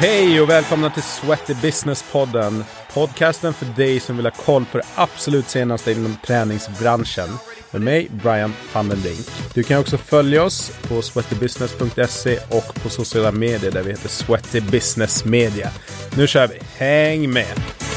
Hej 0.00 0.40
och 0.40 0.50
välkomna 0.50 0.90
till 0.90 1.02
Sweaty 1.02 1.54
Business-podden. 1.54 2.64
Podcasten 2.94 3.54
för 3.54 3.66
dig 3.66 4.00
som 4.00 4.16
vill 4.16 4.26
ha 4.26 4.32
koll 4.32 4.64
på 4.64 4.78
det 4.78 4.84
absolut 4.94 5.48
senaste 5.48 5.92
inom 5.92 6.16
träningsbranschen. 6.26 7.28
Med 7.70 7.82
mig, 7.82 8.08
Brian 8.10 8.54
van 8.72 8.88
den 8.88 9.00
Link. 9.00 9.26
Du 9.54 9.62
kan 9.62 9.80
också 9.80 9.98
följa 9.98 10.42
oss 10.42 10.72
på 10.88 11.02
sweatybusiness.se 11.02 12.38
och 12.48 12.82
på 12.82 12.88
sociala 12.88 13.32
medier 13.32 13.70
där 13.70 13.82
vi 13.82 13.90
heter 13.90 14.08
Sweaty 14.08 14.60
Business 14.60 15.24
Media. 15.24 15.70
Nu 16.16 16.26
kör 16.26 16.48
vi! 16.48 16.58
Häng 16.76 17.32
med! 17.32 17.89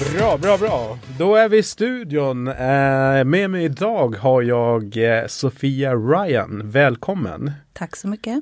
Bra, 0.00 0.38
bra, 0.38 0.58
bra. 0.58 0.98
Då 1.18 1.34
är 1.34 1.48
vi 1.48 1.58
i 1.58 1.62
studion. 1.62 2.48
Eh, 2.48 3.24
med 3.24 3.50
mig 3.50 3.64
idag 3.64 4.16
har 4.16 4.42
jag 4.42 4.96
eh, 4.96 5.26
Sofia 5.26 5.94
Ryan. 5.94 6.70
Välkommen! 6.70 7.52
Tack 7.72 7.96
så 7.96 8.08
mycket. 8.08 8.34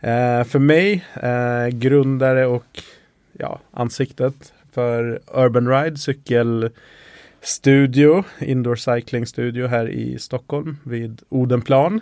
Eh, 0.00 0.44
för 0.44 0.58
mig, 0.58 1.04
grundare 1.72 2.46
och 2.46 2.82
ja, 3.32 3.60
ansiktet 3.70 4.52
för 4.72 5.20
Urban 5.26 5.68
Ride 5.68 5.96
cykelstudio, 5.96 8.24
indoor 8.38 8.76
cycling 8.76 9.26
studio 9.26 9.66
här 9.66 9.88
i 9.88 10.18
Stockholm 10.18 10.76
vid 10.82 11.22
Odenplan. 11.28 12.00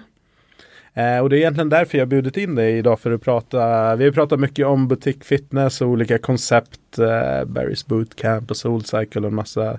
Eh, 0.96 1.18
och 1.18 1.30
det 1.30 1.36
är 1.36 1.38
egentligen 1.38 1.68
därför 1.68 1.98
jag 1.98 2.08
bjudit 2.08 2.36
in 2.36 2.54
dig 2.54 2.78
idag 2.78 3.00
för 3.00 3.10
att 3.10 3.22
prata. 3.22 3.96
Vi 3.96 4.04
har 4.04 4.12
pratat 4.12 4.40
mycket 4.40 4.66
om 4.66 4.88
butik 4.88 5.24
fitness 5.24 5.80
och 5.80 5.88
olika 5.88 6.18
koncept, 6.18 6.98
eh, 6.98 7.44
Barry's 7.44 7.88
Bootcamp 7.88 8.50
och 8.50 8.56
Soulcycle 8.56 9.20
och 9.20 9.28
en 9.28 9.34
massa 9.34 9.78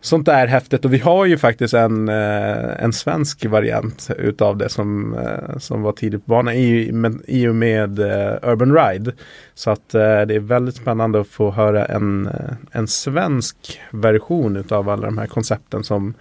sånt 0.00 0.26
där 0.26 0.46
häftigt. 0.46 0.84
Och 0.84 0.92
vi 0.94 0.98
har 0.98 1.26
ju 1.26 1.38
faktiskt 1.38 1.74
en, 1.74 2.08
eh, 2.08 2.84
en 2.84 2.92
svensk 2.92 3.44
variant 3.44 4.10
utav 4.18 4.56
det 4.56 4.68
som, 4.68 5.14
eh, 5.14 5.58
som 5.58 5.82
var 5.82 5.92
tidigt 5.92 6.26
på 6.26 6.30
banan 6.30 6.54
i, 6.54 6.92
i 7.26 7.48
och 7.48 7.54
med 7.54 7.98
eh, 7.98 8.50
Urban 8.50 8.74
Ride. 8.74 9.12
Så 9.54 9.70
att 9.70 9.94
eh, 9.94 10.20
det 10.20 10.34
är 10.34 10.40
väldigt 10.40 10.76
spännande 10.76 11.20
att 11.20 11.28
få 11.28 11.50
höra 11.50 11.86
en, 11.86 12.26
eh, 12.26 12.54
en 12.72 12.88
svensk 12.88 13.80
version 13.90 14.56
utav 14.56 14.88
alla 14.88 15.06
de 15.06 15.18
här 15.18 15.26
koncepten 15.26 15.84
som 15.84 16.14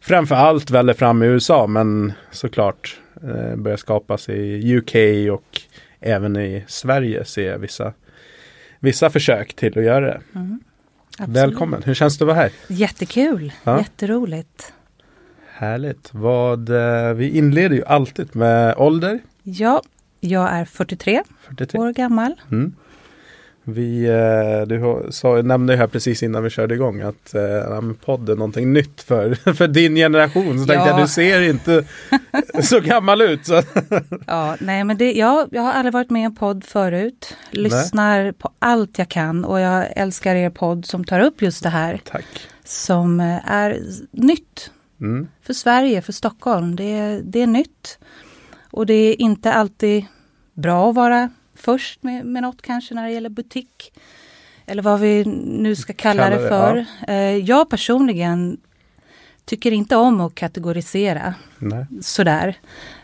framförallt 0.00 0.70
väller 0.70 0.94
fram 0.94 1.22
i 1.22 1.26
USA 1.26 1.66
men 1.66 2.12
såklart 2.30 3.00
börjar 3.56 3.76
skapas 3.76 4.28
i 4.28 4.76
UK 4.76 4.94
och 5.32 5.60
även 6.00 6.36
i 6.36 6.64
Sverige 6.66 7.24
ser 7.24 7.50
jag 7.50 7.58
vissa, 7.58 7.92
vissa 8.80 9.10
försök 9.10 9.54
till 9.54 9.78
att 9.78 9.84
göra 9.84 10.06
det. 10.06 10.20
Mm. 10.34 10.60
Välkommen! 11.18 11.82
Hur 11.82 11.94
känns 11.94 12.18
det 12.18 12.24
att 12.24 12.26
vara 12.26 12.36
här? 12.36 12.52
Jättekul! 12.68 13.52
Ja. 13.64 13.78
Jätteroligt! 13.78 14.72
Härligt! 15.48 16.08
Vad, 16.12 16.68
eh, 16.68 17.14
vi 17.14 17.38
inleder 17.38 17.76
ju 17.76 17.84
alltid 17.84 18.36
med 18.36 18.74
ålder. 18.76 19.18
Ja, 19.42 19.82
jag 20.20 20.50
är 20.52 20.64
43, 20.64 21.22
43. 21.40 21.80
år 21.80 21.92
gammal. 21.92 22.34
Mm. 22.50 22.74
Vi, 23.66 24.04
eh, 24.04 24.68
du 24.68 25.06
sa, 25.10 25.42
nämnde 25.42 25.72
ju 25.72 25.78
här 25.78 25.86
precis 25.86 26.22
innan 26.22 26.42
vi 26.42 26.50
körde 26.50 26.74
igång 26.74 27.00
att 27.00 27.34
eh, 27.34 27.80
podd 28.04 28.28
är 28.28 28.36
någonting 28.36 28.72
nytt 28.72 29.02
för, 29.02 29.34
för 29.54 29.68
din 29.68 29.94
generation. 29.94 30.58
Så 30.58 30.72
ja. 30.72 30.74
tänkte 30.74 30.90
jag, 30.90 31.00
du 31.00 31.08
ser 31.08 31.40
inte 31.40 31.84
så 32.62 32.80
gammal 32.80 33.20
ut. 33.20 33.46
Så. 33.46 33.62
ja, 34.26 34.56
nej 34.60 34.84
men 34.84 34.96
det, 34.96 35.12
ja, 35.12 35.48
jag 35.50 35.62
har 35.62 35.72
aldrig 35.72 35.92
varit 35.92 36.10
med 36.10 36.22
i 36.22 36.24
en 36.24 36.34
podd 36.34 36.64
förut. 36.64 37.36
Lyssnar 37.50 38.22
nej. 38.22 38.32
på 38.32 38.50
allt 38.58 38.98
jag 38.98 39.08
kan 39.08 39.44
och 39.44 39.60
jag 39.60 39.86
älskar 39.96 40.34
er 40.34 40.50
podd 40.50 40.86
som 40.86 41.04
tar 41.04 41.20
upp 41.20 41.42
just 41.42 41.62
det 41.62 41.68
här. 41.68 42.00
Tack. 42.04 42.26
Som 42.64 43.20
eh, 43.20 43.50
är 43.50 43.78
nytt 44.10 44.70
mm. 45.00 45.28
för 45.42 45.52
Sverige, 45.52 46.02
för 46.02 46.12
Stockholm. 46.12 46.76
Det, 46.76 47.20
det 47.24 47.42
är 47.42 47.46
nytt. 47.46 47.98
Och 48.70 48.86
det 48.86 48.94
är 48.94 49.20
inte 49.20 49.52
alltid 49.52 50.06
bra 50.54 50.88
att 50.88 50.94
vara 50.94 51.30
först 51.64 52.02
med, 52.02 52.26
med 52.26 52.42
något 52.42 52.62
kanske 52.62 52.94
när 52.94 53.04
det 53.04 53.12
gäller 53.12 53.28
butik. 53.28 53.92
Eller 54.66 54.82
vad 54.82 55.00
vi 55.00 55.24
nu 55.44 55.76
ska 55.76 55.92
kalla, 55.92 56.22
kalla 56.22 56.36
det 56.36 56.48
för. 56.48 56.86
Ja. 57.06 57.12
Eh, 57.12 57.36
jag 57.36 57.70
personligen 57.70 58.60
tycker 59.44 59.72
inte 59.72 59.96
om 59.96 60.20
att 60.20 60.34
kategorisera 60.34 61.34
Nej. 61.58 61.86
sådär. 62.00 62.56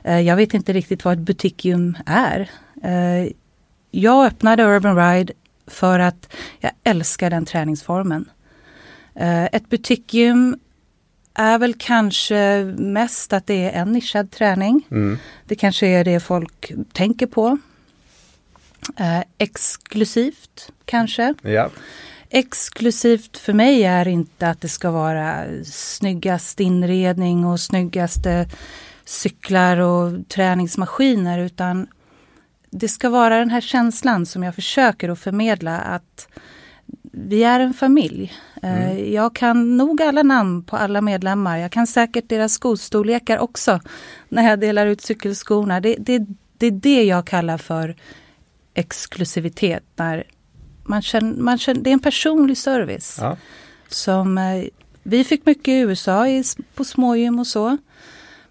Eh, 0.05 0.21
jag 0.21 0.37
vet 0.37 0.55
inte 0.55 0.73
riktigt 0.73 1.05
vad 1.05 1.19
ett 1.19 1.27
butikium 1.27 1.97
är. 2.07 2.51
Eh, 2.83 3.33
jag 3.91 4.27
öppnade 4.27 4.65
Urban 4.65 4.97
Ride 4.97 5.33
för 5.67 5.99
att 5.99 6.33
jag 6.61 6.73
älskar 6.85 7.31
den 7.31 7.47
träningsformen. 7.47 8.31
Ett 9.53 9.69
butikium 9.69 10.59
är 11.35 11.59
väl 11.59 11.75
kanske 11.79 12.65
mest 12.79 13.33
att 13.33 13.47
det 13.47 13.71
är 13.71 13.83
en 13.83 13.93
nischad 13.93 14.31
träning. 14.31 14.87
Mm. 14.91 15.19
Det 15.45 15.55
kanske 15.55 15.87
är 15.87 16.05
det 16.05 16.21
folk 16.21 16.73
tänker 16.93 17.27
på. 17.27 17.59
Eh, 18.97 19.23
exklusivt 19.39 20.73
kanske. 20.85 21.35
Ja. 21.43 21.71
Exklusivt 22.31 23.37
för 23.37 23.53
mig 23.53 23.85
är 23.85 24.09
inte 24.09 24.49
att 24.49 24.61
det 24.61 24.69
ska 24.69 24.91
vara 24.91 25.45
snyggast 25.65 26.61
inredning 26.61 27.45
och 27.45 27.61
snyggaste 27.61 28.49
cyklar 29.05 29.77
och 29.77 30.29
träningsmaskiner 30.29 31.39
utan 31.39 31.87
det 32.71 32.89
ska 32.89 33.09
vara 33.09 33.39
den 33.39 33.51
här 33.51 33.61
känslan 33.61 34.27
som 34.27 34.43
jag 34.43 34.55
försöker 34.55 35.09
att 35.09 35.19
förmedla 35.19 35.79
att 35.79 36.29
vi 37.03 37.45
är 37.45 37.61
en 37.61 37.75
familj. 37.75 38.33
Eh, 38.63 38.91
mm. 38.91 39.13
Jag 39.13 39.35
kan 39.35 39.77
nog 39.77 40.03
alla 40.03 40.23
namn 40.23 40.63
på 40.63 40.77
alla 40.77 41.01
medlemmar. 41.01 41.59
Jag 41.59 41.73
kan 41.73 41.87
säkert 41.87 42.29
deras 42.29 42.53
skostorlekar 42.53 43.39
också 43.39 43.81
när 44.29 44.51
jag 44.51 44.61
delar 44.61 44.87
ut 44.87 45.01
cykelskorna. 45.01 45.81
Det, 45.81 45.97
det, 45.99 46.27
det 46.59 46.67
är 46.67 46.71
det 46.71 47.05
jag 47.05 47.27
kallar 47.27 47.59
för 47.59 47.97
exklusivitet. 48.81 49.83
När 49.97 50.25
man 50.85 51.03
känner, 51.03 51.37
man 51.37 51.59
känner, 51.59 51.81
det 51.81 51.91
är 51.91 51.93
en 51.93 52.01
personlig 52.01 52.59
service. 52.59 53.19
Ja. 53.21 53.37
Som 53.89 54.39
eh, 54.39 54.65
Vi 55.03 55.25
fick 55.25 55.47
mycket 55.47 55.69
i 55.69 55.79
USA 55.79 56.29
i, 56.29 56.45
på 56.75 56.85
smågym 56.85 57.39
och 57.39 57.47
så. 57.47 57.79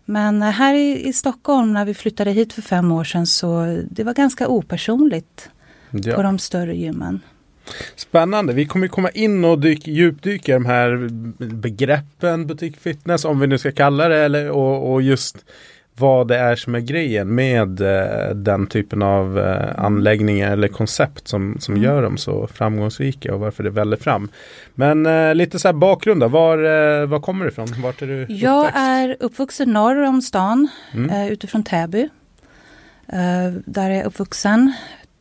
Men 0.06 0.42
eh, 0.42 0.50
här 0.50 0.74
i, 0.74 1.08
i, 1.08 1.14
Stockholm 1.14 1.74
när 1.74 1.86
vi 1.86 1.94
flyttade 1.94 2.32
hit 2.32 2.54
för 2.54 2.62
fem 2.62 2.92
år 2.92 3.04
sedan 3.04 3.28
så 3.28 3.82
det 3.92 4.04
var 4.04 4.14
ganska 4.14 4.48
opersonligt 4.48 5.50
ja. 5.90 6.16
på 6.16 6.22
de 6.22 6.40
större 6.40 6.76
gymmen. 6.76 7.22
Spännande. 7.96 8.54
Vi 8.54 8.66
kommer 8.66 8.88
komma 8.88 9.10
in 9.10 9.46
och 9.46 9.60
dyk, 9.60 9.88
djupdyka 9.88 10.52
i 10.52 10.54
de 10.54 10.66
här 10.66 11.10
begreppen 11.46 12.48
butik 12.48 12.78
fitness, 12.78 13.26
om 13.26 13.40
vi 13.40 13.48
nu 13.48 13.58
ska 13.58 13.72
kalla 13.72 14.08
det, 14.08 14.18
eller, 14.18 14.50
och, 14.50 14.94
och 14.94 15.02
just 15.02 15.46
vad 16.00 16.28
det 16.28 16.38
är 16.38 16.56
som 16.56 16.76
är 16.76 16.80
grejen 16.80 17.36
med 17.36 17.82
eh, 17.82 18.36
den 18.36 18.68
typen 18.68 19.02
av 19.02 19.40
eh, 19.40 19.86
anläggningar 19.86 20.52
eller 20.52 20.68
koncept 20.68 21.28
som, 21.28 21.58
som 21.60 21.74
mm. 21.74 21.84
gör 21.84 22.02
dem 22.02 22.18
så 22.18 22.48
framgångsrika 22.48 23.34
och 23.34 23.40
varför 23.40 23.64
det 23.64 23.70
väller 23.70 23.98
fram. 23.98 24.30
Men 24.76 25.06
eh, 25.06 25.36
lite 25.36 25.60
så 25.60 25.68
här 25.68 25.74
bakgrund 25.74 26.22
då, 26.22 26.28
var, 26.28 26.58
eh, 26.58 27.06
var 27.06 27.20
kommer 27.20 27.46
du 27.46 27.52
ifrån? 27.52 27.68
Vart 27.84 28.02
är 28.02 28.08
du 28.08 28.24
uppväxt? 28.24 28.44
Jag 28.44 28.72
är 28.74 29.18
uppvuxen 29.20 29.74
norr 29.74 30.04
om 30.04 30.22
stan, 30.22 30.68
mm. 30.94 31.10
Eh, 31.10 31.32
utifrån 31.32 31.64
Täby. 31.64 32.10
Eh, 33.08 33.54
där 33.66 33.90
är 33.90 33.96
jag 33.96 34.06
uppvuxen. 34.06 34.74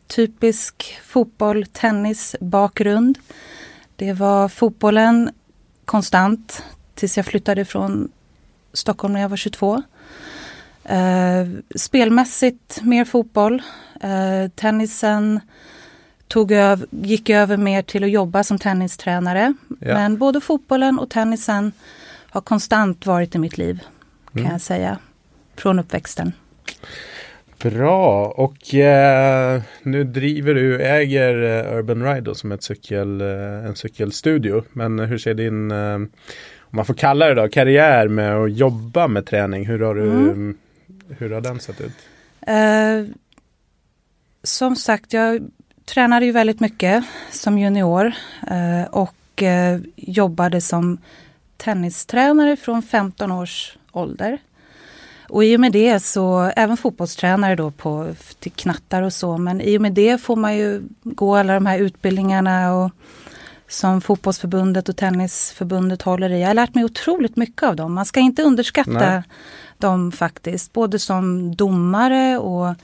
Typisk 0.07 0.99
fotboll, 1.05 1.67
tennis, 1.67 2.37
bakgrund. 2.41 3.19
Det 3.97 4.13
var 4.13 4.49
fotbollen 4.49 5.31
konstant 5.85 6.63
tills 6.95 7.17
jag 7.17 7.27
flyttade 7.27 7.65
från 7.65 8.09
Stockholm 8.73 9.15
när 9.15 9.21
jag 9.21 9.29
var 9.29 9.37
22. 9.37 9.83
Eh, 10.89 11.47
spelmässigt 11.75 12.83
mer 12.83 13.05
fotboll. 13.05 13.63
Eh, 14.01 14.51
tennisen 14.55 15.41
tog 16.29 16.53
öv, 16.53 16.87
gick 16.91 17.31
över 17.31 17.57
mer 17.57 17.83
till 17.83 18.05
att 18.05 18.11
jobba 18.11 18.45
som 18.45 18.59
tennistränare. 18.59 19.55
Ja. 19.81 19.95
Men 19.95 20.19
både 20.19 20.41
fotbollen 20.41 20.99
och 20.99 21.11
tennisen 21.11 21.73
har 22.31 22.41
konstant 22.41 23.07
varit 23.07 23.35
i 23.35 23.39
mitt 23.39 23.59
liv. 23.59 23.81
Kan 24.33 24.41
mm. 24.41 24.53
jag 24.53 24.61
säga. 24.61 24.99
Från 25.57 25.79
uppväxten. 25.79 26.33
Bra 27.59 28.27
och 28.27 28.75
eh, 28.75 29.63
nu 29.83 30.05
driver 30.05 30.55
du, 30.55 30.83
äger 30.83 31.43
eh, 31.43 31.77
Urban 31.77 32.05
Ride 32.05 32.21
då, 32.21 32.35
som 32.35 32.53
ett 32.53 32.63
cykel, 32.63 33.21
en 33.21 33.77
cykelstudio. 33.77 34.65
Men 34.73 34.99
hur 34.99 35.19
ser 35.19 35.35
din, 35.35 35.71
om 35.71 36.11
man 36.71 36.85
får 36.85 36.95
kalla 36.95 37.27
det 37.27 37.35
då, 37.35 37.49
karriär 37.49 38.09
med 38.09 38.37
att 38.37 38.53
jobba 38.53 39.09
med 39.09 39.27
träning? 39.27 39.67
Hur 39.67 39.81
har 39.81 39.95
du 39.95 40.11
mm. 40.11 40.57
Hur 41.09 41.31
har 41.31 41.41
den 41.41 41.61
sett 41.61 41.81
ut? 41.81 41.93
Eh, 42.41 43.05
som 44.43 44.77
sagt, 44.77 45.13
jag 45.13 45.51
tränade 45.85 46.27
ju 46.27 46.33
väldigt 46.33 46.61
mycket 46.61 47.05
som 47.31 47.59
junior 47.59 48.13
eh, 48.51 48.91
och 48.91 49.43
eh, 49.43 49.81
jobbade 49.97 50.61
som 50.61 50.99
tennistränare 51.57 52.57
från 52.57 52.83
15 52.83 53.33
års 53.33 53.79
ålder. 53.93 54.39
Och 55.29 55.45
i 55.45 55.57
och 55.57 55.61
med 55.61 55.73
det 55.73 56.01
så, 56.01 56.53
även 56.57 56.77
fotbollstränare 56.77 57.57
då 57.57 57.71
på, 57.71 58.15
till 58.39 58.53
knattar 58.53 59.03
och 59.03 59.13
så, 59.13 59.39
men 59.39 59.61
i 59.61 59.79
och 59.79 59.83
med 59.83 59.93
det 59.93 60.19
får 60.19 60.37
man 60.37 60.57
ju 60.57 60.83
gå 61.03 61.37
alla 61.37 61.55
de 61.55 61.67
här 61.67 61.79
utbildningarna 61.79 62.75
och 62.75 62.91
som 63.69 64.01
fotbollsförbundet 64.01 64.89
och 64.89 64.97
tennisförbundet 64.97 66.03
håller 66.03 66.31
i. 66.31 66.41
Jag 66.41 66.47
har 66.47 66.55
lärt 66.55 66.75
mig 66.75 66.85
otroligt 66.85 67.37
mycket 67.37 67.63
av 67.63 67.77
dem. 67.77 67.95
Man 67.95 68.07
ska 68.07 68.21
inte 68.21 68.43
underskatta 68.43 68.91
Nej 68.91 69.23
de 69.79 70.13
faktiskt, 70.13 70.73
både 70.73 70.99
som 70.99 71.55
domare 71.55 72.39
och 72.39 72.75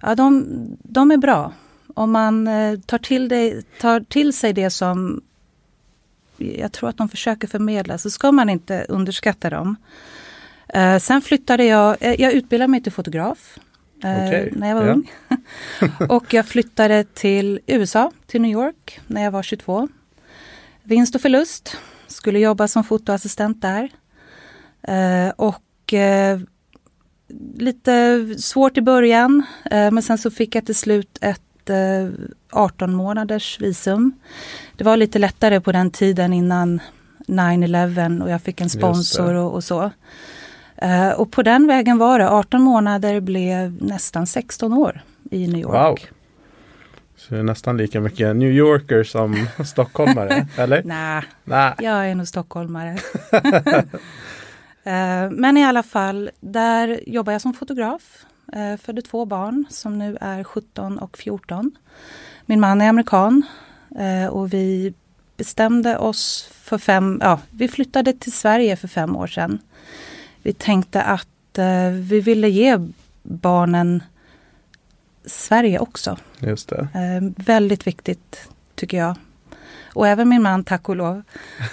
ja, 0.00 0.14
de, 0.14 0.46
de 0.82 1.10
är 1.10 1.16
bra. 1.16 1.52
Om 1.94 2.12
man 2.12 2.48
eh, 2.48 2.78
tar, 2.78 2.98
till 2.98 3.28
det, 3.28 3.62
tar 3.80 4.00
till 4.00 4.32
sig 4.32 4.52
det 4.52 4.70
som 4.70 5.22
jag 6.36 6.72
tror 6.72 6.88
att 6.88 6.96
de 6.96 7.08
försöker 7.08 7.48
förmedla 7.48 7.98
så 7.98 8.10
ska 8.10 8.32
man 8.32 8.48
inte 8.48 8.86
underskatta 8.88 9.50
dem. 9.50 9.76
Eh, 10.68 10.98
sen 10.98 11.22
flyttade 11.22 11.64
jag, 11.64 11.96
eh, 12.00 12.20
jag 12.20 12.32
utbildade 12.32 12.68
mig 12.70 12.82
till 12.82 12.92
fotograf 12.92 13.58
eh, 14.04 14.26
Okej, 14.26 14.52
när 14.56 14.68
jag 14.68 14.76
var 14.76 14.86
ja. 14.86 14.92
ung. 14.92 15.12
och 16.08 16.34
jag 16.34 16.46
flyttade 16.46 17.04
till 17.04 17.60
USA, 17.66 18.10
till 18.26 18.40
New 18.40 18.50
York, 18.50 19.00
när 19.06 19.24
jag 19.24 19.30
var 19.30 19.42
22. 19.42 19.88
Vinst 20.82 21.14
och 21.14 21.20
förlust, 21.20 21.76
skulle 22.06 22.38
jobba 22.38 22.68
som 22.68 22.84
fotoassistent 22.84 23.62
där. 23.62 23.90
Eh, 24.82 25.28
och 25.36 25.62
eh, 25.94 26.38
lite 27.58 28.26
svårt 28.38 28.76
i 28.76 28.82
början, 28.82 29.42
eh, 29.70 29.90
men 29.90 30.02
sen 30.02 30.18
så 30.18 30.30
fick 30.30 30.54
jag 30.54 30.66
till 30.66 30.74
slut 30.74 31.18
ett 31.20 31.70
eh, 31.70 32.08
18 32.52 32.94
månaders 32.94 33.60
visum. 33.60 34.12
Det 34.76 34.84
var 34.84 34.96
lite 34.96 35.18
lättare 35.18 35.60
på 35.60 35.72
den 35.72 35.90
tiden 35.90 36.32
innan 36.32 36.80
9-11 37.26 38.22
och 38.22 38.30
jag 38.30 38.42
fick 38.42 38.60
en 38.60 38.70
sponsor 38.70 39.34
och, 39.34 39.54
och 39.54 39.64
så. 39.64 39.90
Eh, 40.76 41.10
och 41.10 41.32
på 41.32 41.42
den 41.42 41.66
vägen 41.66 41.98
var 41.98 42.18
det. 42.18 42.30
18 42.30 42.62
månader 42.62 43.20
blev 43.20 43.82
nästan 43.82 44.26
16 44.26 44.72
år 44.72 45.02
i 45.30 45.46
New 45.46 45.60
York. 45.60 45.74
Wow. 45.74 45.98
Så 47.16 47.34
det 47.34 47.40
är 47.40 47.44
nästan 47.44 47.76
lika 47.76 48.00
mycket 48.00 48.36
New 48.36 48.50
Yorker 48.50 49.04
som 49.04 49.46
stockholmare, 49.64 50.46
eller? 50.56 50.82
Nej, 50.84 51.22
Nej. 51.44 51.74
jag 51.78 52.10
är 52.10 52.14
nog 52.14 52.28
stockholmare. 52.28 52.98
Eh, 54.84 55.30
Men 55.30 55.56
i 55.56 55.64
alla 55.64 55.82
fall, 55.82 56.30
där 56.40 57.00
jobbar 57.06 57.32
jag 57.32 57.42
som 57.42 57.54
fotograf. 57.54 58.26
Eh, 58.52 58.76
Födde 58.76 59.02
två 59.02 59.24
barn 59.24 59.64
som 59.70 59.98
nu 59.98 60.18
är 60.20 60.44
17 60.44 60.98
och 60.98 61.18
14. 61.18 61.70
Min 62.46 62.60
man 62.60 62.80
är 62.80 62.88
amerikan 62.88 63.42
eh, 63.98 64.26
och 64.26 64.52
vi 64.52 64.94
bestämde 65.36 65.98
oss 65.98 66.48
för 66.52 66.78
fem, 66.78 67.18
ja, 67.22 67.40
vi 67.50 67.68
flyttade 67.68 68.12
till 68.12 68.32
Sverige 68.32 68.76
för 68.76 68.88
fem 68.88 69.16
år 69.16 69.26
sedan. 69.26 69.58
Vi 70.42 70.52
tänkte 70.52 71.02
att 71.02 71.28
vi 72.00 72.20
ville 72.20 72.48
ge 72.48 72.78
barnen 73.22 74.02
Sverige 75.24 75.78
också. 75.78 76.16
Just 76.38 76.68
det. 76.68 76.88
Väldigt 77.36 77.86
viktigt 77.86 78.48
tycker 78.74 78.96
jag. 78.96 79.16
Och 79.94 80.08
även 80.08 80.28
min 80.28 80.42
man, 80.42 80.64
tack 80.64 80.88
och 80.88 80.96
lov. 80.96 81.22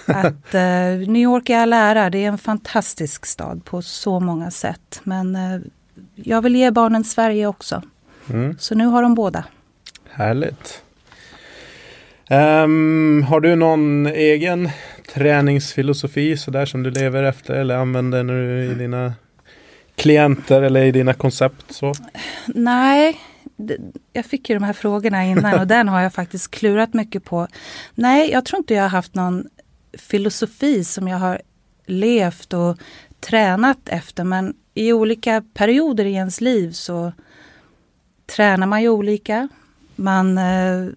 Att 0.06 0.54
eh, 0.54 1.08
New 1.08 1.22
York 1.22 1.50
i 1.50 1.54
all 1.54 1.74
ära, 1.74 2.10
det 2.10 2.24
är 2.24 2.28
en 2.28 2.38
fantastisk 2.38 3.26
stad 3.26 3.66
på 3.66 3.82
så 3.82 4.20
många 4.20 4.52
sätt. 4.52 5.02
Men 5.04 5.36
eh, 5.36 5.60
jag 6.16 6.42
vill 6.42 6.56
ge 6.56 6.72
barnen 6.72 7.04
Sverige 7.04 7.48
också. 7.48 7.82
Mm. 8.30 8.56
Så 8.60 8.76
nu 8.76 8.86
har 8.86 9.04
de 9.04 9.16
båda. 9.16 9.44
Härligt. 10.12 10.82
Ehm, 12.30 13.26
har 13.28 13.40
du 13.40 13.56
någon 13.56 14.08
egen 14.08 14.70
träningsfilosofi 15.14 16.38
sådär 16.38 16.66
som 16.66 16.84
du 16.84 16.92
lever 16.92 17.24
efter 17.24 17.54
eller 17.54 17.76
använder 17.76 18.24
du 18.24 18.64
i 18.64 18.74
dina 18.74 19.14
klienter 19.96 20.62
eller 20.62 20.84
i 20.84 20.92
dina 20.92 21.14
koncept? 21.14 21.72
Så? 21.72 21.94
Nej, 22.48 23.20
jag 24.14 24.26
fick 24.26 24.50
ju 24.50 24.56
de 24.56 24.64
här 24.64 24.74
frågorna 24.74 25.26
innan 25.26 25.60
och 25.60 25.68
den 25.68 25.88
har 25.88 26.02
jag 26.02 26.14
faktiskt 26.14 26.52
klurat 26.52 26.94
mycket 26.94 27.24
på. 27.24 27.48
Nej, 27.96 28.32
jag 28.32 28.46
tror 28.46 28.58
inte 28.58 28.74
jag 28.74 28.84
har 28.84 28.90
haft 28.90 29.16
någon 29.16 29.46
filosofi 29.94 30.84
som 30.84 31.08
jag 31.08 31.18
har 31.18 31.42
levt 31.86 32.54
och 32.54 32.78
tränat 33.20 33.90
efter. 33.90 34.24
Men 34.24 34.54
i 34.74 34.94
olika 34.94 35.44
perioder 35.54 36.06
i 36.06 36.14
ens 36.14 36.42
liv 36.42 36.72
så 36.72 37.12
tränar 38.36 38.68
man 38.68 38.82
ju 38.82 38.90
olika. 38.90 39.48
Man 39.96 40.38
eh, 40.38 40.88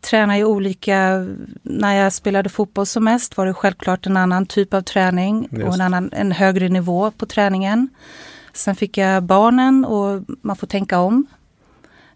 tränar 0.00 0.36
ju 0.36 0.44
olika. 0.44 1.26
När 1.62 1.94
jag 1.94 2.12
spelade 2.12 2.48
fotboll 2.48 2.86
som 2.86 3.04
mest 3.04 3.36
var 3.36 3.46
det 3.46 3.54
självklart 3.54 4.06
en 4.06 4.16
annan 4.16 4.46
typ 4.46 4.74
av 4.74 4.82
träning 4.82 5.48
och 5.52 5.58
Just. 5.58 5.74
en, 5.74 5.80
annan, 5.80 6.10
en 6.12 6.32
högre 6.32 6.68
nivå 6.68 7.10
på 7.10 7.26
träningen. 7.26 7.88
Sen 8.52 8.76
fick 8.76 8.96
jag 8.96 9.22
barnen 9.22 9.84
och 9.84 10.24
man 10.42 10.56
får 10.56 10.66
tänka 10.66 10.98
om. 10.98 11.26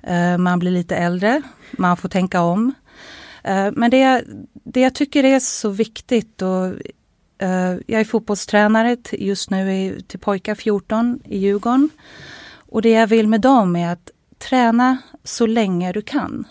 Eh, 0.03 0.39
man 0.39 0.59
blir 0.59 0.71
lite 0.71 0.97
äldre, 0.97 1.43
man 1.73 1.97
får 1.97 2.09
tänka 2.09 2.41
om. 2.41 2.75
Eh, 3.43 3.69
men 3.73 3.91
det, 3.91 4.25
det 4.53 4.81
jag 4.81 4.95
tycker 4.95 5.25
är 5.25 5.41
så 5.41 5.71
viktigt 5.71 6.43
och 6.43 6.67
eh, 7.39 7.77
jag 7.87 8.01
är 8.01 8.05
fotbollstränare 8.05 8.97
just 9.13 9.51
nu 9.51 9.73
i, 9.73 10.03
till 10.07 10.19
pojkar 10.19 10.55
14 10.55 11.21
i 11.25 11.39
Djurgården. 11.39 11.91
Och 12.69 12.83
det 12.83 12.91
jag 12.91 13.07
vill 13.07 13.29
med 13.29 13.41
dem 13.41 13.77
är 13.77 13.93
att 13.93 14.11
träna 14.39 14.99
så 15.25 15.47
länge 15.47 15.93
du 15.93 16.03
kan. 16.03 16.45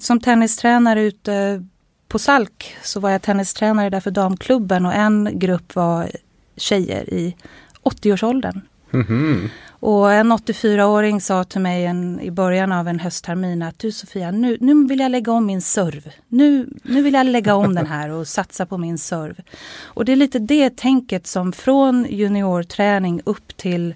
Som 0.00 0.20
tennistränare 0.20 1.02
ute 1.02 1.64
på 2.08 2.18
Salk 2.18 2.76
så 2.82 3.00
var 3.00 3.10
jag 3.10 3.22
tennistränare 3.22 3.90
där 3.90 4.00
för 4.00 4.10
damklubben 4.10 4.86
och 4.86 4.94
en 4.94 5.38
grupp 5.38 5.74
var 5.74 6.10
tjejer 6.56 7.14
i 7.14 7.36
80-årsåldern. 7.82 8.60
Mhm. 8.90 9.50
Och 9.80 10.12
en 10.12 10.32
84-åring 10.32 11.20
sa 11.20 11.44
till 11.44 11.60
mig 11.60 11.86
en, 11.86 12.20
i 12.20 12.30
början 12.30 12.72
av 12.72 12.88
en 12.88 13.00
hösttermin 13.00 13.62
att 13.62 13.78
du 13.78 13.92
Sofia, 13.92 14.30
nu, 14.30 14.58
nu 14.60 14.86
vill 14.86 15.00
jag 15.00 15.10
lägga 15.10 15.32
om 15.32 15.46
min 15.46 15.62
serv. 15.62 16.10
Nu, 16.28 16.68
nu 16.82 17.02
vill 17.02 17.14
jag 17.14 17.26
lägga 17.26 17.54
om 17.54 17.74
den 17.74 17.86
här 17.86 18.10
och 18.10 18.28
satsa 18.28 18.66
på 18.66 18.78
min 18.78 18.98
serv. 18.98 19.40
Och 19.82 20.04
det 20.04 20.12
är 20.12 20.16
lite 20.16 20.38
det 20.38 20.76
tänket 20.76 21.26
som 21.26 21.52
från 21.52 22.06
juniorträning 22.10 23.20
upp 23.24 23.56
till 23.56 23.94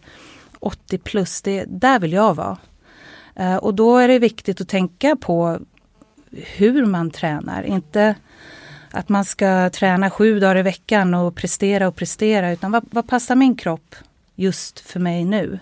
80 0.58 0.98
plus, 0.98 1.42
det, 1.42 1.64
där 1.68 1.98
vill 1.98 2.12
jag 2.12 2.34
vara. 2.34 2.58
Eh, 3.34 3.56
och 3.56 3.74
då 3.74 3.98
är 3.98 4.08
det 4.08 4.18
viktigt 4.18 4.60
att 4.60 4.68
tänka 4.68 5.16
på 5.16 5.58
hur 6.30 6.86
man 6.86 7.10
tränar. 7.10 7.62
Inte 7.62 8.14
att 8.90 9.08
man 9.08 9.24
ska 9.24 9.70
träna 9.70 10.10
sju 10.10 10.40
dagar 10.40 10.56
i 10.56 10.62
veckan 10.62 11.14
och 11.14 11.34
prestera 11.34 11.88
och 11.88 11.96
prestera. 11.96 12.52
Utan 12.52 12.72
vad, 12.72 12.84
vad 12.90 13.08
passar 13.08 13.34
min 13.36 13.56
kropp 13.56 13.94
just 14.34 14.80
för 14.80 15.00
mig 15.00 15.24
nu? 15.24 15.58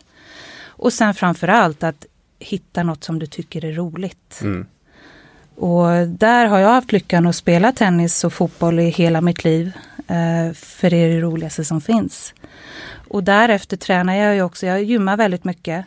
Och 0.82 0.93
sen 0.93 1.14
framförallt 1.14 1.82
att 1.82 2.06
hitta 2.38 2.82
något 2.82 3.05
som 3.05 3.19
du 3.19 3.27
tycker 3.27 3.65
är 3.65 3.72
roligt. 3.72 4.41
Mm. 4.43 4.67
Och 5.55 6.08
där 6.08 6.46
har 6.46 6.58
jag 6.58 6.69
haft 6.69 6.93
lyckan 6.93 7.27
att 7.27 7.36
spela 7.36 7.72
tennis 7.72 8.24
och 8.24 8.32
fotboll 8.32 8.81
i 8.81 8.89
hela 8.89 9.20
mitt 9.20 9.44
liv. 9.44 9.72
Eh, 10.08 10.53
för 10.53 10.91
det 10.91 10.96
är 10.96 11.08
det 11.08 11.20
roligaste 11.20 11.65
som 11.65 11.81
finns. 11.81 12.34
Och 13.08 13.24
därefter 13.24 13.77
tränar 13.77 14.15
jag 14.15 14.34
ju 14.34 14.43
också, 14.43 14.67
jag 14.67 14.82
gymmar 14.82 15.17
väldigt 15.17 15.44
mycket. 15.44 15.86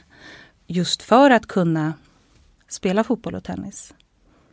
Just 0.68 1.02
för 1.02 1.30
att 1.30 1.48
kunna 1.48 1.94
spela 2.68 3.04
fotboll 3.04 3.36
och 3.36 3.44
tennis. 3.44 3.94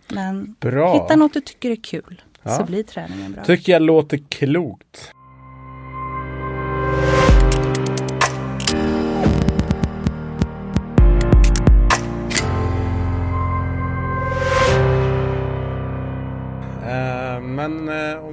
Men 0.09 0.55
Bra. 0.61 1.03
hitta 1.03 1.17
något 1.17 1.35
du 1.35 1.41
tycker 1.41 1.71
är 1.71 1.77
kul. 1.77 2.23
Ja. 2.43 2.59
Så 2.59 2.65
blir 2.65 2.83
träningen 2.83 3.33
bra. 3.33 3.45
Tycker 3.45 3.73
jag 3.73 3.83
låter 3.83 4.19
klokt. 4.29 5.13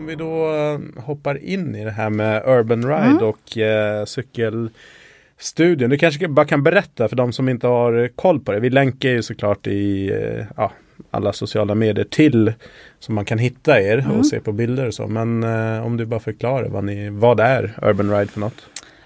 Vi 0.10 0.16
då 0.16 0.54
eh, 0.56 1.04
hoppar 1.04 1.44
in 1.44 1.75
i 1.75 1.84
det 1.86 1.92
här 1.92 2.10
med 2.10 2.44
Urban 2.48 2.84
Ride 2.84 2.96
Mm. 3.10 3.24
och 3.24 3.58
eh, 3.58 4.06
cykelstudion. 4.06 5.89
Du 5.89 5.98
kanske 5.98 6.28
bara 6.28 6.46
kan 6.46 6.63
berätta 6.63 7.08
för 7.10 7.16
de 7.16 7.34
som 7.34 7.50
inte 7.50 7.68
har 7.68 8.08
koll 8.16 8.39
på 8.39 8.51
det. 8.51 8.60
Vi 8.60 8.70
länkar 8.70 9.10
ju 9.10 9.22
såklart 9.24 9.68
i 9.68 10.10
eh, 10.12 10.46
ja, 10.58 10.72
alla 11.12 11.34
sociala 11.34 11.75
medier 11.75 12.06
till 12.06 12.54
som 13.00 13.16
man 13.16 13.25
kan 13.25 13.38
hitta 13.38 13.82
er 13.82 13.98
Mm. 13.98 14.12
och 14.12 14.25
se 14.25 14.39
på 14.39 14.51
bilder 14.51 14.88
och 14.88 14.94
så. 14.94 15.08
Men 15.08 15.44
eh, 15.44 15.86
om 15.86 15.98
du 15.98 16.06
bara 16.06 16.20
förklarar 16.20 16.70
vad, 16.70 16.84
ni, 16.84 17.10
vad 17.10 17.39
är 17.39 17.74
Urban 17.82 18.12
Ride 18.18 18.32
för 18.32 18.39
något? 18.39 18.66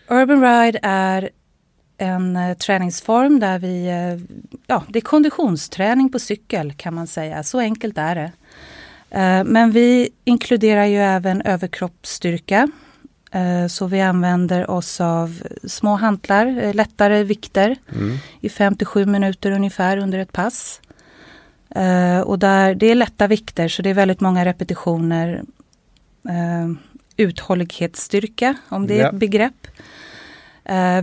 Urban 0.10 0.42
Ride 0.42 0.80
är 0.84 1.30
en 1.98 2.36
eh, 2.36 2.54
träningsform 2.58 3.40
där 3.40 3.60
vi, 3.60 3.88
eh, 3.88 4.38
ja 4.68 4.84
det 4.90 5.00
är 5.00 5.02
konditionsträning 5.02 6.12
på 6.12 6.20
cykel 6.20 6.74
kan 6.74 6.94
man 6.94 7.08
säga, 7.08 7.44
så 7.44 7.60
enkelt 7.60 7.98
är 7.98 8.16
det. 8.16 8.32
Eh, 9.14 9.44
men 9.44 9.72
vi 9.72 10.10
inkluderar 10.24 10.86
ju 10.86 10.98
även 10.98 11.42
överkroppsstyrka. 11.42 12.68
Eh, 13.32 13.68
så 13.68 13.88
vi 13.88 14.02
använder 14.02 14.70
oss 14.70 15.02
av 15.02 15.42
små 15.64 15.96
hantlar, 15.96 16.46
eh, 16.64 16.74
lättare 16.74 17.24
vikter 17.24 17.76
Mm. 17.96 18.18
i 18.42 18.50
5-7 18.50 19.06
minuter 19.06 19.52
ungefär 19.52 19.98
under 19.98 20.20
ett 20.20 20.32
pass. 20.32 20.80
Och 22.26 22.40
där, 22.40 22.76
det 22.76 22.86
är 22.92 22.96
lätta 22.96 23.28
vikter 23.28 23.68
så 23.68 23.82
det 23.82 23.90
är 23.90 23.94
väldigt 23.94 24.22
många 24.22 24.46
repetitioner. 24.46 25.44
Uthållighetsstyrka, 27.18 28.56
om 28.70 28.88
det 28.88 28.94
är 29.00 29.02
Ja. 29.04 29.10
ett 29.10 29.16
begrepp. 29.16 29.68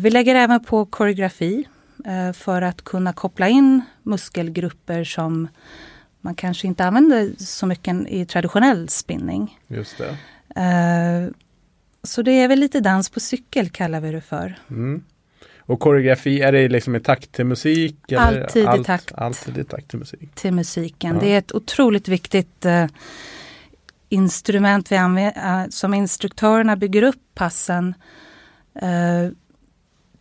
Vi 0.01 0.11
lägger 0.11 0.35
även 0.35 0.65
på 0.65 0.87
koreografi 0.87 1.65
för 2.35 2.63
att 2.63 2.83
kunna 2.83 3.13
koppla 3.13 3.49
in 3.49 3.83
muskelgrupper 4.03 5.05
som 5.05 5.49
man 6.21 6.35
kanske 6.35 6.67
inte 6.67 6.85
använder 6.85 7.33
så 7.39 7.67
mycket 7.67 8.09
i 8.09 8.25
traditionell 8.27 8.89
spinning. 8.89 9.59
Just 9.69 9.99
det. 9.99 10.17
Eh, 10.61 11.31
Så 12.03 12.23
det 12.23 12.33
är 12.33 12.49
väl 12.49 12.59
lite 12.59 12.81
dans 12.81 13.11
på 13.11 13.21
cykel 13.21 13.69
kallar 13.71 14.01
vi 14.01 14.13
det 14.13 14.21
för. 14.21 14.59
Mm. 14.71 15.03
Och 15.59 15.81
koreografi, 15.81 16.41
är 16.41 16.53
det 16.53 16.69
liksom 16.69 16.97
i 16.97 17.01
takt 17.01 17.33
till 17.33 17.45
musik? 17.45 18.13
Alltid 18.13 18.67
allt, 18.67 18.81
i 18.81 18.85
takt. 18.85 19.13
Alltid 19.13 19.59
i 19.59 19.65
takt 19.65 19.89
till 19.89 19.99
musik. 19.99 20.35
Till 20.35 20.53
musiken. 20.53 21.15
Ja. 21.15 21.21
Det 21.21 21.29
är 21.35 21.39
ett 21.39 21.53
otroligt 21.55 22.09
viktigt 22.09 22.65
eh, 22.65 22.87
instrument 24.09 24.93
vi 24.93 24.97
använder, 24.97 25.63
eh, 25.63 25.69
som 25.69 25.95
instruktörerna 25.95 26.77
bygger 26.77 27.03
upp 27.03 27.23
passen 27.35 27.95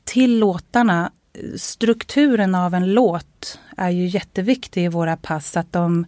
till 0.03 0.39
låtarna. 0.39 1.11
Strukturen 1.55 2.55
av 2.55 2.73
en 2.73 2.93
låt 2.93 3.59
är 3.77 3.89
ju 3.89 4.07
jätteviktig 4.07 4.85
i 4.85 4.87
våra 4.87 5.17
pass. 5.17 5.57
Att 5.57 5.73
de 5.73 6.05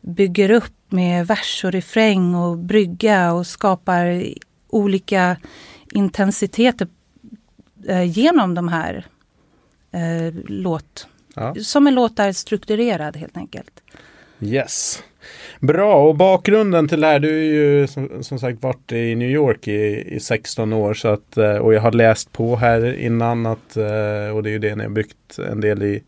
bygger 0.00 0.50
upp 0.50 0.74
med 0.88 1.26
vers 1.26 1.64
och 1.64 1.72
refräng 1.72 2.34
och 2.34 2.58
brygga 2.58 3.32
och 3.32 3.46
skapar 3.46 4.24
olika 4.68 5.36
intensiteter 5.92 6.88
eh, 7.86 8.02
genom 8.02 8.54
de 8.54 8.68
här 8.68 9.06
eh, 9.90 10.34
låt. 10.46 11.06
Ja. 11.34 11.54
Som 11.54 11.86
en 11.86 11.94
låt 11.94 12.18
är 12.18 12.32
strukturerad 12.32 13.16
helt 13.16 13.36
enkelt. 13.36 13.82
Yes. 14.40 15.02
Bra, 15.60 16.08
och 16.08 16.16
bakgrunden 16.16 16.88
till 16.88 17.00
det 17.00 17.06
här, 17.06 17.18
du 17.18 17.28
är 17.38 17.44
ju 17.54 17.86
som, 17.86 18.22
som 18.22 18.38
sagt 18.38 18.62
varit 18.62 18.92
i 18.92 19.14
New 19.14 19.30
York 19.30 19.68
i, 19.68 20.04
i 20.16 20.20
16 20.20 20.72
år 20.72 20.94
så 20.94 21.08
att, 21.08 21.36
eh, 21.36 21.56
och 21.56 21.74
jag 21.74 21.80
har 21.80 21.92
läst 21.92 22.32
på 22.32 22.56
här 22.56 22.94
innan 22.98 23.46
att, 23.46 23.76
eh, 23.76 24.34
och 24.36 24.42
det 24.42 24.48
är 24.50 24.52
ju 24.52 24.58
det 24.58 24.76
ni 24.76 24.82
har 24.82 24.90
byggt 24.90 25.38
en 25.50 25.60
del 25.60 25.82
i 25.82 26.02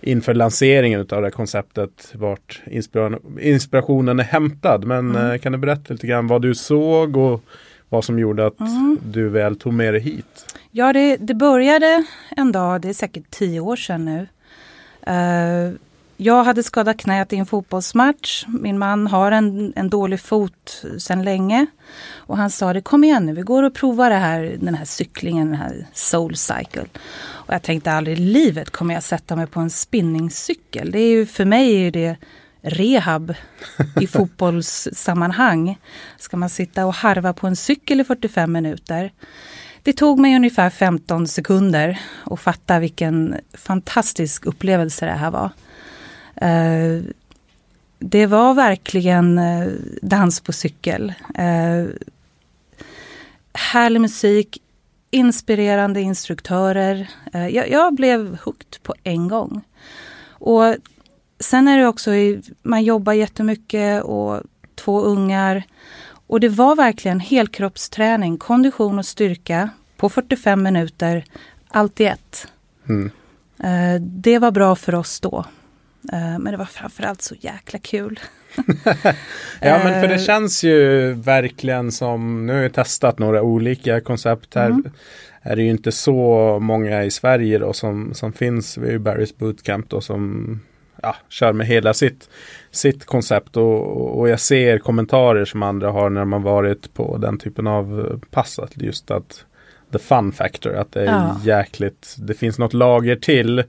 inför 0.00 0.34
lanseringen 0.34 1.00
av 1.00 1.06
det 1.06 1.22
här 1.22 1.30
konceptet 1.30 2.12
vart 2.14 2.62
inspiration, 2.66 3.38
inspirationen 3.40 4.20
är 4.20 4.24
hämtad. 4.24 4.84
Men 4.84 5.10
Mm. 5.16 5.30
eh, 5.30 5.38
kan 5.38 5.52
du 5.52 5.58
berätta 5.58 5.92
lite 5.94 6.06
grann 6.06 6.26
vad 6.26 6.42
du 6.42 6.54
såg 6.54 7.16
och 7.16 7.42
vad 7.88 8.04
som 8.04 8.18
gjorde 8.18 8.46
att 8.46 8.60
Mm. 8.60 8.98
du 9.04 9.28
väl 9.28 9.56
tog 9.58 9.72
med 9.72 9.94
dig 9.94 10.00
hit? 10.00 10.46
Ja, 10.70 10.92
det, 10.92 11.16
det 11.16 11.34
började 11.34 12.04
en 12.36 12.52
dag, 12.52 12.80
det 12.80 12.88
är 12.88 12.92
säkert 12.92 13.30
tio 13.30 13.60
år 13.60 13.76
sedan 13.76 14.04
nu. 14.04 14.26
Jag 16.16 16.44
hade 16.44 16.62
skadat 16.62 16.96
knät 16.96 17.32
i 17.32 17.36
en 17.36 17.46
fotbollsmatch. 17.46 18.44
Min 18.46 18.78
man 18.78 19.06
har 19.06 19.32
en, 19.32 19.72
en 19.76 19.88
dålig 19.88 20.20
fot 20.20 20.84
sedan 20.98 21.22
länge. 21.22 21.66
Och 22.14 22.36
han 22.36 22.50
sa 22.50 22.72
det, 22.72 22.80
kom 22.80 23.04
igen 23.04 23.26
nu, 23.26 23.32
vi 23.32 23.42
går 23.42 23.62
och 23.62 23.74
provar 23.74 24.10
det 24.10 24.16
här, 24.16 24.56
den 24.60 24.74
här 24.74 24.84
cyklingen, 24.84 25.46
den 25.46 25.56
här 25.56 25.86
soul 25.92 26.36
cycle. 26.36 26.86
Och 27.18 27.54
jag 27.54 27.62
tänkte 27.62 27.92
aldrig 27.92 28.18
i 28.18 28.20
livet 28.20 28.70
kommer 28.70 28.94
jag 28.94 29.02
sätta 29.02 29.36
mig 29.36 29.46
på 29.46 29.60
en 29.60 29.70
spinningcykel. 29.70 30.90
Det 30.90 30.98
är 30.98 31.10
ju, 31.10 31.26
för 31.26 31.44
mig 31.44 31.86
är 31.86 31.90
det 31.90 32.16
rehab 32.60 33.34
i 34.00 34.06
fotbollssammanhang. 34.06 35.78
Ska 36.18 36.36
man 36.36 36.50
sitta 36.50 36.86
och 36.86 36.94
harva 36.94 37.32
på 37.32 37.46
en 37.46 37.56
cykel 37.56 38.00
i 38.00 38.04
45 38.04 38.52
minuter? 38.52 39.12
Det 39.82 39.92
tog 39.92 40.18
mig 40.18 40.36
ungefär 40.36 40.70
15 40.70 41.26
sekunder 41.26 42.00
att 42.24 42.40
fatta 42.40 42.78
vilken 42.78 43.36
fantastisk 43.54 44.46
upplevelse 44.46 45.06
det 45.06 45.12
här 45.12 45.30
var. 45.30 45.50
Eh, 46.36 47.02
det 47.98 48.26
var 48.26 48.54
verkligen 48.54 49.38
eh, 49.38 49.68
dans 50.02 50.40
på 50.40 50.52
cykel. 50.52 51.14
Eh, 51.34 51.84
härlig 53.52 54.00
musik, 54.00 54.62
inspirerande 55.10 56.00
instruktörer. 56.00 57.10
Jag, 57.32 57.70
jag 57.70 57.94
blev 57.94 58.38
hooked 58.44 58.82
på 58.82 58.94
en 59.02 59.28
gång. 59.28 59.60
Och 60.28 60.74
sen 61.40 61.68
är 61.68 61.78
det 61.78 61.86
också, 61.86 62.10
man 62.62 62.84
jobbar 62.84 63.12
jättemycket 63.12 64.02
och 64.02 64.42
två 64.74 65.00
ungar. 65.00 65.62
Och 66.26 66.40
det 66.40 66.48
var 66.48 66.76
verkligen 66.76 67.20
helkroppsträning, 67.20 68.38
kondition 68.38 68.98
och 68.98 69.06
styrka 69.06 69.70
på 69.96 70.08
45 70.08 70.62
minuter, 70.62 71.24
allt 71.68 72.00
i 72.00 72.04
ett. 72.04 72.48
Mm. 72.88 73.10
Det 74.00 74.38
var 74.38 74.50
bra 74.50 74.76
för 74.76 74.94
oss 74.94 75.20
då. 75.20 75.44
Eh, 76.12 76.38
men 76.38 76.44
det 76.44 76.56
var 76.56 76.64
framförallt 76.64 77.22
så 77.22 77.34
jäkla 77.40 77.78
kul. 77.78 78.20
Ja 79.60 79.80
men 79.84 80.00
för 80.00 80.08
det 80.08 80.14
Eh. 80.14 80.20
känns 80.20 80.64
ju 80.64 81.12
verkligen 81.12 81.92
som, 81.92 82.46
nu 82.46 82.52
har 82.52 82.60
jag 82.60 82.72
testat 82.72 83.18
några 83.18 83.42
olika 83.42 84.00
koncept 84.00 84.54
här. 84.54 84.66
Mm. 84.66 84.84
Är 85.42 85.56
det 85.56 85.62
ju 85.62 85.70
inte 85.70 85.92
så 85.92 86.58
många 86.60 87.04
i 87.04 87.10
Sverige 87.10 87.58
då 87.58 87.72
som, 87.72 88.14
som 88.14 88.32
finns. 88.32 88.78
Vi 88.78 88.84
har 88.86 88.92
ju 88.92 88.98
Barry's 88.98 89.34
Bootcamp 89.38 89.88
då 89.90 90.00
som 90.00 90.60
ja, 91.02 91.16
kör 91.28 91.52
med 91.52 91.66
hela 91.66 91.94
sitt, 91.94 92.28
sitt 92.70 93.04
koncept 93.06 93.56
och, 93.56 94.18
och 94.18 94.28
jag 94.28 94.40
ser 94.40 94.78
kommentarer 94.78 95.44
som 95.44 95.62
andra 95.62 95.90
har 95.90 96.10
när 96.10 96.24
man 96.24 96.42
varit 96.42 96.94
på 96.94 97.16
den 97.16 97.38
typen 97.38 97.66
av 97.66 98.20
pass. 98.30 98.58
Att 98.58 98.76
just 98.82 99.10
att 99.10 99.44
the 99.92 99.98
fun 99.98 100.32
factor, 100.32 100.74
att 100.74 100.92
det 100.92 101.00
är 101.00 101.06
Ja. 101.06 101.40
jäkligt, 101.44 102.14
det 102.18 102.34
finns 102.34 102.58
något 102.58 102.72
lager 102.74 103.16
till. 103.16 103.64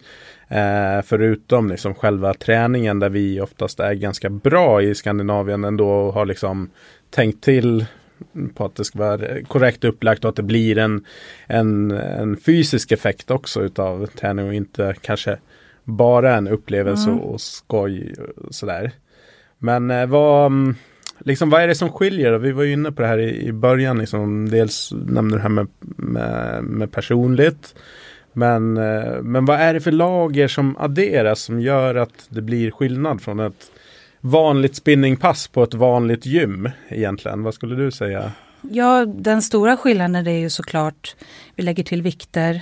Eh, 0.49 1.01
förutom 1.05 1.69
liksom 1.69 1.93
själva 1.93 2.33
träningen 2.33 2.99
där 2.99 3.09
vi 3.09 3.41
oftast 3.41 3.79
är 3.79 3.93
ganska 3.93 4.29
bra 4.29 4.81
i 4.81 4.95
Skandinavien 4.95 5.63
ändå 5.63 5.89
och 5.89 6.13
har 6.13 6.25
liksom 6.25 6.69
tänkt 7.09 7.43
till 7.43 7.85
på 8.53 8.65
att 8.65 8.75
det 8.75 8.85
ska 8.85 8.99
vara 8.99 9.43
korrekt 9.43 9.83
upplagt 9.83 10.25
och 10.25 10.29
att 10.29 10.35
det 10.35 10.43
blir 10.43 10.77
en, 10.77 11.05
en, 11.47 11.91
en 11.91 12.37
fysisk 12.37 12.91
effekt 12.91 13.31
också 13.31 13.61
utav 13.61 14.05
träning 14.05 14.47
och 14.47 14.53
inte 14.53 14.95
kanske 15.01 15.37
bara 15.83 16.35
en 16.35 16.47
upplevelse 16.47 17.09
Mm. 17.09 17.21
och 17.21 17.41
skoj 17.41 18.13
och 18.37 18.55
sådär. 18.55 18.91
Men 19.57 19.91
eh, 19.91 20.05
vad, 20.05 20.45
mm, 20.45 20.75
liksom, 21.19 21.49
vad 21.49 21.61
är 21.61 21.67
det 21.67 21.75
som 21.75 21.91
skiljer? 21.91 22.31
då? 22.31 22.37
Vi 22.37 22.51
var 22.51 22.63
ju 22.63 22.73
inne 22.73 22.91
på 22.91 23.01
det 23.01 23.07
här 23.07 23.19
i, 23.19 23.47
i 23.47 23.51
början, 23.51 23.99
liksom, 23.99 24.49
dels 24.49 24.91
nämnde 25.05 25.35
du 25.35 25.37
det 25.37 25.41
här 25.41 25.49
med, 25.49 25.67
med, 25.95 26.63
med 26.63 26.91
personligt. 26.91 27.75
Men, 28.37 28.77
eh, 28.77 29.21
men 29.21 29.45
vad 29.45 29.59
är 29.59 29.73
det 29.73 29.81
för 29.81 29.91
lager 29.91 30.47
som 30.47 30.77
adderas 30.77 31.41
som 31.41 31.61
gör 31.61 31.95
att 31.95 32.27
det 32.29 32.41
blir 32.41 32.71
skillnad 32.71 33.21
från 33.21 33.39
ett 33.39 33.71
vanligt 34.21 34.75
spinningpass 34.75 35.47
på 35.47 35.63
ett 35.63 35.73
vanligt 35.73 36.25
gym 36.25 36.69
egentligen? 36.89 37.43
Vad 37.43 37.53
skulle 37.53 37.75
du 37.75 37.91
säga? 37.91 38.31
Ja, 38.61 39.05
den 39.05 39.41
stora 39.41 39.77
skillnaden 39.77 40.27
är 40.27 40.31
ju 40.31 40.49
såklart, 40.49 41.15
vi 41.55 41.63
lägger 41.63 41.83
till 41.83 42.01
vikter. 42.01 42.61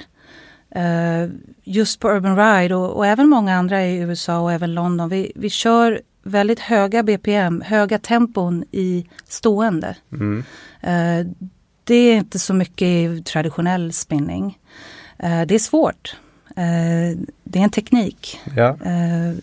Eh, 0.75 1.29
just 1.63 1.99
på 1.99 2.09
Urban 2.09 2.37
Ride 2.37 2.75
och, 2.75 2.97
och 2.97 3.05
även 3.05 3.29
många 3.29 3.55
andra 3.55 3.85
i 3.85 3.97
USA 3.97 4.39
och 4.39 4.51
även 4.51 4.73
London. 4.73 5.09
Vi, 5.09 5.31
vi 5.35 5.49
kör 5.49 6.01
väldigt 6.23 6.59
höga 6.59 7.03
BPM, 7.03 7.61
höga 7.61 7.99
tempon 7.99 8.65
i 8.71 9.07
stående. 9.27 9.95
Mm. 10.11 10.43
Eh, 10.81 11.27
det 11.83 11.95
är 11.95 12.17
inte 12.17 12.39
så 12.39 12.53
mycket 12.53 12.87
i 12.87 13.23
traditionell 13.25 13.93
spinning. 13.93 14.57
Eh, 15.17 15.41
det 15.41 15.55
är 15.55 15.59
svårt. 15.59 16.15
Eh, 16.49 17.17
det 17.43 17.59
är 17.59 17.63
en 17.63 17.69
teknik. 17.69 18.39
Ja. 18.55 18.67
Eh, 18.69 19.33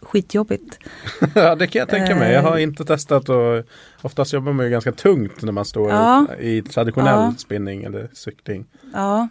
skitjobbigt. 0.00 0.78
ja, 1.34 1.54
det 1.54 1.66
kan 1.66 1.80
jag 1.80 1.88
tänka 1.88 2.14
mig. 2.14 2.32
Jag 2.32 2.42
har 2.42 2.58
inte 2.58 2.84
testat 2.84 3.28
och 3.28 3.64
oftast 4.02 4.32
jobbar 4.32 4.52
man 4.52 4.64
ju 4.66 4.70
ganska 4.70 4.92
tungt 4.92 5.42
när 5.42 5.52
man 5.52 5.64
står 5.64 5.90
Ja. 5.90 6.26
i 6.40 6.62
traditionell 6.62 7.14
Ja. 7.14 7.34
spinning 7.38 7.84
eller 7.84 8.08
cykling. 8.12 8.64
Ja, 8.92 9.28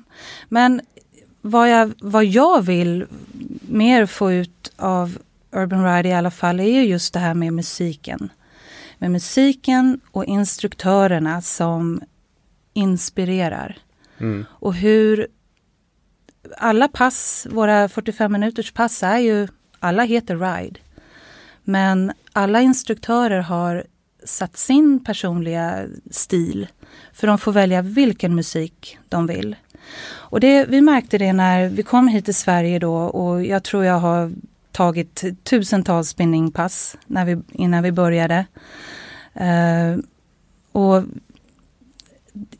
men 0.49 0.81
vad 1.41 1.69
jag, 1.71 1.93
vad 2.01 2.25
jag 2.25 2.61
vill 2.61 3.05
mer 3.61 4.05
få 4.05 4.31
ut 4.31 4.71
av 4.77 5.17
Urban 5.51 5.95
Ride 5.95 6.09
i 6.09 6.13
alla 6.13 6.31
fall 6.31 6.59
är 6.59 6.63
ju 6.63 6.83
just 6.85 7.13
det 7.13 7.19
här 7.19 7.33
med 7.33 7.53
musiken. 7.53 8.29
Med 8.97 9.11
musiken 9.11 9.99
och 10.11 10.25
instruktörerna 10.25 11.41
som 11.41 12.01
inspirerar. 12.73 13.77
Mm. 14.19 14.45
Och 14.49 14.73
hur 14.73 15.27
alla 16.57 16.87
pass, 16.87 17.47
våra 17.51 17.89
45 17.89 18.31
minuters 18.31 18.71
pass 18.71 19.03
är 19.03 19.17
ju, 19.17 19.47
alla 19.79 20.03
heter 20.03 20.35
Ride. 20.35 20.79
Men 21.63 22.11
alla 22.33 22.61
instruktörer 22.61 23.39
har 23.39 23.83
satt 24.23 24.57
sin 24.57 25.03
personliga 25.03 25.85
stil. 26.11 26.67
För 27.13 27.27
de 27.27 27.37
får 27.37 27.51
välja 27.51 27.81
vilken 27.81 28.35
musik 28.35 28.97
de 29.09 29.27
vill. 29.27 29.55
Och 30.05 30.39
det, 30.39 30.65
vi 30.65 30.81
märkte 30.81 31.17
det 31.17 31.33
när 31.33 31.69
vi 31.69 31.83
kom 31.83 32.07
hit 32.07 32.25
till 32.25 32.35
Sverige 32.35 32.79
då 32.79 32.95
och 32.95 33.45
jag 33.45 33.63
tror 33.63 33.85
jag 33.85 33.99
har 33.99 34.31
tagit 34.71 35.43
tusentals 35.43 36.09
spinningpass 36.09 36.97
när 37.07 37.25
vi, 37.25 37.41
innan 37.51 37.83
vi 37.83 37.91
började. 37.91 38.45
Uh, 39.41 39.99
och 40.71 41.03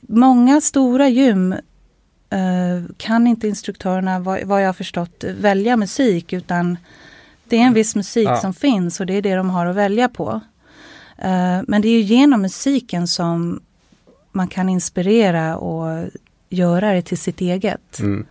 många 0.02 0.62
stora 0.62 1.10
gym 1.10 1.56
kan 2.98 3.28
inte 3.28 3.48
instruktörerna, 3.48 4.20
vad, 4.20 4.44
vad 4.44 4.62
jag 4.62 4.68
har 4.68 4.74
förstått, 4.74 5.24
välja 5.24 5.78
musik 5.78 6.34
utan 6.34 6.78
det 7.44 7.58
är 7.58 7.62
en 7.62 7.74
viss 7.74 7.96
musik 7.96 8.28
Ja. 8.28 8.38
som 8.38 8.54
finns 8.54 9.00
och 9.00 9.06
det 9.06 9.14
är 9.14 9.22
det 9.22 9.36
de 9.36 9.50
har 9.50 9.66
att 9.66 9.76
välja 9.76 10.10
på. 10.10 10.42
Eh, 11.18 11.60
men 11.68 11.82
det 11.82 11.88
är 11.88 11.94
ju 11.94 12.02
genom 12.02 12.42
musiken 12.42 13.08
som 13.08 13.62
man 14.32 14.48
kan 14.48 14.70
inspirera 14.70 15.58
och 15.58 16.08
göra 16.50 16.94
det 16.94 17.02
till 17.02 17.18
sitt 17.18 17.42
eget. 17.42 18.00
Mm. 18.00 18.26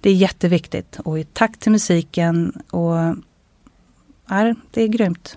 Det 0.00 0.10
är 0.10 0.14
jätteviktigt 0.14 0.98
och 1.04 1.18
i 1.18 1.24
takt 1.24 1.60
till 1.60 1.72
musiken 1.72 2.62
och 2.70 2.96
ja, 4.28 4.54
det 4.70 4.82
är 4.82 4.88
grymt. 4.88 5.36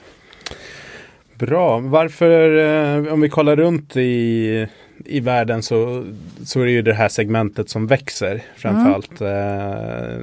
Bra, 1.36 1.80
varför, 1.80 2.58
eh, 2.58 3.14
om 3.14 3.22
vi 3.22 3.30
kollar 3.30 3.56
runt 3.56 3.96
i, 3.98 4.68
i 5.10 5.20
världen 5.20 5.63
så, 5.63 6.06
så 6.44 6.62
är 6.62 6.66
det 6.66 6.72
ju 6.72 6.82
det 6.82 6.94
här 6.94 7.10
segmentet 7.10 7.70
som 7.70 7.88
växer 7.88 8.44
framförallt. 8.56 9.22
Mm. 9.22 9.34
Eh, 9.34 10.18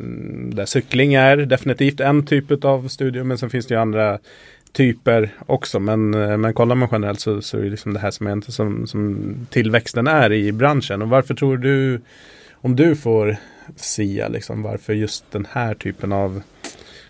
där 0.56 0.66
cykling 0.66 1.14
är 1.14 1.36
definitivt 1.36 2.00
en 2.00 2.26
typ 2.26 2.64
av 2.64 2.88
studio 2.88 3.24
men 3.24 3.38
sen 3.38 3.50
finns 3.50 3.66
det 3.66 3.74
ju 3.74 3.80
andra 3.80 4.18
typer 4.72 5.30
också. 5.46 5.80
Men, 5.80 6.14
eh, 6.14 6.36
men 6.36 6.54
kollar 6.54 6.74
man 6.74 6.88
generellt 6.92 7.20
så, 7.20 7.42
så 7.42 7.58
är 7.58 7.62
det 7.62 7.70
liksom 7.70 7.94
det 7.94 8.00
här 8.00 8.10
som, 8.10 8.26
är 8.26 8.50
som, 8.50 8.86
som 8.86 9.34
tillväxten 9.50 10.06
är 10.06 10.32
i 10.32 10.52
branschen. 10.52 11.02
Och 11.02 11.08
varför 11.08 11.34
tror 11.34 11.56
du, 11.56 12.00
om 12.52 12.76
du 12.76 12.96
får 12.96 13.36
sia, 13.76 14.28
liksom, 14.28 14.62
varför 14.62 14.92
just 14.92 15.32
den 15.32 15.46
här 15.50 15.74
typen 15.74 16.12
av 16.12 16.42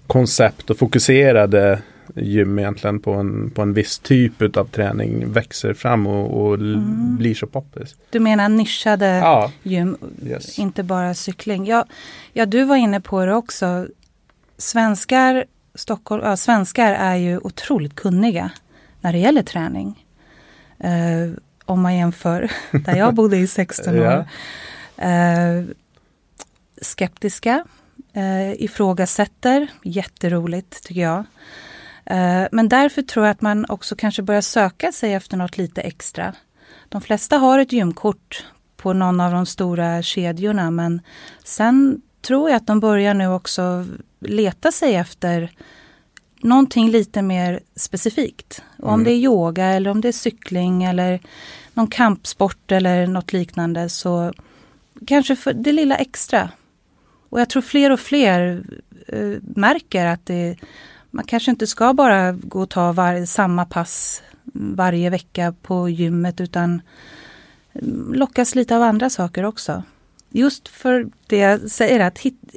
koncept 0.06 0.71
och 0.71 0.78
fokuserade 0.78 1.83
gym 2.16 2.58
egentligen 2.58 3.00
på 3.00 3.12
en, 3.12 3.50
på 3.50 3.62
en 3.62 3.73
viss 3.73 3.99
typ 3.99 4.56
av 4.56 4.64
träning 4.64 5.32
växer 5.32 5.75
fram 5.75 6.06
och, 6.06 6.46
och 6.46 6.54
mm. 6.54 7.16
blir 7.16 7.35
så 7.35 7.46
poppis. 7.46 7.94
Du 8.11 8.20
menar 8.20 8.49
nischade 8.49 9.06
ja. 9.06 9.52
gym, 9.62 9.96
yes. 10.23 10.58
inte 10.58 10.82
bara 10.82 11.14
cykling. 11.14 11.66
Ja, 11.66 11.85
ja, 12.32 12.46
du 12.46 12.64
var 12.64 12.76
inne 12.76 13.00
på 13.00 13.26
det 13.26 13.35
också. 13.35 13.87
Svenskar, 14.58 15.44
Stockholm, 15.75 16.23
ja, 16.25 16.37
svenskar 16.37 16.92
är 16.92 17.16
ju 17.16 17.38
otroligt 17.38 17.94
kunniga 17.94 18.50
när 19.00 19.12
det 19.12 19.18
gäller 19.18 19.42
träning. 19.42 20.04
Uh, 20.85 21.35
om 21.64 21.80
man 21.80 21.96
jämför 21.96 22.50
där 22.70 22.96
jag 22.96 23.14
bodde 23.14 23.37
i 23.37 23.46
16 23.46 23.99
år. 23.99 24.28
Uh, 25.04 25.64
skeptiska, 26.82 27.64
uh, 28.16 28.62
ifrågasätter, 28.62 29.68
jätteroligt 29.82 30.82
tycker 30.85 31.00
jag. 31.00 31.25
Eh, 32.06 32.44
men 32.52 32.68
därför 32.68 33.02
tror 33.02 33.26
jag 33.26 33.30
att 33.30 33.42
man 33.42 33.66
också 33.68 33.96
kanske 33.96 34.22
börjar 34.22 34.40
söka 34.40 34.92
sig 34.92 35.12
efter 35.12 35.36
något 35.36 35.58
lite 35.58 35.80
extra. 35.80 36.34
De 36.88 37.00
flesta 37.00 37.38
har 37.38 37.58
ett 37.58 37.72
gymkort 37.72 38.44
på 38.76 38.92
någon 38.92 39.20
av 39.20 39.32
de 39.32 39.46
stora 39.46 40.02
kedjorna 40.02 40.70
men 40.70 41.00
sen 41.44 42.02
tror 42.22 42.50
jag 42.50 42.56
att 42.56 42.66
de 42.66 42.80
börjar 42.80 43.14
nu 43.14 43.28
också 43.28 43.86
leta 44.20 44.72
sig 44.72 44.94
efter 44.94 45.50
någonting 46.40 46.90
lite 46.90 47.22
mer 47.22 47.60
specifikt. 47.76 48.62
Mm. 48.78 48.90
Om 48.90 49.04
det 49.04 49.10
är 49.10 49.16
yoga 49.16 49.64
eller 49.64 49.90
om 49.90 50.00
det 50.00 50.08
är 50.08 50.12
cykling 50.12 50.84
eller 50.84 51.20
någon 51.75 51.86
kampsport 51.86 52.72
eller 52.72 53.06
något 53.06 53.32
liknande 53.32 53.88
så 53.88 54.32
kanske 55.06 55.36
för 55.36 55.52
det 55.52 55.72
lilla 55.72 55.96
extra. 55.96 56.50
Och 57.28 57.40
jag 57.40 57.48
tror 57.50 57.62
fler 57.62 57.90
och 57.90 58.00
fler 58.00 58.64
uh, 59.12 59.38
märker 59.42 60.06
att 60.06 60.26
det 60.26 60.56
man 61.16 61.25
kanske 61.25 61.50
inte 61.50 61.66
ska 61.66 61.92
bara 61.92 62.32
gå 62.32 62.61
och 62.61 62.70
ta 62.70 62.92
var, 62.92 63.25
samma 63.25 63.64
pass 63.64 64.23
varje 64.52 65.11
vecka 65.11 65.54
på 65.62 65.88
gymmet 65.88 66.40
utan 66.40 66.82
lockas 68.12 68.54
lite 68.54 68.76
av 68.76 68.82
andra 68.82 69.11
saker 69.11 69.44
också. 69.44 69.82
Just 70.30 70.68
för 70.68 71.08
det 71.26 71.37
jag 71.37 71.70
säger 71.70 72.00
att 72.00 72.18
hit, 72.18 72.54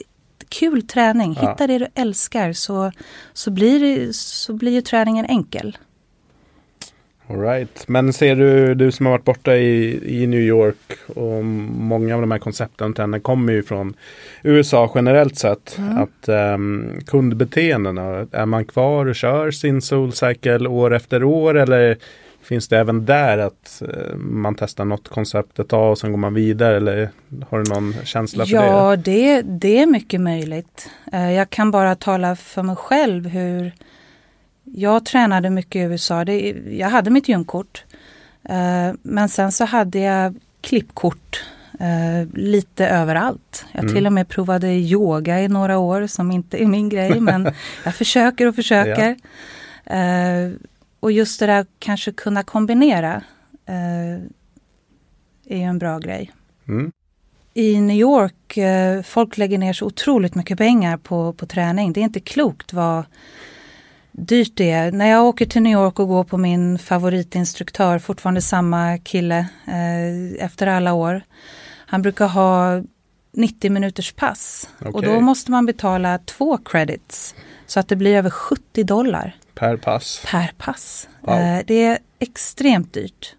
kul 0.50 0.88
träning, 0.88 1.38
ja. 1.42 1.50
hitta 1.50 1.68
det 1.68 1.78
du 1.78 1.88
älskar 1.96 2.54
så, 2.54 2.92
så, 3.34 3.52
blir, 3.52 4.12
så 4.12 4.54
blir 4.54 4.72
ju 4.72 4.82
träningen 4.82 5.26
enkel. 5.26 5.78
All 7.30 7.40
right. 7.40 7.88
Men 7.88 8.14
ser 8.14 8.36
du, 8.36 8.76
du 8.76 8.92
som 8.92 9.06
har 9.06 9.14
varit 9.14 9.26
borta 9.26 9.56
i, 9.56 10.02
i 10.24 10.28
New 10.28 10.40
York 10.40 10.94
och 11.16 11.46
många 11.46 12.16
av 12.16 12.22
de 12.22 12.32
här 12.32 12.40
koncepten 12.40 12.94
trenden 12.94 13.22
kommer 13.22 13.54
ju 13.54 13.64
från 13.64 13.94
USA 14.44 14.92
generellt 14.96 15.38
sett. 15.38 15.78
Mm. 15.78 15.98
Att 15.98 16.30
um, 16.30 17.00
kundbeteendena, 17.08 18.28
är 18.32 18.46
man 18.46 18.66
kvar 18.66 19.06
och 19.06 19.16
kör 19.16 19.52
sin 19.52 19.82
Soulcycle 19.82 20.68
år 20.68 20.96
efter 20.96 21.24
år 21.24 21.58
eller 21.58 21.98
finns 22.42 22.68
det 22.68 22.78
även 22.78 23.06
där 23.06 23.38
att 23.38 23.82
uh, 23.82 24.16
man 24.18 24.56
testar 24.56 24.86
något 24.86 25.08
koncept 25.08 25.60
ett 25.60 25.70
tag 25.70 25.92
och 25.92 25.98
sen 25.98 26.12
går 26.12 26.18
man 26.18 26.34
vidare 26.34 26.78
eller 26.78 27.10
har 27.50 27.64
du 27.64 27.74
någon 27.74 27.94
känsla 28.04 28.46
för 28.46 28.54
ja, 28.54 28.62
det? 28.62 28.68
Ja, 28.68 28.96
det, 28.96 29.42
det 29.42 29.80
är 29.80 29.86
mycket 29.86 30.22
möjligt. 30.22 30.90
Uh, 31.14 31.34
jag 31.34 31.50
kan 31.50 31.72
bara 31.72 31.96
tala 31.96 32.36
för 32.36 32.64
mig 32.64 32.76
själv 32.76 33.28
hur 33.28 33.72
jag 34.74 35.06
tränade 35.06 35.50
mycket 35.50 35.76
i 35.76 35.80
USA. 35.80 36.26
Det, 36.26 36.50
jag 36.70 36.90
hade 36.90 37.10
mitt 37.10 37.28
gymkort. 37.28 37.84
Uh, 38.50 38.96
men 39.02 39.30
sen 39.30 39.52
så 39.52 39.66
hade 39.66 40.00
jag 40.00 40.36
klippkort 40.62 41.44
uh, 41.82 42.34
lite 42.34 42.88
överallt. 42.88 43.66
Jag 43.72 43.84
mm. 43.84 43.96
till 43.96 44.06
och 44.06 44.14
med 44.14 44.28
provade 44.28 44.68
yoga 44.68 45.42
i 45.42 45.48
några 45.48 45.78
år 45.78 46.08
som 46.08 46.32
inte 46.32 46.64
är 46.64 46.66
min 46.66 46.90
grej 46.90 47.20
men 47.20 47.54
jag 47.84 47.96
försöker 47.96 48.48
och 48.48 48.56
försöker. 48.56 49.16
Ja. 49.84 50.46
Uh, 50.46 50.54
och 51.00 51.12
just 51.12 51.40
det 51.40 51.46
där 51.46 51.66
kanske 51.80 52.12
kunna 52.12 52.44
kombinera 52.44 53.24
är 55.46 55.58
ju 55.58 55.62
en 55.64 55.80
bra 55.80 56.00
grej. 56.00 56.32
Mm. 56.68 56.92
I 57.54 57.82
New 57.82 57.98
York, 57.98 58.58
folk 59.06 59.38
lägger 59.38 59.58
ner 59.58 59.74
så 59.74 59.86
otroligt 59.86 60.36
mycket 60.36 60.58
pengar 60.58 60.98
på, 60.98 61.34
på 61.34 61.46
träning. 61.46 61.94
Det 61.94 62.00
är 62.00 62.04
inte 62.04 62.20
klokt 62.20 62.74
vad 62.74 63.04
dyrt 64.20 64.52
det 64.56 64.72
är. 64.72 64.92
När 64.92 65.10
jag 65.10 65.26
åker 65.26 65.46
till 65.46 65.62
New 65.62 65.74
York 65.74 66.00
och 66.00 66.08
går 66.08 66.24
på 66.24 66.38
min 66.38 66.80
favoritinstruktör, 66.80 68.00
fortfarande 68.00 68.42
samma 68.42 68.98
kille 68.98 69.38
eh, 69.68 70.46
efter 70.46 70.68
alla 70.68 70.94
år. 70.94 71.22
Han 71.86 72.02
brukar 72.02 72.28
ha 72.28 72.84
90 73.34 73.72
minuters 73.72 74.12
pass 74.12 74.70
okay. 74.80 74.92
och 74.92 75.04
då 75.04 75.20
måste 75.20 75.52
man 75.52 75.66
betala 75.66 76.18
två 76.18 76.58
credits. 76.58 77.36
Så 77.66 77.80
att 77.80 77.88
det 77.88 77.96
blir 77.96 78.16
över 78.16 78.30
70 78.30 78.84
dollar. 78.84 79.36
Per 79.56 79.78
pass? 79.78 80.22
Per 80.26 80.54
pass. 80.58 81.10
Wow. 81.22 81.36
Eh, 81.36 81.62
det 81.68 81.84
är 81.84 81.98
extremt 82.20 82.94
dyrt. 82.94 83.36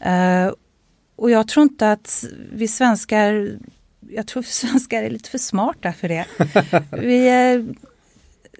Eh, 0.00 0.52
och 1.16 1.30
jag 1.30 1.48
tror 1.48 1.62
inte 1.62 1.92
att 1.92 2.24
vi 2.52 2.68
svenskar 2.68 3.58
jag 4.10 4.26
tror 4.26 4.42
svenskar 4.46 5.02
är 5.02 5.10
lite 5.10 5.30
för 5.30 5.38
smarta 5.38 5.92
för 5.92 6.08
det. 6.08 6.26
Vi 7.02 7.28
är 7.28 7.66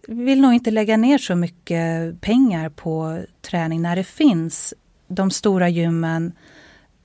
vill 0.07 0.40
nog 0.40 0.55
inte 0.55 0.71
lägga 0.71 0.97
ner 0.97 1.19
så 1.19 1.35
mycket 1.35 2.21
pengar 2.21 2.69
på 2.69 3.23
träning 3.42 3.83
när 3.83 3.97
det 3.97 4.05
finns 4.05 4.75
de 5.09 5.31
stora 5.31 5.69
gymmen 5.69 6.33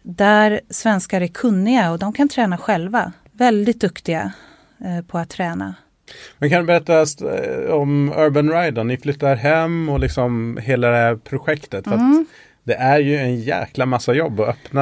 där 0.04 0.62
svenskar 0.70 1.22
är 1.22 1.28
kunniga 1.28 1.92
och 1.92 2.00
de 2.00 2.14
kan 2.14 2.30
träna 2.30 2.58
själva. 2.58 3.12
Väldigt 3.32 3.82
duktiga 3.82 4.32
eh, 4.86 5.06
på 5.06 5.18
att 5.18 5.30
träna. 5.30 5.76
Men 6.38 6.50
kan 6.50 6.60
du 6.60 6.66
berätta 6.66 7.02
eh, 7.02 7.72
om 7.72 8.14
Urban 8.18 8.52
Ride? 8.52 8.84
Ni 8.84 8.98
flyttar 8.98 9.36
hem 9.36 9.90
och 9.90 10.00
liksom 10.00 10.60
hela 10.62 10.88
det 10.90 10.98
här 10.98 11.16
projektet. 11.16 11.88
Mm. 11.88 12.26
det 12.64 12.74
är 12.74 13.00
ju 13.00 13.18
en 13.18 13.40
jäkla 13.40 13.86
massa 13.86 14.14
jobb 14.14 14.40
att 14.40 14.50
öppna 14.50 14.82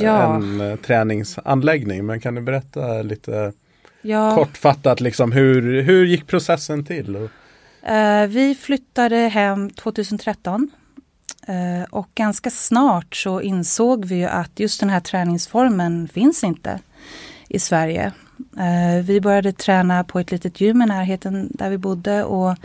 ja. 0.00 0.34
en 0.34 0.60
eh, 0.60 0.76
träningsanläggning. 0.76 2.06
Men 2.06 2.20
kan 2.20 2.34
du 2.34 2.40
berätta 2.40 3.02
lite 3.02 3.52
ja. 4.02 4.34
kortfattat 4.34 5.00
liksom 5.00 5.32
hur, 5.32 5.82
hur 5.82 6.06
gick 6.06 6.26
processen 6.26 6.84
till? 6.84 7.28
Uh, 7.90 8.26
vi 8.26 8.54
flyttade 8.54 9.16
hem 9.16 9.70
2013 9.70 10.70
uh, 11.48 11.56
eh, 11.56 11.84
och 11.90 12.08
ganska 12.14 12.50
snart 12.50 13.16
så 13.16 13.40
insåg 13.40 14.04
vi 14.04 14.24
att 14.24 14.60
just 14.60 14.80
den 14.80 14.90
här 14.90 15.00
träningsformen 15.00 16.08
finns 16.08 16.44
inte 16.44 16.80
i 17.48 17.58
Sverige. 17.58 18.12
Uh, 18.56 19.02
vi 19.02 19.20
började 19.20 19.52
träna 19.52 20.04
på 20.04 20.20
ett 20.20 20.30
litet 20.30 20.60
gym 20.60 20.82
i 20.82 20.86
närheten 20.86 21.48
där 21.54 21.70
vi 21.70 21.78
bodde 21.78 22.24
och 22.24 22.56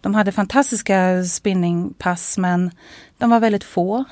de 0.00 0.14
hade 0.14 0.32
fantastiska 0.32 1.24
spinningpass 1.24 2.38
men 2.38 2.70
de 3.18 3.30
var 3.30 3.40
väldigt 3.40 3.64
få. 3.64 4.04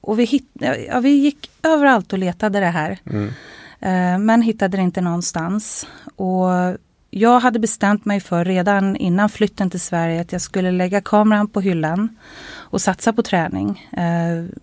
och 0.00 0.18
vi, 0.18 0.24
hit, 0.24 0.48
ja, 0.88 1.00
vi 1.00 1.10
gick 1.10 1.50
överallt 1.62 2.12
och 2.12 2.18
letade 2.18 2.60
det 2.60 2.66
här. 2.66 2.98
Mm. 3.06 4.26
men 4.26 4.42
hittade 4.42 4.76
det 4.76 4.82
inte 4.82 5.00
någonstans. 5.00 5.86
Och 6.16 6.76
jag 7.16 7.40
hade 7.40 7.58
bestämt 7.58 8.04
mig 8.04 8.20
för 8.20 8.44
redan 8.44 8.96
innan 8.96 9.28
flytten 9.28 9.70
till 9.70 9.80
Sverige 9.80 10.20
att 10.20 10.32
jag 10.32 10.40
skulle 10.40 10.70
lägga 10.70 11.00
kameran 11.00 11.48
på 11.48 11.60
hyllan 11.60 12.16
och 12.54 12.80
satsa 12.80 13.12
på 13.12 13.22
träning. 13.22 13.88
Eh, 13.92 14.56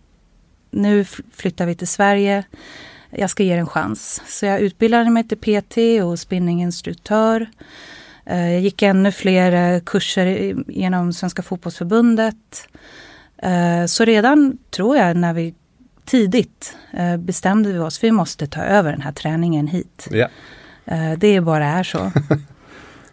nu 0.71 1.05
flyttar 1.33 1.65
vi 1.65 1.75
till 1.75 1.87
Sverige. 1.87 2.43
Jag 3.09 3.29
ska 3.29 3.43
ge 3.43 3.53
det 3.53 3.59
en 3.59 3.67
chans. 3.67 4.21
Så 4.27 4.45
jag 4.45 4.59
utbildade 4.59 5.09
mig 5.09 5.27
till 5.27 5.37
PT 5.37 6.03
och 6.03 6.19
spinninginstruktör. 6.19 7.49
Eh, 8.25 8.51
jag 8.51 8.61
gick 8.61 8.81
ännu 8.81 9.11
fler 9.11 9.73
eh, 9.75 9.81
kurser 9.81 10.55
genom 10.67 11.13
Svenska 11.13 11.41
fotbollsförbundet. 11.41 12.67
Eh, 13.37 13.85
så 13.85 14.05
redan 14.05 14.57
tror 14.69 14.97
jag 14.97 15.17
när 15.17 15.33
vi 15.33 15.53
tidigt 16.05 16.77
eh, 16.93 17.17
bestämde 17.17 17.71
vi 17.71 17.79
oss, 17.79 18.03
vi 18.03 18.11
måste 18.11 18.47
ta 18.47 18.61
över 18.61 18.91
den 18.91 19.01
här 19.01 19.11
träningen 19.11 19.67
hit. 19.67 20.07
Yeah. 20.11 20.31
Eh, 20.91 21.17
det 21.17 21.41
bara 21.41 21.65
är 21.65 21.83
så. 21.83 22.11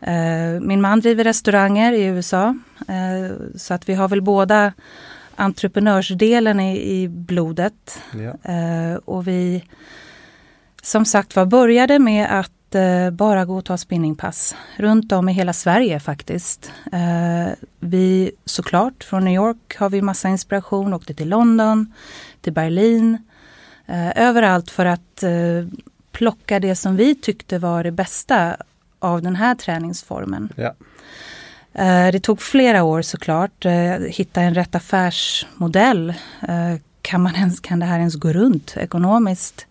Eh, 0.00 0.60
min 0.60 0.80
man 0.80 1.00
driver 1.00 1.24
restauranger 1.24 1.92
i 1.92 2.04
USA. 2.04 2.56
Eh, 2.88 3.36
så 3.56 3.74
att 3.74 3.88
vi 3.88 3.94
har 3.94 4.08
väl 4.08 4.22
båda 4.22 4.72
entreprenörsdelen 5.36 6.60
i, 6.60 7.02
i 7.02 7.08
blodet. 7.08 8.00
Ja. 8.12 8.34
Och 9.04 9.28
vi 9.28 9.64
som 10.82 11.04
sagt 11.04 11.36
var 11.36 11.46
började 11.46 11.98
med 11.98 12.40
att 12.40 12.76
bara 13.12 13.44
gå 13.44 13.56
och 13.56 13.64
ta 13.64 13.76
spinningpass 13.76 14.56
runt 14.76 15.12
om 15.12 15.28
i 15.28 15.32
hela 15.32 15.52
Sverige 15.52 16.00
faktiskt. 16.00 16.72
vi 17.80 18.30
såklart 18.44 19.04
från 19.04 19.24
New 19.24 19.34
York 19.34 19.76
har 19.76 19.90
vi 19.90 20.02
massa 20.02 20.28
inspiration, 20.28 20.94
åkte 20.94 21.14
till 21.14 21.28
London, 21.28 21.92
till 22.40 22.52
Berlin, 22.52 23.18
överallt 24.16 24.70
för 24.70 24.86
att 24.86 25.24
plocka 26.18 26.60
det 26.60 26.74
som 26.74 26.96
vi 26.96 27.14
tyckte 27.14 27.58
var 27.58 27.84
det 27.84 27.90
bästa 27.90 28.56
av 28.98 29.22
den 29.22 29.36
här 29.36 29.54
träningsformen. 29.54 30.52
Ja. 30.56 30.74
Eh, 31.72 32.12
det 32.12 32.20
tog 32.20 32.42
flera 32.42 32.82
år 32.82 33.02
såklart, 33.02 33.64
eh, 33.64 33.92
hitta 34.08 34.40
en 34.40 34.54
rätt 34.54 34.74
affärsmodell. 34.74 36.10
Eh, 36.48 36.80
kan, 37.02 37.22
man 37.22 37.34
ens, 37.34 37.60
kan 37.60 37.78
det 37.78 37.86
här 37.86 37.98
ens 37.98 38.14
gå 38.14 38.32
runt 38.32 38.76
ekonomiskt? 38.76 39.66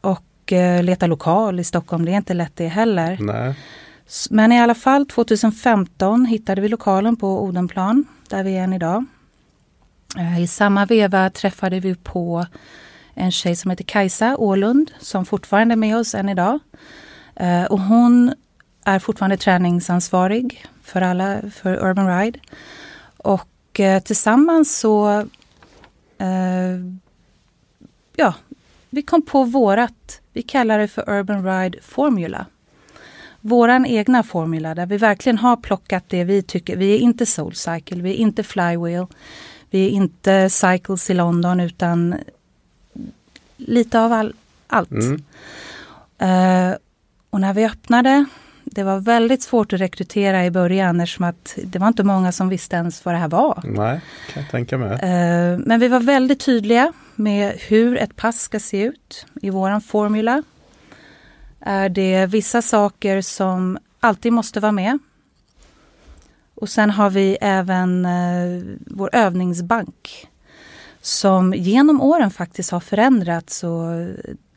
Och 0.00 0.52
leta 0.82 1.06
lokal 1.06 1.60
i 1.60 1.64
Stockholm, 1.64 2.04
det 2.04 2.12
är 2.12 2.16
inte 2.16 2.34
lätt 2.34 2.56
det 2.56 2.68
heller. 2.68 3.18
Nej. 3.20 3.54
Men 4.30 4.52
i 4.52 4.60
alla 4.60 4.74
fall 4.74 5.06
2015 5.06 6.26
hittade 6.26 6.60
vi 6.60 6.68
lokalen 6.68 7.16
på 7.16 7.42
Odenplan, 7.42 8.04
där 8.28 8.44
vi 8.44 8.56
är 8.56 8.62
än 8.62 8.72
idag. 8.72 9.04
I 10.40 10.46
samma 10.46 10.86
veva 10.86 11.30
träffade 11.30 11.80
vi 11.80 11.94
på 11.94 12.46
en 13.16 13.32
tjej 13.32 13.56
som 13.56 13.70
heter 13.70 13.84
Kajsa 13.84 14.36
Ålund, 14.36 14.90
som 15.00 15.26
fortfarande 15.26 15.74
är 15.74 15.76
med 15.76 15.96
oss 15.96 16.14
än 16.14 16.28
idag. 16.28 16.58
Eh, 17.36 17.64
Och 17.64 17.80
hon 17.80 18.34
är 18.84 18.98
fortfarande 18.98 19.36
träningsansvarig 19.36 20.66
för 20.82 21.00
alla, 21.00 21.40
för 21.54 21.84
Urban 21.86 22.18
Ride. 22.18 22.38
Och 23.16 23.80
eh, 23.80 24.02
tillsammans 24.02 24.78
så, 24.78 25.18
eh, 26.18 26.76
ja, 28.16 28.34
vi 28.90 29.02
kom 29.02 29.22
på 29.22 29.44
vårat, 29.44 30.20
vi 30.32 30.42
kallar 30.42 30.78
det 30.78 30.88
för 30.88 31.10
Urban 31.10 31.44
Ride 31.44 31.78
Formula. 31.82 32.46
Våran 33.40 33.86
egna 33.86 34.22
formula 34.22 34.74
där 34.74 34.86
vi 34.86 34.96
verkligen 34.96 35.38
har 35.38 35.56
plockat 35.56 36.04
det 36.08 36.24
vi 36.24 36.42
tycker. 36.42 36.76
Vi 36.76 36.94
är 36.94 36.98
inte 36.98 37.26
SoulCycle, 37.26 38.02
vi 38.02 38.10
är 38.10 38.14
inte 38.14 38.42
Flywheel, 38.42 39.06
vi 39.70 39.86
är 39.86 39.90
inte 39.90 40.50
Cycles 40.50 41.10
i 41.10 41.14
London 41.14 41.60
utan 41.60 42.14
lite 43.56 44.00
av 44.00 44.12
all, 44.12 44.34
allt. 44.66 44.90
Mm. 44.90 45.22
Eh, 46.18 46.76
och 47.30 47.40
när 47.40 47.54
vi 47.54 47.66
öppnade, 47.66 48.24
det 48.64 48.82
var 48.82 48.98
väldigt 49.00 49.42
svårt 49.42 49.72
att 49.72 49.80
rekrytera 49.80 50.46
i 50.46 50.50
början 50.50 51.00
eftersom 51.00 51.24
att 51.24 51.58
det 51.64 51.78
var 51.78 51.88
inte 51.88 52.02
många 52.02 52.32
som 52.32 52.48
visste 52.48 52.76
ens 52.76 53.04
vad 53.04 53.14
det 53.14 53.18
här 53.18 53.28
var. 53.28 53.62
Nej, 53.64 54.00
kan 54.32 54.42
jag 54.42 54.50
tänka 54.50 54.78
mig. 54.78 54.92
Eh, 54.92 55.58
men 55.58 55.80
vi 55.80 55.88
var 55.88 56.00
väldigt 56.00 56.40
tydliga 56.40 56.92
med 57.14 57.52
hur 57.68 57.96
ett 57.96 58.16
pass 58.16 58.40
ska 58.40 58.60
se 58.60 58.82
ut 58.82 59.26
i 59.42 59.50
våran 59.50 59.80
formula. 59.80 60.42
Är 61.60 61.88
det 61.88 62.26
vissa 62.26 62.62
saker 62.62 63.20
som 63.20 63.78
alltid 64.06 64.32
måste 64.32 64.60
vara 64.60 64.72
med. 64.72 64.98
Och 66.54 66.68
sen 66.68 66.90
har 66.90 67.10
vi 67.10 67.38
även 67.40 68.04
eh, 68.04 68.62
vår 68.86 69.10
övningsbank 69.12 70.28
som 71.06 71.54
genom 71.54 72.00
åren 72.00 72.30
faktiskt 72.30 72.70
har 72.70 72.80
förändrats 72.80 73.64
och 73.64 73.86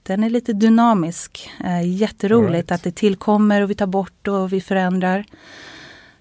den 0.03 0.23
är 0.23 0.29
lite 0.29 0.53
dynamisk. 0.53 1.49
Eh, 1.65 1.87
jätteroligt 1.87 2.53
right. 2.53 2.71
att 2.71 2.83
det 2.83 2.91
tillkommer 2.91 3.61
och 3.61 3.69
vi 3.69 3.75
tar 3.75 3.87
bort 3.87 4.27
och 4.27 4.53
vi 4.53 4.61
förändrar. 4.61 5.25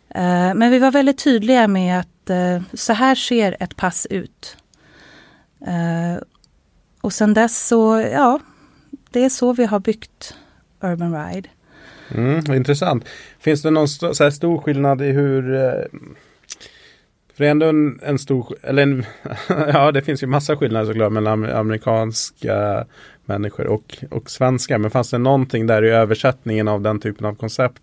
Eh, 0.09 0.55
men 0.55 0.71
vi 0.71 0.79
var 0.79 0.91
väldigt 0.91 1.25
tydliga 1.25 1.69
med 1.69 2.01
att 2.01 2.31
eh, 2.31 2.63
så 2.73 2.93
här 2.93 3.15
ser 3.15 3.57
ett 3.61 3.77
pass 3.77 4.07
ut. 4.11 4.57
Eh, 5.67 6.23
och 7.01 7.13
sen 7.13 7.35
dess 7.35 7.67
så, 7.67 8.01
ja, 8.13 8.41
det 9.11 9.25
är 9.25 9.29
så 9.29 9.53
vi 9.53 9.65
har 9.65 9.81
byggt 9.81 10.35
Urban 10.81 11.27
Ride. 11.27 11.49
Mm, 12.15 12.55
intressant. 12.55 13.05
Finns 13.39 13.63
det 13.63 13.71
någon 13.71 13.85
st- 13.85 14.31
stor 14.31 14.59
skillnad 14.59 15.03
i 15.03 15.11
hur 15.13 15.55
eh, 15.55 16.01
för 17.39 17.45
det 17.45 17.49
är 17.49 17.51
ändå 17.51 17.67
en, 17.67 18.01
en 18.03 18.19
stor, 18.19 18.57
eller 18.63 18.83
en, 18.83 19.05
ja 19.49 19.93
det 19.93 20.03
finns 20.03 20.23
ju 20.23 20.27
massa 20.27 20.57
skillnader 20.57 20.87
såklart 20.87 21.13
mellan 21.13 21.45
amerikanska 21.45 22.87
människor 23.25 23.67
och, 23.67 23.99
och 24.11 24.31
svenska. 24.31 24.79
Men 24.79 24.91
fanns 24.91 25.11
det 25.11 25.19
någonting 25.19 25.67
där 25.67 25.85
i 25.85 25.91
översättningen 25.91 26.69
av 26.69 26.81
den 26.81 27.01
typen 27.01 27.27
av 27.27 27.35
koncept 27.35 27.83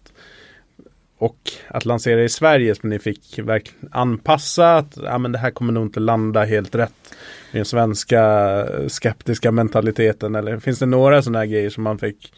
och 1.17 1.37
att 1.67 1.85
lansera 1.85 2.23
i 2.23 2.29
Sverige 2.29 2.75
som 2.75 2.89
ni 2.89 2.99
fick 2.99 3.39
verkligen 3.39 3.89
anpassa 3.91 4.77
att 4.77 4.97
ja, 5.03 5.17
men 5.17 5.31
det 5.31 5.37
här 5.37 5.51
kommer 5.51 5.73
nog 5.73 5.85
inte 5.85 5.99
landa 5.99 6.43
helt 6.43 6.75
rätt 6.75 7.15
i 7.51 7.57
den 7.57 7.65
svenska 7.65 8.21
eh, 8.59 8.87
skeptiska 8.87 9.51
mentaliteten 9.51 10.35
eller 10.35 10.59
finns 10.59 10.79
det 10.79 10.85
några 10.85 11.21
sådana 11.21 11.39
här 11.39 11.45
grejer 11.45 11.69
som 11.69 11.83
man 11.83 11.97
fick 11.97 12.33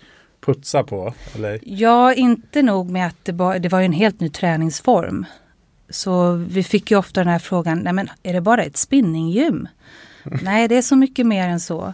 putsa 0.45 0.83
på? 0.83 1.13
Eller? 1.35 1.59
Ja, 1.63 2.13
inte 2.13 2.61
nog 2.61 2.89
med 2.89 3.07
att 3.07 3.25
det 3.25 3.31
var, 3.31 3.59
det 3.59 3.69
var 3.69 3.81
en 3.81 3.93
helt 3.93 4.19
ny 4.19 4.29
träningsform. 4.29 5.25
Så 5.89 6.33
vi 6.33 6.63
fick 6.63 6.91
ju 6.91 6.97
ofta 6.97 7.19
den 7.23 7.31
här 7.33 7.39
frågan, 7.39 7.79
nej 7.79 7.93
men 7.93 8.09
är 8.23 8.33
det 8.33 8.41
bara 8.41 8.63
ett 8.63 8.77
spinninggym? 8.77 9.67
nej, 10.41 10.67
det 10.67 10.75
är 10.77 10.81
så 10.81 10.95
mycket 10.95 11.25
mer 11.25 11.47
än 11.47 11.59
så. 11.59 11.93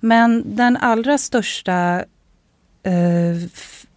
Men 0.00 0.56
den 0.56 0.76
allra 0.76 1.18
största 1.18 2.04
eh, 2.82 3.48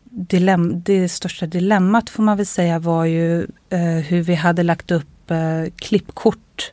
dilem, 0.04 0.82
det 0.84 1.10
största 1.10 1.46
dilemmat 1.46 2.10
får 2.10 2.24
man 2.24 2.38
väl 2.38 2.46
säga 2.46 2.80
var 2.80 3.06
ju 3.06 3.42
eh, 3.70 3.80
hur 4.08 4.22
vi 4.22 4.36
hade 4.36 4.64
lagt 4.64 4.92
upp 4.92 5.32
eh, 5.32 5.72
klippkort 5.76 6.72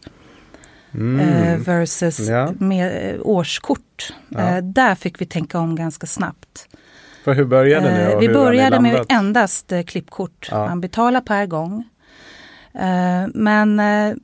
Mm. 0.94 1.20
eh, 1.20 1.58
versus 1.58 2.18
Ja. 2.28 2.52
med, 2.58 3.14
eh, 3.14 3.20
årskort. 3.22 4.12
Ja. 4.28 4.40
Eh, 4.56 4.62
där 4.64 4.94
fick 4.94 5.20
vi 5.20 5.26
tänka 5.26 5.58
om 5.58 5.76
ganska 5.76 6.06
snabbt. 6.06 6.68
För 7.24 7.34
hur 7.34 7.44
började 7.44 7.92
ni? 8.06 8.12
Eh, 8.12 8.18
vi 8.18 8.28
började 8.28 8.80
med 8.80 9.04
endast 9.08 9.72
klippkort. 9.86 10.48
Ja. 10.50 10.66
Man 10.68 10.80
betalar 10.80 11.20
per 11.20 11.46
gång. 11.46 11.84
Eh, 12.78 13.26
men 13.34 13.80
eh, 13.80 14.14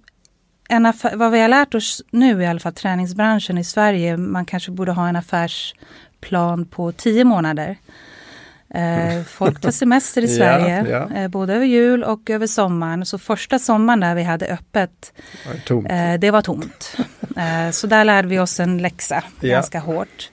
en 0.68 0.86
affär, 0.86 1.16
vad 1.16 1.30
vi 1.32 1.40
har 1.40 1.48
lärt 1.48 1.74
oss 1.74 2.02
nu 2.10 2.42
i 2.42 2.46
alla 2.46 2.60
fall, 2.60 2.72
träningsbranschen 2.74 3.58
i 3.58 3.64
Sverige, 3.64 4.16
man 4.16 4.44
kanske 4.44 4.70
borde 4.70 4.92
ha 4.92 5.08
en 5.08 5.16
affärsplan 5.16 6.66
på 6.66 6.92
tio 6.92 7.24
månader. 7.24 7.76
Eh, 8.74 9.22
folk 9.26 9.60
tar 9.60 9.70
semester 9.70 10.22
i 10.22 10.26
Ja, 10.26 10.36
Sverige, 10.36 10.86
ja. 10.90 11.16
Eh, 11.16 11.28
både 11.28 11.54
över 11.54 11.66
jul 11.66 12.04
och 12.04 12.30
över 12.30 12.46
sommaren. 12.46 13.06
Så 13.06 13.18
första 13.18 13.58
sommaren 13.58 14.00
där 14.00 14.14
vi 14.14 14.22
hade 14.22 14.46
öppet, 14.46 15.12
Var 15.46 15.54
det 15.54 15.60
Tomt. 15.60 15.90
eh, 15.90 16.14
det 16.14 16.30
var 16.30 16.42
tomt. 16.42 16.96
Eh, 17.36 17.70
så 17.70 17.86
där 17.86 18.04
lärde 18.04 18.28
vi 18.28 18.38
oss 18.38 18.60
en 18.60 18.78
läxa 18.78 19.24
Ja. 19.40 19.48
ganska 19.48 19.78
hårt. 19.80 20.30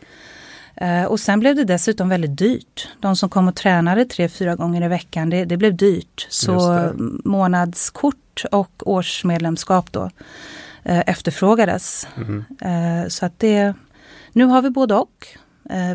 Eh, 0.81 1.03
och 1.03 1.19
sen 1.19 1.39
blev 1.39 1.55
det 1.55 1.63
dessutom 1.63 2.09
väldigt 2.09 2.37
dyrt. 2.37 2.87
De 2.99 3.15
som 3.15 3.29
kom 3.29 3.47
och 3.47 3.55
tränade 3.55 4.05
tre, 4.05 4.29
fyra 4.29 4.55
gånger 4.55 4.85
i 4.85 4.87
veckan, 4.87 5.29
det, 5.29 5.45
det 5.45 5.57
blev 5.57 5.77
dyrt. 5.77 6.27
Så 6.29 6.89
månadskort 7.23 8.43
och 8.51 8.71
årsmedlemskap 8.85 9.91
då 9.91 10.09
eh, 10.83 11.03
efterfrågades. 11.05 12.07
Eh, 12.61 13.07
så 13.07 13.25
att 13.25 13.39
det, 13.39 13.73
nu 14.31 14.45
har 14.45 14.61
vi 14.61 14.69
både 14.69 14.95
och. 14.95 15.27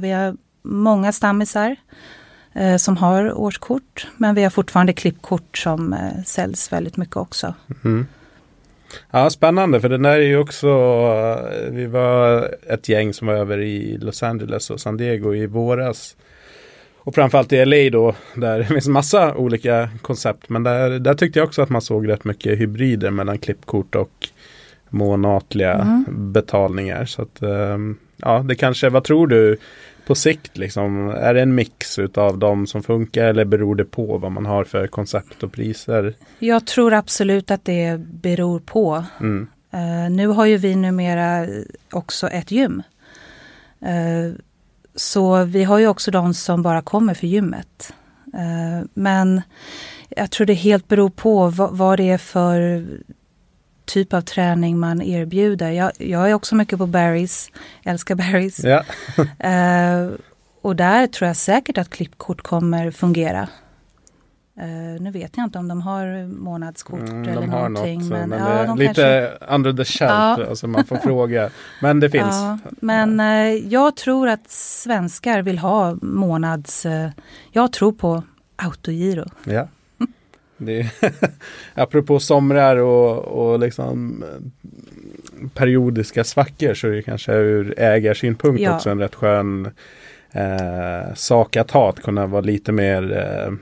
Vi 0.01 0.11
har 0.11 0.37
många 0.62 1.12
stammisar 1.12 1.77
som 2.79 2.97
har 2.97 3.33
årskort. 3.33 4.07
Men 4.16 4.35
vi 4.35 4.42
har 4.42 4.51
fortfarande 4.51 4.92
klippkort 4.92 5.59
som 5.59 5.97
säljs 6.27 6.73
väldigt 6.73 6.97
mycket 6.97 7.16
också. 7.16 7.55
Mm. 7.85 8.07
Ja, 9.11 9.30
spännande 9.30 9.80
för 9.80 9.88
den 9.88 10.02
där 10.02 10.18
är 10.18 10.22
ju 10.26 10.38
också, 10.38 10.68
eh, 10.68 11.70
vi 11.70 11.87
var 11.87 12.50
ett 12.68 12.88
gäng 12.88 13.12
som 13.12 13.26
var 13.26 13.35
över 13.35 13.59
i 13.61 13.98
Los 13.98 14.22
Angeles 14.22 14.70
och 14.70 14.80
San 14.80 14.96
Diego 14.96 15.35
i 15.35 15.46
våras. 15.46 16.16
Och 16.98 17.14
framförallt 17.14 17.52
i 17.52 17.64
LA 17.64 17.90
då, 17.90 18.14
där 18.35 18.59
det 18.59 18.64
finns 18.64 18.88
massa 18.88 19.35
olika 19.35 19.88
koncept. 20.02 20.48
Men 20.48 20.62
där, 20.62 20.98
där 20.98 21.14
tyckte 21.14 21.38
jag 21.38 21.46
också 21.46 21.62
att 21.62 21.70
man 21.70 21.83
såg 21.83 22.09
rätt 22.09 22.24
mycket 22.24 22.59
hybrider 22.59 23.11
mellan 23.11 23.38
klippkort 23.38 23.94
och 23.94 24.28
månatliga 24.90 25.72
Mm. 25.74 26.33
betalningar. 26.33 27.04
Så 27.04 27.22
att, 27.22 27.42
ehm, 27.42 27.96
ja, 28.16 28.38
det 28.48 28.54
kanske, 28.54 28.88
vad 28.88 29.04
tror 29.04 29.26
du 29.26 29.57
på 30.07 30.14
sikt 30.14 30.57
liksom? 30.57 31.09
Är 31.09 31.35
det 31.35 31.43
en 31.43 31.55
mix 31.55 31.99
utav 31.99 32.38
de 32.38 32.67
som 32.67 32.83
funkar 32.83 33.25
eller 33.25 33.45
beror 33.45 33.75
det 33.75 33.85
på 33.85 34.19
vad 34.19 34.33
man 34.33 34.47
har 34.47 34.64
för 34.64 34.87
koncept 34.87 35.43
och 35.43 35.53
priser? 35.53 36.14
Jag 36.38 36.67
tror 36.67 36.95
absolut 36.95 37.51
att 37.51 37.64
det 37.64 38.01
beror 38.01 38.61
på. 38.61 39.05
Mm. 39.21 39.49
Eh, 39.71 40.11
nu 40.11 40.27
har 40.27 40.45
ju 40.47 40.57
vi 40.57 40.77
numera 40.77 41.47
också 41.93 42.29
ett 42.29 42.51
gym. 42.51 42.83
Eh, 43.81 44.33
så 44.95 45.45
vi 45.45 45.64
har 45.64 45.79
ju 45.79 45.88
också 45.88 46.11
de 46.11 46.35
som 46.35 46.62
bara 46.62 46.83
kommer 46.83 47.14
för 47.14 47.27
gymmet. 47.27 47.93
Eh, 48.35 48.87
men 48.95 49.43
jag 50.09 50.31
tror 50.31 50.47
det 50.47 50.55
helt 50.55 50.88
beror 50.88 51.11
på 51.11 51.49
vad, 51.49 51.77
vad 51.77 51.99
det 51.99 52.11
är 52.11 52.19
för 52.19 52.87
typ 53.85 54.12
av 54.14 54.20
träning 54.20 54.79
man 54.79 55.03
erbjuder. 55.03 55.70
Jag, 55.70 55.92
jag 55.99 56.31
är 56.31 56.35
också 56.35 56.55
mycket 56.55 56.79
på 56.79 56.87
Barry's, 56.87 57.51
älskar 57.85 58.14
Barry's. 58.14 58.66
Ja. 58.68 58.83
Eh, 59.49 60.09
och 60.62 60.77
där 60.77 61.07
tror 61.07 61.27
jag 61.27 61.37
säkert 61.37 61.79
att 61.79 61.90
klippkort 61.90 62.42
kommer 62.42 62.90
fungera. 62.90 63.49
Eh, 64.61 65.03
nu 65.03 65.11
vet 65.11 65.37
jag 65.37 65.44
inte 65.47 65.59
om 65.59 65.68
de 65.68 65.81
har 65.83 66.27
månadskort 66.27 67.01
Mm, 67.01 67.23
eller 67.23 67.40
de 67.40 67.51
har 67.51 67.68
någonting. 67.68 68.01
något, 68.01 68.09
men, 68.11 68.29
men, 68.29 68.38
ja, 68.38 68.64
de 68.66 68.79
lite 68.79 68.94
kanske, 68.94 69.55
under 69.55 69.73
the 69.73 69.85
shelf, 69.85 70.11
Ja. 70.11 70.47
alltså 70.49 70.66
man 70.66 70.85
får 70.85 70.97
fråga. 70.97 71.51
Men 71.83 72.01
det 72.01 72.11
finns. 72.16 72.27
Ja, 72.35 72.59
men 72.81 73.20
eh, 73.20 73.27
jag 73.73 73.97
tror 73.97 74.29
att 74.29 74.51
svenskar 74.51 75.42
vill 75.42 75.59
ha 75.59 75.97
månads... 76.03 76.87
Eh, 76.87 77.11
jag 77.53 77.73
tror 77.73 77.92
på 77.92 78.23
autogiro. 78.57 79.25
Ja. 79.44 79.68
Det 80.57 80.81
är, 80.81 80.90
apropå 81.75 82.19
somrar 82.21 82.77
och, 82.77 83.19
och 83.19 83.59
liksom 83.59 84.23
eh, 84.23 85.49
periodiska 85.55 86.25
svackor 86.25 86.75
så 86.75 86.87
är 86.87 86.90
det 86.93 87.03
kanske 87.03 87.33
ur 87.33 87.75
ägarsynpunkt 87.81 88.61
Ja. 88.62 88.75
också 88.77 88.90
en 88.90 88.99
rätt 88.99 89.14
skön 89.14 89.71
eh, 90.33 91.14
sak 91.14 91.57
att 91.57 91.71
ha. 91.71 91.88
Att 91.88 92.03
kunna 92.03 92.27
vara 92.27 92.40
lite 92.43 92.73
mer 92.73 93.17
eh, 93.19 93.53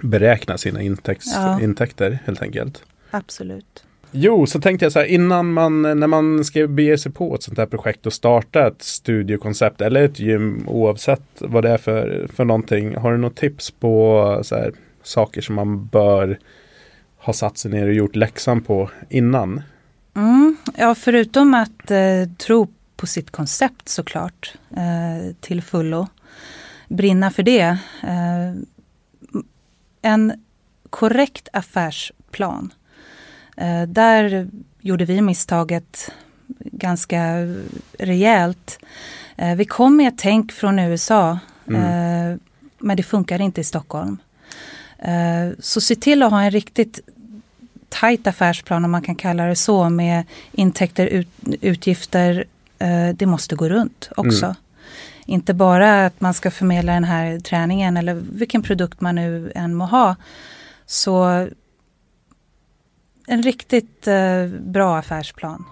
beräkna 0.00 0.58
sina 0.58 0.82
intäkts, 0.82 1.26
Ja. 1.34 1.60
intäkter 1.60 2.18
helt 2.24 2.42
enkelt. 2.42 2.82
Absolut. 3.10 3.84
Jo, 4.10 4.46
så 4.46 4.60
tänkte 4.60 4.84
jag 4.84 4.92
så 4.92 4.98
här 4.98 5.06
innan 5.06 5.52
man, 5.52 5.82
när 5.82 6.06
man 6.06 6.44
ska 6.44 6.66
bege 6.66 6.98
sig 6.98 7.12
på 7.12 7.34
ett 7.34 7.42
sånt 7.42 7.58
här 7.58 7.66
projekt 7.66 8.06
och 8.06 8.12
starta 8.12 8.66
ett 8.66 8.82
studiokoncept 8.82 9.80
eller 9.80 10.02
ett 10.02 10.20
gym 10.20 10.64
oavsett 10.68 11.22
vad 11.38 11.64
det 11.64 11.70
är 11.70 11.78
för, 11.78 12.26
för 12.34 12.44
någonting. 12.44 12.96
Har 12.96 13.12
du 13.12 13.18
något 13.18 13.36
tips 13.36 13.70
på 13.70 14.40
så 14.42 14.54
här, 14.56 14.72
saker 15.08 15.40
som 15.40 15.54
man 15.54 15.86
bör 15.86 16.38
ha 17.18 17.32
satt 17.32 17.58
sig 17.58 17.70
ner 17.70 17.86
och 17.86 17.94
gjort 17.94 18.16
läxan 18.16 18.62
på 18.62 18.90
innan? 19.08 19.62
Mm. 20.16 20.56
Ja, 20.76 20.94
förutom 20.94 21.54
att 21.54 21.90
eh, 21.90 22.28
tro 22.38 22.68
på 22.96 23.06
sitt 23.06 23.30
koncept 23.30 23.88
såklart 23.88 24.54
eh, 24.76 25.34
till 25.40 25.62
fullo. 25.62 26.06
Brinna 26.88 27.30
för 27.30 27.42
det. 27.42 27.78
Eh, 28.02 28.54
en 30.02 30.44
korrekt 30.90 31.48
affärsplan. 31.52 32.72
Eh, 33.56 33.82
där 33.82 34.48
gjorde 34.80 35.04
vi 35.04 35.20
misstaget 35.20 36.12
ganska 36.58 37.22
rejält. 37.98 38.78
Eh, 39.36 39.54
vi 39.54 39.64
kom 39.64 39.96
med 39.96 40.08
ett 40.08 40.18
tänk 40.18 40.52
från 40.52 40.78
USA. 40.78 41.38
Eh, 41.66 42.36
men 42.78 42.96
det 42.96 43.02
funkar 43.02 43.40
inte 43.40 43.60
i 43.60 43.64
Stockholm. 43.64 44.18
Eh, 44.98 45.50
så 45.58 45.80
se 45.80 45.94
till 45.94 46.22
att 46.22 46.30
ha 46.30 46.42
en 46.42 46.50
riktigt 46.50 47.00
tajt 47.88 48.26
affärsplan 48.26 48.84
om 48.84 48.90
man 48.90 49.02
kan 49.02 49.14
kalla 49.14 49.46
det 49.46 49.56
så 49.56 49.88
med 49.88 50.24
intäkter, 50.52 51.06
ut, 51.06 51.28
utgifter. 51.60 52.44
Eh, 52.78 53.08
det 53.08 53.26
måste 53.26 53.56
gå 53.56 53.68
runt 53.68 54.08
också. 54.16 54.44
Mm. 54.44 54.56
Inte 55.26 55.54
bara 55.54 56.06
att 56.06 56.20
man 56.20 56.34
ska 56.34 56.50
förmedla 56.50 56.92
den 56.92 57.04
här 57.04 57.40
träningen 57.40 57.96
eller 57.96 58.14
vilken 58.14 58.62
produkt 58.62 59.00
man 59.00 59.14
nu 59.14 59.52
än 59.54 59.74
må 59.74 59.84
ha. 59.84 60.16
Så 60.86 61.48
en 63.26 63.42
riktigt 63.42 64.06
eh, 64.06 64.46
bra 64.46 64.96
affärsplan. 64.96 65.64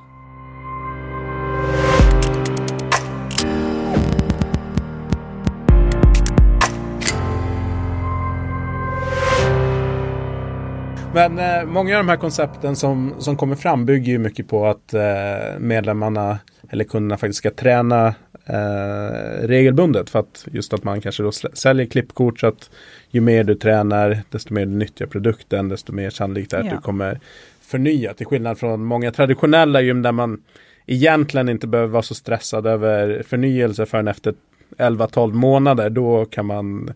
Men 11.17 11.39
eh, 11.39 11.65
många 11.67 11.99
av 11.99 12.05
de 12.05 12.09
här 12.11 12.17
koncepten 12.17 12.77
som, 12.77 13.15
som 13.19 13.37
kommer 13.37 13.57
fram 13.57 13.87
bygger 13.87 14.13
ju 14.13 14.19
mycket 14.19 14.49
på 14.49 14.67
att 14.67 14.95
eh, 14.95 15.59
medlemmarna 15.59 16.39
eller 16.71 16.85
kunderna 16.85 17.17
faktiskt 17.17 17.39
ska 17.39 17.51
träna 17.51 18.15
eh, 18.47 19.47
regelbundet. 19.47 20.11
För 20.11 20.19
att 20.19 20.47
just 20.53 20.73
att 20.73 20.85
man 20.85 21.01
kanske 21.01 21.23
då 21.23 21.33
säljer 21.33 21.87
klippkort 21.87 22.41
så 22.41 22.47
att 22.47 22.71
ju 23.11 23.21
mer 23.21 23.45
du 23.45 23.55
tränar 23.55 24.19
desto 24.31 24.55
mer 24.55 24.67
du 24.67 24.73
nyttjar 24.73 25.07
produkten 25.07 25.69
desto 25.69 25.93
mer 25.93 26.11
sannolikt 26.11 26.53
är 26.53 26.59
att 26.59 26.67
Ja. 26.67 26.73
du 26.73 26.79
kommer 26.79 27.21
förnya. 27.61 28.15
Till 28.15 28.27
skillnad 28.27 28.59
från 28.59 28.85
många 28.85 29.13
traditionella 29.13 29.81
gym 29.81 30.03
där 30.03 30.13
man 30.13 30.43
egentligen 30.87 31.49
inte 31.49 31.67
behöver 31.67 31.93
vara 31.93 32.03
så 32.03 32.15
stressad 32.15 32.67
över 32.67 33.23
förnyelse 33.29 33.87
förrän 33.87 34.09
efter 34.09 34.35
11-12 34.79 35.33
månader. 35.33 35.91
Då 35.91 36.25
kan 36.25 36.47
man 36.47 36.93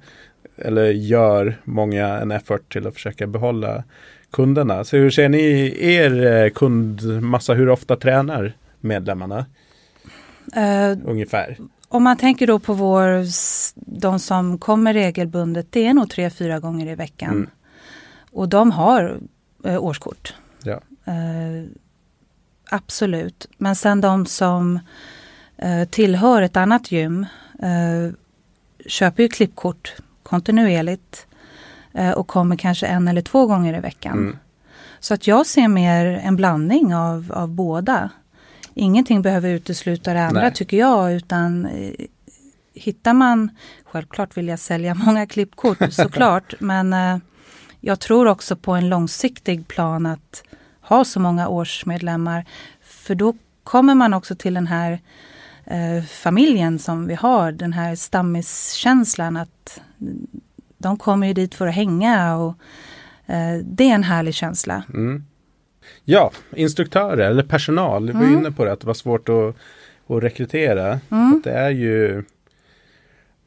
eller 0.60 0.90
gör 0.90 1.60
många 1.64 2.06
en 2.06 2.30
effort 2.30 2.72
till 2.72 2.86
att 2.86 2.94
försöka 2.94 3.26
behålla 3.26 3.84
kunderna. 4.30 4.84
Så 4.84 4.96
hur 4.96 5.10
ser 5.10 5.28
ni 5.28 5.74
er 5.80 6.26
eh, 6.26 6.50
kundmassa? 6.50 7.54
Hur 7.54 7.68
ofta 7.68 7.96
tränar 7.96 8.52
medlemmarna 8.80 9.46
Eh, 10.56 10.98
ungefär? 11.04 11.58
om 11.88 12.02
man 12.02 12.16
tänker 12.16 12.46
då 12.46 12.58
på 12.58 12.72
vår, 12.72 13.24
de 13.74 14.18
som 14.18 14.58
kommer 14.58 14.94
regelbundet, 14.94 15.66
det 15.70 15.86
är 15.86 15.94
nog 15.94 16.10
tre, 16.10 16.30
fyra 16.30 16.60
gånger 16.60 16.92
i 16.92 16.94
veckan. 16.94 17.30
Mm. 17.30 17.50
Och 18.32 18.48
de 18.48 18.70
har 18.70 19.20
eh, 19.64 19.84
årskort. 19.84 20.34
Ja. 20.62 20.80
Eh, 21.04 21.64
absolut. 22.70 23.46
Men 23.58 23.76
sen 23.76 24.00
de 24.00 24.26
som 24.26 24.78
eh, 25.56 25.88
tillhör 25.88 26.42
ett 26.42 26.56
annat 26.56 26.92
gym 26.92 27.26
eh, 27.62 28.14
köper 28.86 29.22
ju 29.22 29.28
klippkort 29.28 29.94
kontinuerligt 30.30 31.26
eh, 31.92 32.10
och 32.10 32.26
kommer 32.26 32.56
kanske 32.56 32.86
en 32.86 33.08
eller 33.08 33.22
två 33.22 33.46
gånger 33.46 33.78
i 33.78 33.80
veckan. 33.80 34.18
Mm. 34.18 34.36
Så 35.00 35.14
att 35.14 35.26
jag 35.26 35.46
ser 35.46 35.68
mer 35.68 36.06
en 36.06 36.36
blandning 36.36 36.94
av, 36.94 37.32
av 37.34 37.48
båda. 37.48 38.10
Ingenting 38.74 39.22
behöver 39.22 39.50
utesluta 39.50 40.14
det 40.14 40.22
andra 40.22 40.42
Nej. 40.42 40.54
tycker 40.54 40.76
jag 40.76 41.12
utan 41.12 41.66
eh, 41.66 42.06
hittar 42.74 43.14
man, 43.14 43.50
självklart 43.84 44.36
vill 44.36 44.48
jag 44.48 44.58
sälja 44.58 44.94
många 45.06 45.26
klippkort 45.26 45.92
såklart, 45.92 46.54
men 46.60 46.92
eh, 46.92 47.18
jag 47.80 48.00
tror 48.00 48.26
också 48.26 48.56
på 48.56 48.72
en 48.72 48.88
långsiktig 48.88 49.68
plan 49.68 50.06
att 50.06 50.42
ha 50.80 51.04
så 51.04 51.20
många 51.20 51.48
årsmedlemmar. 51.48 52.44
För 52.82 53.14
då 53.14 53.34
kommer 53.64 53.94
man 53.94 54.14
också 54.14 54.34
till 54.34 54.54
den 54.54 54.66
här 54.66 55.00
eh, 55.70 56.04
familjen 56.04 56.78
som 56.78 57.06
vi 57.06 57.14
har, 57.14 57.52
den 57.52 57.72
här 57.72 57.94
stammiskänslan 57.94 59.36
att 59.36 59.80
de 60.78 60.96
kommer 60.96 61.26
ju 61.26 61.32
dit 61.32 61.54
för 61.54 61.66
att 61.66 61.74
hänga 61.74 62.36
och 62.36 62.54
eh, 63.26 63.56
det 63.64 63.90
är 63.90 63.94
en 63.94 64.02
härlig 64.04 64.34
känsla. 64.34 64.82
Mm. 64.94 65.24
Ja, 66.04 66.30
instruktörer 66.56 67.30
eller 67.30 67.42
personal. 67.42 68.06
Du 68.06 68.12
var 68.12 68.20
Mm. 68.22 68.38
inne 68.38 68.50
på 68.52 68.64
det 68.64 68.72
att 68.72 68.80
det 68.80 68.86
var 68.86 68.94
svårt 68.94 69.28
att, 69.28 69.56
att 70.16 70.22
rekrytera. 70.22 71.00
Mm. 71.10 71.34
Att 71.36 71.44
det 71.44 71.52
är 71.52 71.70
ju 71.70 72.24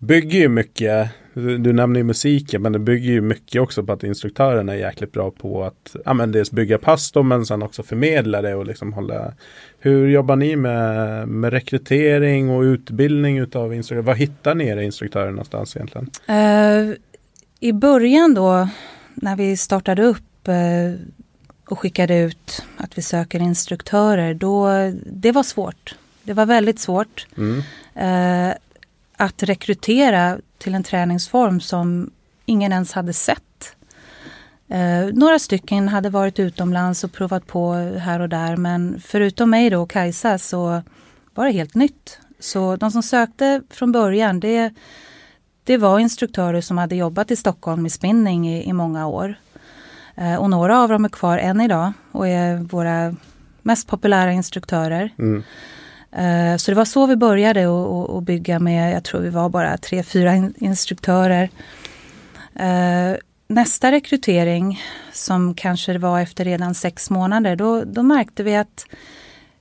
bygger 0.04 0.40
ju 0.40 0.50
mycket. 0.50 1.10
Du, 1.34 1.58
du 1.58 1.74
nämner 1.74 2.00
ju 2.00 2.04
musiken 2.04 2.62
men 2.62 2.72
det 2.72 2.80
bygger 2.80 3.12
ju 3.12 3.22
mycket 3.22 3.62
också 3.62 3.84
på 3.84 3.94
att 3.94 4.04
instruktörerna 4.04 4.74
är 4.74 4.78
jäkligt 4.78 5.12
bra 5.12 5.32
på 5.32 5.64
att 5.64 5.96
ja, 6.06 6.14
men 6.14 6.32
dels 6.32 6.52
bygga 6.52 6.78
pass 6.78 7.12
då, 7.12 7.24
men 7.24 7.46
sen 7.46 7.64
också 7.64 7.84
förmedla 7.84 8.42
det 8.42 8.56
och 8.56 8.66
liksom 8.66 8.94
hålla. 8.94 9.34
Hur 9.80 10.08
jobbar 10.08 10.36
ni 10.36 10.56
med, 10.56 11.28
med 11.28 11.54
rekrytering 11.54 12.50
och 12.50 12.62
utbildning 12.62 13.38
utav 13.38 13.74
instruktörer? 13.74 14.06
Var 14.08 14.16
hittar 14.16 14.56
ni 14.56 14.68
era 14.68 14.84
instruktörer 14.84 15.32
någonstans 15.32 15.76
egentligen? 15.76 16.10
Eh, 16.28 16.96
I 17.60 17.74
början 17.74 18.34
då 18.34 18.70
när 19.16 19.36
vi 19.36 19.58
startade 19.58 20.04
upp 20.04 20.48
eh, 20.48 21.00
och 21.70 21.80
skickade 21.80 22.20
ut 22.20 22.64
att 22.78 22.98
vi 22.98 23.02
söker 23.02 23.40
instruktörer, 23.40 24.34
då, 24.34 24.68
det 25.06 25.32
var 25.32 25.44
svårt. 25.44 25.96
Det 26.24 26.34
var 26.34 26.46
väldigt 26.46 26.80
svårt 26.80 27.28
Mm. 27.38 27.60
eh, 27.96 28.56
att 29.18 29.44
rekrytera 29.44 30.40
till 30.58 30.76
en 30.76 30.84
träningsform 30.84 31.62
som 31.62 32.12
ingen 32.46 32.72
ens 32.72 32.92
hade 32.92 33.14
sett. 33.14 33.76
Eh, 34.68 35.06
några 35.14 35.40
stycken 35.40 35.88
hade 35.88 36.10
varit 36.10 36.40
utomlands 36.40 37.04
och 37.04 37.12
provat 37.12 37.48
på 37.48 37.74
här 37.74 38.20
och 38.20 38.30
där 38.30 38.58
men 38.58 39.02
förutom 39.06 39.50
mig 39.50 39.70
då 39.70 39.82
och 39.82 39.90
Kajsa 39.90 40.38
så 40.38 40.82
var 41.34 41.46
det 41.46 41.52
helt 41.52 41.76
nytt. 41.76 42.20
Så 42.40 42.76
de 42.76 42.92
som 42.92 43.04
sökte 43.04 43.62
från 43.70 43.92
början 43.92 44.40
det, 44.40 44.74
det 45.64 45.78
var 45.78 46.00
instruktörer 46.00 46.62
som 46.62 46.78
hade 46.78 46.96
jobbat 46.96 47.32
i 47.32 47.36
Stockholm 47.36 47.82
med 47.82 47.92
spinning 47.92 48.50
i, 48.50 48.70
i 48.70 48.74
många 48.74 49.08
år. 49.08 49.36
Eh, 50.16 50.36
och 50.36 50.50
några 50.50 50.80
av 50.80 50.90
dem 50.90 51.06
är 51.06 51.10
kvar 51.10 51.38
än 51.38 51.62
idag 51.62 51.94
och 52.12 52.28
är 52.28 52.58
våra 52.58 53.16
mest 53.62 53.88
populära 53.88 54.32
instruktörer. 54.32 55.14
Mm. 55.20 55.44
Eh, 56.18 56.58
Så 56.58 56.72
det 56.72 56.76
var 56.76 56.86
så 56.86 57.06
vi 57.06 57.16
började 57.16 57.68
och 57.68 58.22
bygga 58.24 58.60
med, 58.60 58.94
jag 58.96 59.04
tror 59.04 59.22
vi 59.22 59.30
var 59.30 59.50
bara 59.50 59.78
tre, 59.78 60.04
fyra 60.04 60.36
in, 60.36 60.54
instruktörer. 60.58 61.50
Eh, 62.56 63.16
Nästa 63.48 63.92
rekrytering 63.92 64.82
som 65.14 65.54
kanske 65.56 65.98
var 65.98 66.20
efter 66.22 66.46
redan 66.46 66.74
sex 66.76 67.10
månader, 67.10 67.56
då, 67.56 67.84
då 67.84 68.04
märkte 68.04 68.44
vi 68.44 68.56
att 68.56 68.86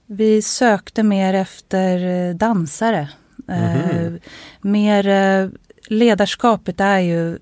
vi 0.07 0.43
sökte 0.43 1.03
mer 1.03 1.35
efter 1.35 2.05
eh, 2.29 2.35
dansare. 2.35 3.09
Eh, 3.49 3.97
Mhm. 3.97 4.19
Mer 4.61 5.51
ledarskapet 5.88 6.81
är 6.81 6.99
ju 6.99 7.38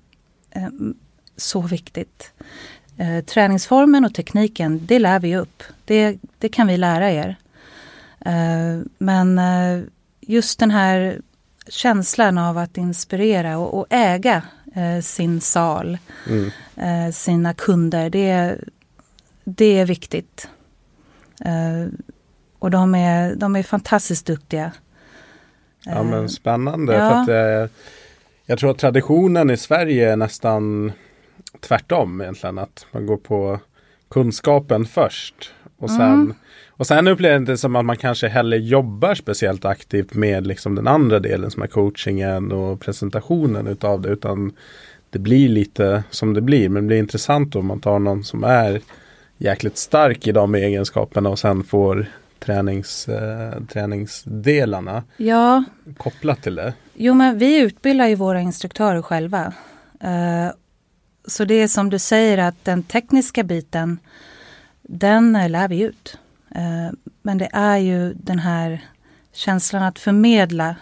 så 1.37 1.61
viktigt. 1.61 2.31
Träningsformen 3.25 4.05
och 4.05 4.13
tekniken, 4.13 4.85
det 4.85 4.99
lär 4.99 5.19
vi 5.19 5.37
upp. 5.37 5.63
Det, 5.85 6.17
det 6.39 6.49
kan 6.49 6.67
vi 6.67 6.77
lära 6.77 7.11
er. 7.11 7.35
Eh, 8.25 8.79
men 8.97 9.39
eh, 9.39 9.83
just 10.21 10.59
den 10.59 10.71
här 10.71 11.21
känslan 11.67 12.37
av 12.37 12.57
att 12.57 12.77
inspirera 12.77 13.57
och, 13.57 13.79
och 13.79 13.85
äga 13.89 14.43
eh, 14.75 15.01
sin 15.01 15.41
sal, 15.41 15.97
Mm. 16.29 16.51
sina 17.13 17.53
kunder, 17.53 18.09
det, 18.09 18.57
det 19.43 19.79
är 19.79 19.85
viktigt. 19.85 20.47
Och 22.59 22.71
de 22.71 22.95
är, 22.95 23.35
de 23.35 23.55
är 23.55 23.63
fantastiskt 23.63 24.25
duktiga. 24.25 24.71
Ja 25.85 26.03
men 26.03 26.29
spännande. 26.29 26.93
ja. 26.93 27.09
För 27.09 27.21
att, 27.21 27.29
eh, 27.29 27.69
jag 28.45 28.59
tror 28.59 28.71
att 28.71 28.77
traditionen 28.77 29.49
i 29.49 29.57
Sverige 29.57 30.11
är 30.11 30.15
nästan 30.15 30.91
tvärtom 31.59 32.21
egentligen. 32.21 32.57
Att 32.57 32.85
man 32.91 33.05
går 33.05 33.17
på 33.17 33.59
kunskapen 34.09 34.85
först. 34.85 35.53
Och 35.77 35.89
sen, 35.89 36.01
mm. 36.01 36.35
Och 36.71 36.87
sen 36.87 37.07
upplever 37.07 37.33
jag 37.33 37.45
det 37.45 37.57
som 37.57 37.75
att 37.75 37.85
man 37.85 37.97
kanske 37.97 38.27
hellre 38.27 38.57
jobbar 38.57 39.15
speciellt 39.15 39.65
aktivt 39.65 40.13
med 40.13 40.47
liksom 40.47 40.75
den 40.75 40.87
andra 40.87 41.19
delen 41.19 41.51
som 41.51 41.63
är 41.63 41.67
coachingen 41.67 42.51
och 42.51 42.79
presentationen 42.79 43.67
utav 43.67 44.01
det. 44.01 44.09
Utan 44.09 44.51
det 45.09 45.19
blir 45.19 45.49
lite 45.49 46.03
som 46.09 46.33
det 46.33 46.41
blir. 46.41 46.69
Men 46.69 46.83
det 46.83 46.87
blir 46.87 46.97
intressant 46.97 47.55
om 47.55 47.65
man 47.65 47.79
tar 47.79 47.99
någon 47.99 48.23
som 48.23 48.43
är 48.43 48.81
jäkligt 49.37 49.77
stark 49.77 50.27
i 50.27 50.31
de 50.31 50.55
egenskaperna 50.55 51.29
och 51.29 51.39
sen 51.39 51.63
får 51.63 52.05
tränings, 52.39 53.07
eh, 53.07 53.63
träningsdelarna 53.63 55.03
ja. 55.17 55.63
kopplat 55.97 56.43
till 56.43 56.55
det. 56.55 56.73
Jo 56.93 57.13
men 57.13 57.37
vi 57.37 57.59
utbildar 57.59 58.07
ju 58.07 58.15
våra 58.15 58.41
instruktörer 58.41 59.01
själva. 59.01 59.53
Eh, 59.99 60.53
så 61.27 61.45
det 61.45 61.53
är 61.53 61.67
som 61.67 61.89
du 61.89 61.99
säger 61.99 62.37
att 62.37 62.65
den 62.65 62.83
tekniska 62.83 63.43
biten 63.43 63.99
den 64.81 65.33
lär 65.47 65.67
vi 65.67 65.81
ut. 65.81 66.17
Eh, 66.55 66.91
men 67.21 67.37
det 67.37 67.49
är 67.53 67.77
ju 67.77 68.13
den 68.13 68.39
här 68.39 68.81
känslan 69.33 69.83
att 69.83 69.99
förmedla 69.99 70.75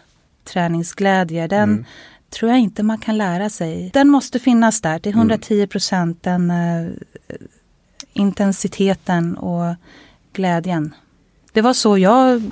träningsglädje. 0.44 1.48
Den 1.48 1.64
mm. 1.64 1.86
tror 2.30 2.52
jag 2.52 2.60
inte 2.60 2.84
man 2.84 2.98
kan 2.98 3.18
lära 3.18 3.50
sig. 3.50 3.90
Den 3.94 4.10
måste 4.10 4.40
finnas 4.40 4.82
där 4.82 5.00
till 5.00 5.12
110 5.12 5.54
mm. 5.54 5.68
procent. 5.68 6.24
Den 6.24 6.52
uh, 6.52 6.92
intensiteten 8.14 9.38
och 9.38 9.76
glädjen. 10.34 10.96
Det 11.54 11.62
var 11.62 11.74
så 11.74 11.98
jag 11.98 12.52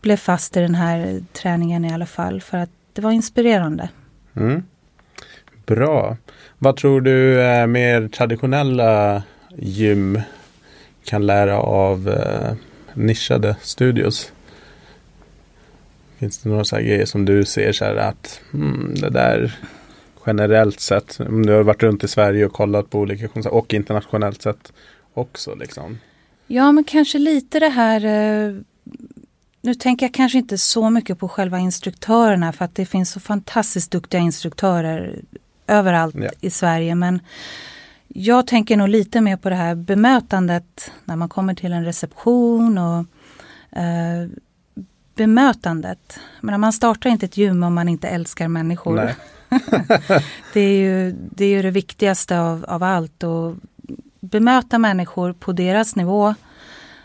blev 0.00 0.16
fast 0.16 0.56
i 0.56 0.60
den 0.60 0.74
här 0.74 1.22
träningen 1.32 1.84
i 1.84 1.92
alla 1.92 2.06
fall. 2.06 2.40
För 2.40 2.58
att 2.58 2.70
det 2.92 3.02
var 3.02 3.12
inspirerande. 3.12 3.88
Mm. 4.36 4.62
Bra. 5.66 6.16
Vad 6.58 6.76
tror 6.76 7.00
du 7.00 7.42
är 7.42 7.66
mer 7.66 8.08
traditionella 8.08 9.22
gym 9.56 10.20
kan 11.04 11.26
lära 11.26 11.58
av 11.58 12.08
eh, 12.08 12.54
nischade 12.94 13.56
studios? 13.62 14.32
Finns 16.18 16.38
det 16.38 16.48
några 16.48 16.64
så 16.64 16.76
grejer 16.76 17.06
som 17.06 17.24
du 17.24 17.44
ser 17.44 17.72
så 17.72 17.84
här 17.84 17.96
att 17.96 18.40
hmm, 18.52 18.94
det 18.94 19.10
där 19.10 19.58
generellt 20.26 20.80
sett, 20.80 21.20
om 21.20 21.46
du 21.46 21.52
har 21.52 21.62
varit 21.62 21.82
runt 21.82 22.04
i 22.04 22.08
Sverige 22.08 22.46
och 22.46 22.52
kollat 22.52 22.90
på 22.90 22.98
olika 22.98 23.28
koncept 23.28 23.54
och 23.54 23.74
internationellt 23.74 24.42
sett 24.42 24.72
också 25.14 25.54
liksom? 25.54 25.98
Ja, 26.46 26.72
men 26.72 26.84
kanske 26.84 27.18
lite 27.18 27.60
det 27.60 27.68
här 27.68 28.04
eh, 28.04 28.54
nu 29.64 29.74
tänker 29.74 30.06
jag 30.06 30.14
kanske 30.14 30.38
inte 30.38 30.58
så 30.58 30.90
mycket 30.90 31.18
på 31.18 31.28
själva 31.28 31.58
instruktörerna 31.58 32.52
för 32.52 32.64
att 32.64 32.74
det 32.74 32.86
finns 32.86 33.10
så 33.10 33.20
fantastiskt 33.20 33.90
duktiga 33.90 34.20
instruktörer 34.20 35.18
överallt 35.66 36.14
ja. 36.18 36.30
i 36.40 36.50
Sverige. 36.50 36.94
Men 36.94 37.20
jag 38.08 38.46
tänker 38.46 38.76
nog 38.76 38.88
lite 38.88 39.20
mer 39.20 39.36
på 39.36 39.50
det 39.50 39.56
här 39.56 39.74
bemötandet 39.74 40.90
när 41.04 41.16
man 41.16 41.28
kommer 41.28 41.54
till 41.54 41.72
en 41.72 41.84
reception 41.84 42.78
och 42.78 43.04
eh, 43.78 44.28
bemötandet. 45.14 46.18
Men 46.40 46.60
man 46.60 46.72
startar 46.72 47.10
inte 47.10 47.26
ett 47.26 47.36
gym 47.36 47.62
om 47.62 47.74
man 47.74 47.88
inte 47.88 48.08
älskar 48.08 48.48
människor. 48.48 48.96
det, 50.52 50.60
är 50.60 50.78
ju, 50.78 51.12
det 51.12 51.44
är 51.44 51.48
ju 51.48 51.62
det 51.62 51.70
viktigaste 51.70 52.40
av, 52.40 52.64
av 52.68 52.82
allt. 52.82 53.22
Och 53.22 53.54
bemöta 54.20 54.78
människor 54.78 55.32
på 55.32 55.52
deras 55.52 55.96
nivå. 55.96 56.34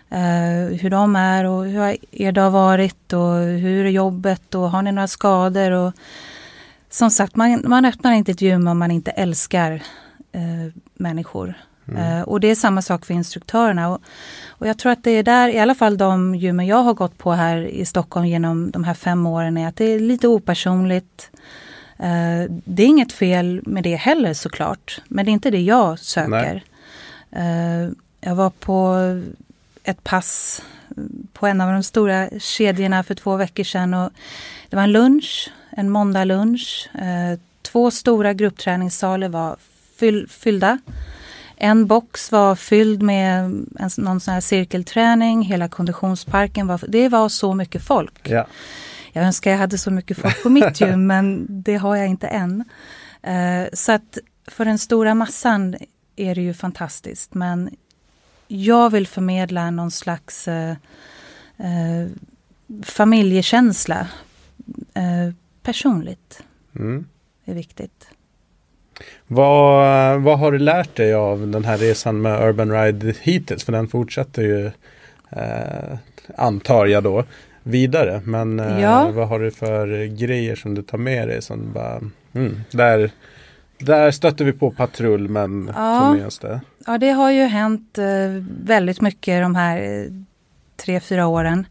Eh, 0.10 0.80
hur 0.82 0.90
de 0.90 1.16
är 1.16 1.46
och 1.46 1.66
hur 1.66 1.98
er 2.12 2.32
dag 2.32 2.52
varit 2.52 3.14
och 3.14 3.36
hur 3.38 3.86
är 3.86 3.90
jobbet 3.90 4.56
och 4.56 4.72
har 4.72 4.82
ni 4.82 4.92
några 4.92 5.08
skador. 5.08 5.72
Och, 5.72 5.94
som 6.90 7.12
sagt, 7.12 7.36
man, 7.36 7.64
man 7.68 7.86
öppnar 7.86 8.12
inte 8.12 8.32
ett 8.32 8.42
gym 8.42 8.68
om 8.68 8.80
man 8.80 8.92
inte 8.92 9.12
älskar 9.12 9.84
eh, 10.32 10.74
människor. 11.00 11.54
Mm. 11.88 12.18
Eh, 12.18 12.22
och 12.22 12.40
det 12.40 12.48
är 12.48 12.56
samma 12.56 12.82
sak 12.82 13.06
för 13.06 13.14
instruktörerna. 13.14 13.90
Och, 13.90 14.02
och, 14.48 14.68
jag 14.68 14.78
tror 14.78 14.92
att 14.92 15.04
det 15.04 15.12
är 15.12 15.24
där, 15.24 15.50
i 15.50 15.60
alla 15.60 15.76
fall 15.76 15.98
de 15.98 16.36
gymmen 16.36 16.68
jag 16.68 16.84
har 16.84 16.94
gått 16.94 17.18
på 17.18 17.32
här 17.32 17.58
i 17.58 17.86
Stockholm 17.86 18.26
genom 18.26 18.72
de 18.72 18.84
här 18.84 18.94
fem 18.94 19.26
åren, 19.28 19.58
är 19.58 19.68
att 19.68 19.76
det 19.76 19.86
är 19.86 20.00
lite 20.00 20.28
opersonligt. 20.28 21.32
Eh, 21.98 22.52
det 22.66 22.84
är 22.84 22.88
inget 22.88 23.12
fel 23.12 23.62
med 23.66 23.84
det 23.84 23.96
heller 23.96 24.34
såklart, 24.34 25.02
men 25.08 25.26
det 25.26 25.32
är 25.32 25.34
inte 25.34 25.52
det 25.52 25.62
jag 25.62 26.00
söker. 26.00 26.64
Eh, 27.32 27.90
jag 28.22 28.36
var 28.36 28.50
på 28.50 28.98
ett 29.84 30.04
pass 30.04 30.62
på 31.34 31.48
en 31.48 31.62
av 31.62 31.74
de 31.74 31.84
stora 31.84 32.30
kedjorna 32.40 33.04
för 33.04 33.16
två 33.16 33.36
veckor 33.36 33.64
sedan. 33.64 33.94
Och 33.94 34.12
det 34.70 34.76
var 34.76 34.84
en 34.84 34.92
lunch, 34.92 35.52
en 35.70 35.90
måndagslunch. 35.90 36.90
Eh, 36.94 37.40
två 37.62 37.92
stora 37.92 38.34
gruppträningssalar 38.34 39.30
var 39.30 39.58
fyll, 40.00 40.28
fyllda. 40.30 40.80
En 41.56 41.88
box 41.88 42.32
var 42.32 42.56
fylld 42.56 43.02
med 43.02 43.44
en, 43.44 43.90
någon 43.98 44.20
sån 44.20 44.34
här 44.34 44.42
cirkelträning. 44.42 45.42
Hela 45.42 45.68
konditionsparken 45.68 46.68
var... 46.68 46.82
Det 46.88 47.10
var 47.10 47.30
så 47.30 47.54
mycket 47.54 47.84
folk. 47.84 48.30
Ja. 48.30 48.48
Jag 49.14 49.26
önskar 49.26 49.52
jag 49.52 49.58
hade 49.58 49.78
så 49.78 49.92
mycket 49.92 50.18
folk 50.18 50.44
på 50.44 50.50
mitt 50.50 50.82
gym 50.82 51.08
men 51.08 51.46
det 51.50 51.76
har 51.76 51.96
jag 51.96 52.08
inte 52.08 52.28
än. 52.28 52.64
Uh, 53.28 53.68
så 53.74 53.92
att 53.92 54.18
för 54.48 54.66
den 54.66 54.78
stora 54.78 55.16
massan 55.16 55.76
är 56.16 56.36
det 56.36 56.42
ju 56.42 56.54
fantastiskt. 56.54 57.34
Men 57.34 57.70
jag 58.48 58.90
vill 58.90 59.08
förmedla 59.08 59.72
någon 59.72 59.92
slags 59.92 60.48
uh, 60.48 60.72
uh, 61.60 62.10
familjekänsla. 62.84 64.08
personligt. 65.64 66.44
Mm. 66.76 67.06
är 67.46 67.54
viktigt. 67.54 68.08
Vad, 69.28 70.22
vad 70.22 70.40
har 70.40 70.52
du 70.52 70.60
lärt 70.60 70.96
dig 70.96 71.14
av 71.14 71.48
den 71.48 71.66
här 71.66 71.78
resan 71.78 72.22
med 72.22 72.50
Urban 72.50 72.72
Ride 72.72 73.14
hittills? 73.22 73.64
För 73.64 73.72
den 73.72 73.88
fortsätter 73.88 74.42
ju, 74.42 74.72
eh, 75.30 75.98
antar 76.36 76.86
jag 76.86 77.04
då, 77.04 77.24
vidare. 77.64 78.22
Men 78.24 78.60
eh, 78.60 78.82
ja. 78.82 79.12
vad 79.12 79.28
har 79.28 79.40
du 79.40 79.52
för 79.52 80.06
grejer 80.06 80.56
som 80.56 80.76
du 80.76 80.82
tar 80.82 80.98
med 80.98 81.28
dig 81.28 81.42
som 81.42 81.74
bara, 81.74 82.02
mm, 82.34 82.62
där, 82.72 83.12
där 83.78 84.12
stötte 84.12 84.44
vi 84.44 84.52
på 84.52 84.72
patrull 84.72 85.30
men 85.30 85.72
ja. 85.76 86.00
tog 86.00 86.18
med 86.18 86.28
oss 86.28 86.40
det. 86.40 86.62
Ja, 86.86 86.98
det 86.98 87.10
har 87.10 87.32
ju 87.32 87.44
hänt 87.44 87.98
eh, 87.98 88.44
väldigt 88.64 89.02
mycket 89.02 89.42
de 89.42 89.56
här 89.56 89.82
eh, 89.82 90.12
tre, 90.78 91.00
fyra 91.00 91.28
åren. 91.28 91.66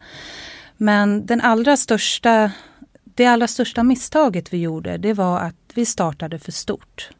Men 0.76 1.26
den 1.26 1.40
allra 1.40 1.76
största, 1.76 2.50
det 3.04 3.26
allra 3.26 3.48
största 3.48 3.82
misstaget 3.82 4.52
vi 4.52 4.58
gjorde, 4.58 4.96
det 4.96 5.12
var 5.12 5.40
att 5.40 5.54
vi 5.74 5.86
startade 5.86 6.38
för 6.38 6.52
stort. 6.52 7.10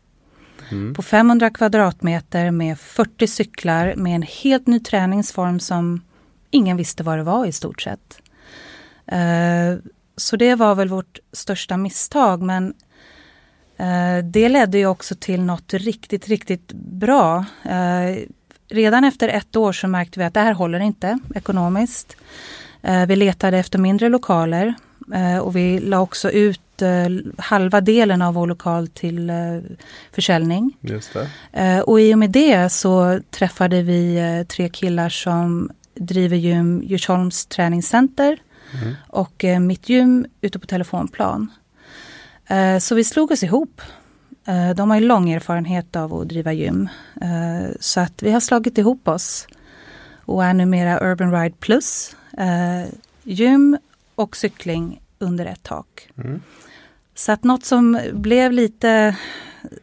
Mm. 0.71 0.95
På 0.95 1.03
500 1.03 1.51
kvadratmeter 1.51 2.51
med 2.51 2.79
40 2.79 3.27
cyklar 3.27 3.95
med 3.97 4.15
en 4.15 4.23
helt 4.23 4.67
ny 4.67 4.81
träningsform 4.81 5.61
som 5.61 6.01
ingen 6.51 6.77
visste 6.77 7.03
vad 7.03 7.19
det 7.19 7.23
var 7.23 7.47
i 7.47 7.53
stort 7.53 7.83
sett. 7.83 8.23
Uh, 9.13 9.79
så 10.17 10.37
det 10.37 10.55
var 10.55 10.75
väl 10.75 10.89
vårt 10.89 11.19
största 11.33 11.77
misstag 11.77 12.43
men 12.43 12.75
uh, 13.81 14.25
det 14.25 14.49
ledde 14.49 14.79
ju 14.79 14.87
också 14.87 15.15
till 15.15 15.43
något 15.43 15.75
riktigt, 15.75 16.29
riktigt 16.29 16.73
bra. 16.73 17.45
Uh, 17.67 18.19
redan 18.69 19.05
efter 19.05 19.29
ett 19.29 19.57
år 19.57 19.73
så 19.73 19.89
märkte 19.89 20.19
vi 20.19 20.25
att 20.25 20.35
det 20.35 20.41
här 20.41 20.53
håller 20.53 20.81
inte 20.81 21.19
ekonomiskt. 21.35 22.17
vi 23.09 23.17
letade 23.17 23.59
efter 23.59 23.79
mindre 23.79 24.09
lokaler 24.09 24.75
och 25.43 25.57
vi 25.57 25.81
la 25.81 26.01
också 26.01 26.31
ut 26.31 26.61
eh, 26.83 27.33
halva 27.39 27.81
delen 27.81 28.23
av 28.23 28.35
vår 28.35 28.47
lokal 28.47 28.89
till 28.89 29.31
eh, 29.31 29.37
försäljning. 30.13 30.77
Eh, 31.53 31.79
och 31.79 32.01
i 32.01 32.15
och 32.15 32.19
med 32.19 32.31
det 32.31 32.69
så 32.73 33.21
träffade 33.31 33.83
vi 33.83 34.17
eh, 34.17 34.47
tre 34.47 34.69
killar 34.69 35.09
som 35.09 35.71
driver 35.95 36.37
gym 36.37 36.83
Djursholms 36.85 37.47
träningscenter 37.47 38.39
mm. 38.83 38.95
och 39.09 39.45
eh, 39.45 39.61
mitt 39.61 39.89
gym 39.89 40.27
ute 40.41 40.59
på 40.59 40.67
telefonplan. 40.67 41.51
Eh, 42.47 42.79
så 42.79 42.95
vi 42.95 43.05
slog 43.05 43.31
oss 43.31 43.43
ihop. 43.43 43.83
de 44.77 44.91
har 44.91 45.01
ju 45.01 45.07
lång 45.07 45.31
erfarenhet 45.31 45.97
av 45.97 46.15
att 46.15 46.29
driva 46.29 46.53
gym. 46.53 46.89
så 47.81 48.01
att 48.01 48.23
vi 48.23 48.31
har 48.31 48.41
slagit 48.41 48.79
ihop 48.79 49.09
oss 49.09 49.49
och 50.25 50.45
är 50.45 50.55
numera 50.55 51.11
Urban 51.11 51.33
Ride 51.33 51.57
Plus. 51.61 52.17
gym 53.23 53.79
och 54.19 54.37
cykling 54.37 55.01
under 55.19 55.47
ett 55.47 55.63
tak. 55.63 56.09
Mm. 56.17 56.43
Så 57.15 57.33
att 57.33 57.45
något 57.45 57.65
som 57.65 58.01
blev 58.13 58.53
lite 58.53 59.17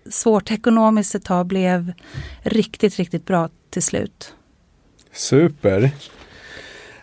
svårt 0.09 0.51
ekonomiskt 0.51 1.15
ett 1.15 1.25
tag 1.25 1.45
blev 1.45 1.93
riktigt, 2.41 2.95
riktigt 2.95 3.25
bra 3.25 3.49
till 3.69 3.83
slut. 3.83 4.33
Super. 5.11 5.91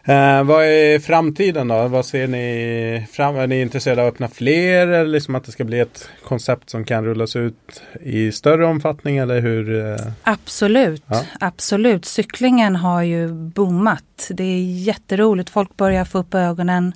Eh, 0.04 0.44
vad 0.44 0.64
är 0.64 0.98
framtiden 0.98 1.68
då? 1.68 1.88
Vad 1.88 2.06
ser 2.06 2.26
ni 2.26 3.06
fram 3.10 3.36
Är 3.36 3.46
ni 3.46 3.60
intresserade 3.60 4.02
av 4.02 4.08
att 4.08 4.14
öppna 4.14 4.28
fler 4.28 4.86
eller 4.86 5.06
liksom 5.06 5.34
att 5.34 5.44
det 5.44 5.52
ska 5.52 5.64
bli 5.64 5.80
ett 5.80 6.08
koncept 6.24 6.70
som 6.70 6.84
kan 6.84 7.04
rullas 7.04 7.36
ut 7.36 7.82
i 8.00 8.32
större 8.32 8.66
omfattning 8.66 9.16
eller 9.16 9.40
hur? 9.40 9.90
Eh? 9.90 9.96
Absolut, 10.22 11.02
ja. 11.06 11.24
absolut. 11.40 12.04
Cyklingen 12.04 12.76
har 12.76 13.02
ju 13.02 13.32
boomat. 13.32 14.30
Det 14.30 14.44
är 14.44 14.62
jätteroligt. 14.62 15.50
Folk 15.50 15.76
börjar 15.76 16.04
få 16.04 16.18
upp 16.18 16.34
ögonen 16.34 16.92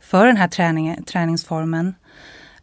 för 0.00 0.26
den 0.26 0.36
här 0.36 0.48
träning, 0.48 1.02
träningsformen. 1.04 1.94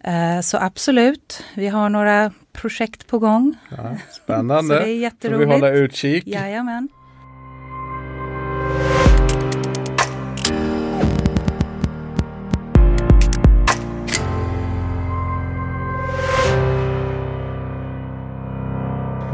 Eh, 0.03 0.41
så 0.41 0.57
absolut, 0.57 1.43
vi 1.53 1.67
har 1.67 1.89
några 1.89 2.31
projekt 2.53 3.07
på 3.07 3.19
gång. 3.19 3.55
Ja, 3.69 3.97
spännande. 4.23 4.75
Så 4.79 4.83
det 4.83 4.89
är 4.89 4.95
jätteroligt. 4.95 5.51
Får 5.51 5.59
vi 5.59 5.61
hålla 5.61 5.69
utkik. 5.69 6.27
Jajamän. 6.27 6.89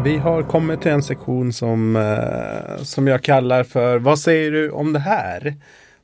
Vi 0.04 0.18
har 0.18 0.44
kommit 0.44 0.82
till 0.82 0.92
en 0.92 1.04
sektion 1.04 1.54
som, 1.54 1.96
eh, 1.96 2.84
som 2.84 3.08
jag 3.08 3.24
kallar 3.24 3.64
för 3.64 4.00
Vad 4.00 4.20
säger 4.20 4.52
du 4.52 4.72
om 4.72 4.94
det 4.94 5.00
här? 5.00 5.56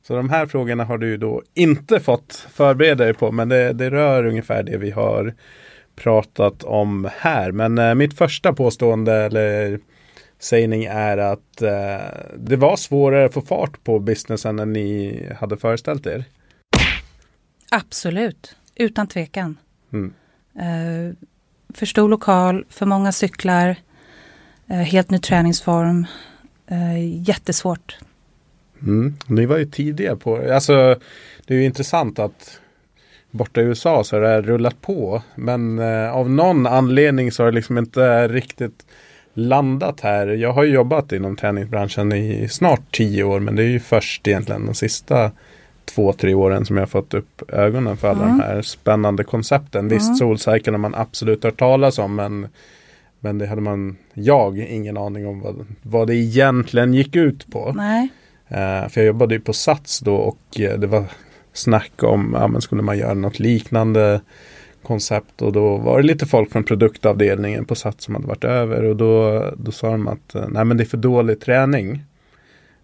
Så 0.02 0.16
de 0.16 0.30
här 0.30 0.46
frågorna 0.46 0.84
har 0.84 0.98
du 0.98 1.16
då 1.16 1.42
inte 1.54 2.00
fått 2.00 2.46
förbereda 2.52 3.04
dig 3.04 3.14
på 3.14 3.32
men 3.32 3.48
det, 3.48 3.72
det 3.72 3.90
rör 3.90 4.26
ungefär 4.26 4.62
det 4.62 4.76
vi 4.76 4.90
har 4.90 5.34
pratat 5.96 6.64
om 6.64 7.08
här. 7.16 7.52
Men 7.52 7.78
eh, 7.78 7.94
mitt 7.94 8.14
första 8.14 8.52
påstående 8.52 9.14
eller 9.14 9.80
sägning 10.38 10.84
är 10.84 11.18
att 11.18 11.62
eh, 11.62 11.98
det 12.36 12.56
var 12.56 12.76
svårare 12.76 13.24
att 13.24 13.34
få 13.34 13.40
fart 13.40 13.84
på 13.84 13.98
businessen 13.98 14.58
än 14.58 14.72
ni 14.72 15.22
hade 15.40 15.56
föreställt 15.56 16.06
er. 16.06 16.24
Absolut, 17.70 18.56
utan 18.76 19.06
tvekan. 19.06 19.58
Mm. 19.92 20.14
Eh, 20.58 21.14
för 21.74 21.86
stor 21.86 22.08
lokal, 22.08 22.64
för 22.68 22.86
många 22.86 23.12
cyklar, 23.12 23.76
helt 24.76 25.10
ny 25.10 25.18
träningsform. 25.18 26.06
Eh, 26.66 27.28
jättesvårt. 27.28 27.96
Mm. 28.82 29.14
Ni 29.26 29.46
var 29.46 29.58
ju 29.58 29.64
tidiga 29.66 30.16
på 30.16 30.52
Alltså 30.54 30.96
det 31.46 31.54
är 31.54 31.58
ju 31.58 31.64
intressant 31.64 32.18
att 32.18 32.60
borta 33.30 33.60
i 33.60 33.64
USA 33.64 34.04
så 34.04 34.16
har 34.16 34.20
det 34.20 34.42
rullat 34.42 34.80
på. 34.80 35.22
Men 35.34 35.78
eh, 35.78 36.12
av 36.12 36.30
någon 36.30 36.66
anledning 36.66 37.32
så 37.32 37.42
har 37.42 37.50
det 37.50 37.54
liksom 37.54 37.78
inte 37.78 38.28
riktigt 38.28 38.86
landat 39.34 40.00
här. 40.00 40.26
Jag 40.26 40.52
har 40.52 40.64
jobbat 40.64 41.12
inom 41.12 41.36
träningsbranschen 41.36 42.12
i 42.12 42.48
snart 42.50 42.80
tio 42.96 43.24
år 43.24 43.40
men 43.40 43.56
det 43.56 43.62
är 43.62 43.68
ju 43.68 43.80
först 43.80 44.28
egentligen 44.28 44.66
de 44.66 44.74
sista 44.74 45.30
två, 45.84 46.12
tre 46.12 46.34
åren 46.34 46.64
som 46.64 46.76
jag 46.76 46.82
har 46.82 46.88
fått 46.88 47.14
upp 47.14 47.42
ögonen 47.52 47.96
för 47.96 48.08
alla 48.08 48.24
Mm. 48.24 48.38
de 48.38 48.44
här 48.44 48.62
spännande 48.62 49.24
koncepten. 49.24 49.80
Mm. 49.80 49.98
Visst, 49.98 50.18
Soulcycle 50.18 50.72
har 50.72 50.78
man 50.78 50.94
absolut 50.94 51.44
hört 51.44 51.58
talas 51.58 51.98
om 51.98 52.14
men, 52.14 52.48
men 53.20 53.38
det 53.38 53.46
hade 53.46 53.60
man, 53.60 53.96
jag, 54.14 54.58
ingen 54.58 54.96
aning 54.96 55.26
om 55.26 55.40
vad, 55.40 55.66
vad 55.82 56.06
det 56.06 56.14
egentligen 56.14 56.94
gick 56.94 57.16
ut 57.16 57.50
på. 57.50 57.72
Nej, 57.76 58.08
Eh, 58.48 58.88
för 58.88 59.00
jag 59.00 59.06
jobbade 59.06 59.34
ju 59.34 59.40
på 59.40 59.52
Sats 59.52 60.00
då 60.00 60.14
och 60.14 60.60
eh, 60.60 60.78
det 60.78 60.86
var 60.86 61.04
snack 61.52 62.02
om, 62.02 62.36
ja 62.40 62.48
men 62.48 62.60
skulle 62.60 62.82
man 62.82 62.98
göra 62.98 63.14
något 63.14 63.38
liknande 63.38 64.20
koncept 64.82 65.42
och 65.42 65.52
då 65.52 65.76
var 65.76 66.00
det 66.00 66.06
lite 66.06 66.26
folk 66.26 66.52
från 66.52 66.64
produktavdelningen 66.64 67.64
på 67.64 67.74
Sats 67.74 68.04
som 68.04 68.14
hade 68.14 68.26
varit 68.26 68.44
över 68.44 68.84
och 68.84 68.96
då, 68.96 69.44
då 69.56 69.72
sa 69.72 69.90
de 69.90 70.08
att 70.08 70.34
eh, 70.34 70.48
nej 70.48 70.64
men 70.64 70.76
det 70.76 70.82
är 70.82 70.86
för 70.86 70.96
dålig 70.96 71.40
träning. 71.40 72.04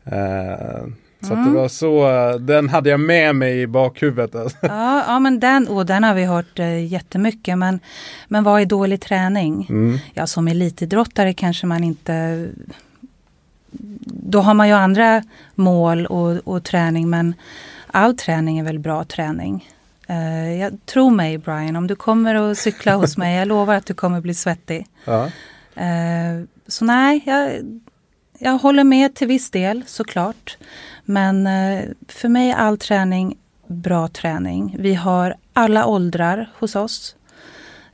Eh, 0.04 0.86
så 1.24 1.32
att 1.32 1.38
det 1.38 1.50
Mm. 1.50 1.54
var 1.54 1.68
så, 1.68 2.08
den 2.38 2.68
hade 2.68 2.90
jag 2.90 3.00
med 3.00 3.36
mig 3.36 3.60
i 3.60 3.66
bakhuvudet. 3.66 4.34
Alltså. 4.34 4.56
ja, 4.62 5.04
ja 5.06 5.18
men 5.18 5.40
den, 5.40 5.68
och 5.68 5.86
den 5.86 6.04
har 6.04 6.14
vi 6.14 6.24
hört 6.24 6.58
eh, 6.58 6.86
jättemycket. 6.86 7.58
Men, 7.58 7.80
men 8.28 8.44
vad 8.44 8.60
är 8.60 8.66
dålig 8.66 9.00
träning? 9.00 9.66
Mm. 9.70 9.98
Ja, 10.14 10.26
som 10.26 10.48
elitidrottare 10.48 11.34
kanske 11.34 11.66
man 11.66 11.84
inte... 11.84 12.46
Då 14.06 14.40
har 14.40 14.54
man 14.54 14.68
ju 14.68 14.74
andra 14.74 15.22
mål 15.54 16.06
och, 16.06 16.30
och 16.44 16.64
träning 16.64 17.10
men 17.10 17.34
all 17.86 18.16
träning 18.16 18.58
är 18.58 18.64
väl 18.64 18.78
bra 18.78 19.04
träning. 19.04 19.68
Eh, 20.08 20.52
jag 20.60 20.78
tror 20.86 21.10
mig 21.10 21.38
Brian, 21.38 21.76
om 21.76 21.86
du 21.86 21.94
kommer 21.96 22.34
och 22.34 22.56
cykla 22.58 22.94
hos 22.94 23.16
mig, 23.16 23.36
jag 23.36 23.48
lovar 23.48 23.74
att 23.74 23.86
du 23.86 23.94
kommer 23.94 24.20
bli 24.20 24.34
svettig. 24.34 24.86
Ja. 25.04 25.24
Eh, 25.76 26.44
så 26.68 26.84
nej, 26.84 27.22
jag, 27.26 27.50
jag 28.38 28.58
håller 28.58 28.84
med 28.84 29.14
till 29.14 29.28
viss 29.28 29.50
del 29.50 29.82
såklart. 29.86 30.56
Men 31.04 31.46
eh, 31.46 31.84
för 32.08 32.28
mig 32.28 32.50
är 32.50 32.56
all 32.56 32.78
träning 32.78 33.36
bra 33.66 34.08
träning. 34.08 34.76
Vi 34.78 34.94
har 34.94 35.34
alla 35.52 35.86
åldrar 35.86 36.50
hos 36.58 36.76
oss 36.76 37.16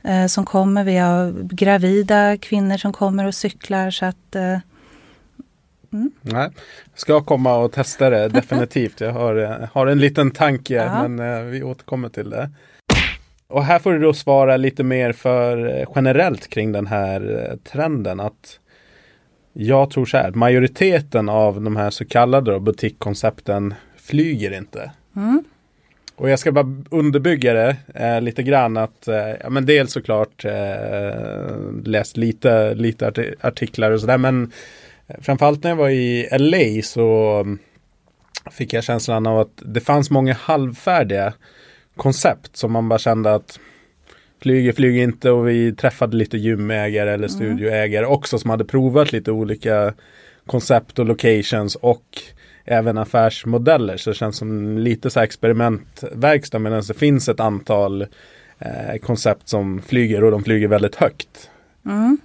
eh, 0.03 0.25
som 0.25 0.45
kommer. 0.45 0.83
Vi 0.83 0.97
har 0.97 1.33
gravida 1.41 2.37
kvinnor 2.37 2.77
som 2.77 2.93
kommer 2.93 3.25
och 3.27 3.35
cyklar. 3.35 3.91
Så 3.91 4.05
att, 4.05 4.35
eh, 4.35 4.57
Nej, 6.21 6.49
ska 6.95 7.21
komma 7.21 7.55
och 7.57 7.71
testa 7.71 8.09
det 8.09 8.27
definitivt. 8.27 9.01
Jag 9.01 9.13
har, 9.13 9.67
har 9.73 9.87
en 9.87 9.99
liten 9.99 10.31
tanke 10.31 10.73
Ja. 10.73 11.07
men 11.07 11.51
vi 11.51 11.63
återkommer 11.63 12.09
till 12.09 12.29
det. 12.29 12.49
Och 13.47 13.63
här 13.63 13.79
får 13.79 13.93
du 13.93 13.99
då 13.99 14.13
svara 14.13 14.57
lite 14.57 14.83
mer 14.83 15.11
för 15.13 15.85
generellt 15.95 16.47
kring 16.47 16.71
den 16.71 16.87
här 16.87 17.57
trenden 17.63 18.19
att 18.19 18.59
jag 19.53 19.89
tror 19.89 20.05
så 20.05 20.17
här, 20.17 20.31
majoriteten 20.31 21.29
av 21.29 21.61
de 21.61 21.75
här 21.75 21.89
så 21.89 22.05
kallade 22.05 22.59
butikkoncepten 22.59 23.73
flyger 23.97 24.51
inte. 24.57 24.91
mm, 25.15 25.43
Och 26.15 26.29
jag 26.29 26.39
ska 26.39 26.51
bara 26.51 26.75
underbygga 26.89 27.53
det 27.53 27.75
eh, 27.95 28.21
lite 28.21 28.43
grann 28.43 28.77
att, 28.77 29.07
eh, 29.07 29.29
ja 29.41 29.49
men 29.49 29.65
dels 29.65 29.91
såklart 29.91 30.45
eh, 30.45 31.81
läst 31.83 32.17
lite, 32.17 32.73
lite 32.73 33.09
arti- 33.09 33.35
artiklar 33.41 33.91
och 33.91 33.99
sådär 33.99 34.17
men 34.17 34.51
eh, 35.07 35.15
framförallt 35.21 35.63
när 35.63 35.71
jag 35.71 35.77
var 35.77 35.89
i 35.89 36.27
LA 36.31 36.81
så 36.83 37.39
mm, 37.39 37.59
fick 38.51 38.73
jag 38.73 38.83
känslan 38.83 39.27
av 39.27 39.39
att 39.39 39.61
det 39.65 39.79
fanns 39.81 40.09
många 40.09 40.33
halvfärdiga 40.33 41.33
koncept 41.95 42.57
som 42.57 42.71
man 42.71 42.89
bara 42.89 42.99
kände 42.99 43.33
att 43.35 43.59
flyger, 44.41 44.73
flyger 44.73 45.03
inte 45.03 45.31
och 45.31 45.47
vi 45.47 45.75
träffade 45.75 46.17
lite 46.17 46.37
gymägare 46.37 47.13
eller 47.13 47.27
studioägare 47.27 48.05
också 48.05 48.39
som 48.39 48.49
hade 48.49 48.65
provat 48.65 49.11
lite 49.11 49.31
olika 49.31 49.93
koncept 50.45 50.99
och 50.99 51.05
locations 51.05 51.75
och 51.75 52.21
även 52.65 52.97
affärsmodeller. 52.97 53.97
Så 53.97 54.09
det 54.09 54.15
känns 54.15 54.37
som 54.37 54.77
lite 54.77 55.09
så 55.09 55.19
här 55.19 55.25
experimentverkstad 55.25 56.59
medan 56.59 56.83
det 56.87 56.93
finns 56.93 57.29
ett 57.29 57.39
antal 57.39 58.01
eh, 58.59 58.97
koncept 59.01 59.49
som 59.49 59.81
flyger 59.81 60.23
och 60.23 60.31
de 60.31 60.43
flyger 60.43 60.67
väldigt 60.67 60.95
högt. 60.95 61.49
mm. 61.85 62.17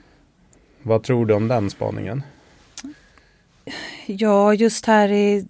Vad 0.82 1.02
tror 1.02 1.26
du 1.26 1.34
om 1.34 1.48
den 1.48 1.70
spaningen? 1.70 2.22
Ja, 4.06 4.54
just 4.54 4.86
här 4.86 5.08
är 5.08 5.44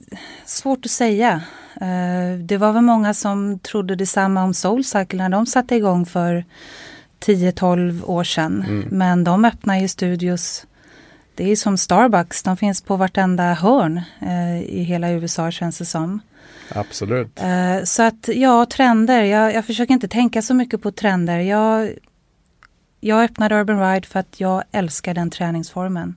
svårt 0.45 0.85
att 0.85 0.91
säga. 0.91 1.43
Eh, 1.81 2.39
Det 2.39 2.57
var 2.57 2.73
väl 2.73 2.83
många 2.83 3.15
som 3.15 3.59
trodde 3.59 3.97
detsamma 3.97 4.45
om 4.45 4.55
Soulcycle 4.55 5.19
när 5.19 5.29
de 5.29 5.47
satte 5.47 5.75
igång 5.77 6.07
för 6.07 6.45
10-12 7.21 8.03
år 8.05 8.25
sedan. 8.25 8.65
Mm. 8.69 8.89
Men 8.91 9.25
de 9.25 9.45
öppnar 9.45 9.79
ju 9.79 9.89
studios. 9.89 10.67
Det 11.35 11.53
är 11.53 11.57
som 11.57 11.77
Starbucks, 11.79 12.43
de 12.43 12.57
finns 12.57 12.83
på 12.83 12.97
vartenda 12.97 13.55
hörn 13.55 14.01
eh, 14.21 14.63
i 14.63 14.83
hela 14.83 15.11
USA 15.11 15.51
känns 15.51 15.79
det 15.79 15.85
som. 15.85 16.21
Absolut. 16.75 17.41
Eh, 17.43 17.85
Så 17.85 18.03
att 18.03 18.29
ja, 18.35 18.67
trender. 18.67 19.23
Jag, 19.23 19.55
jag 19.55 19.65
försöker 19.65 19.95
inte 19.95 20.09
tänka 20.09 20.43
så 20.43 20.55
mycket 20.55 20.83
på 20.83 20.91
trender. 20.93 21.39
Jag, 21.39 21.91
jag 23.01 23.25
öppnade 23.25 23.61
Urban 23.61 23.81
Ride 23.95 24.07
för 24.07 24.21
att 24.21 24.41
jag 24.41 24.65
älskar 24.73 25.15
den 25.15 25.31
träningsformen. 25.31 26.15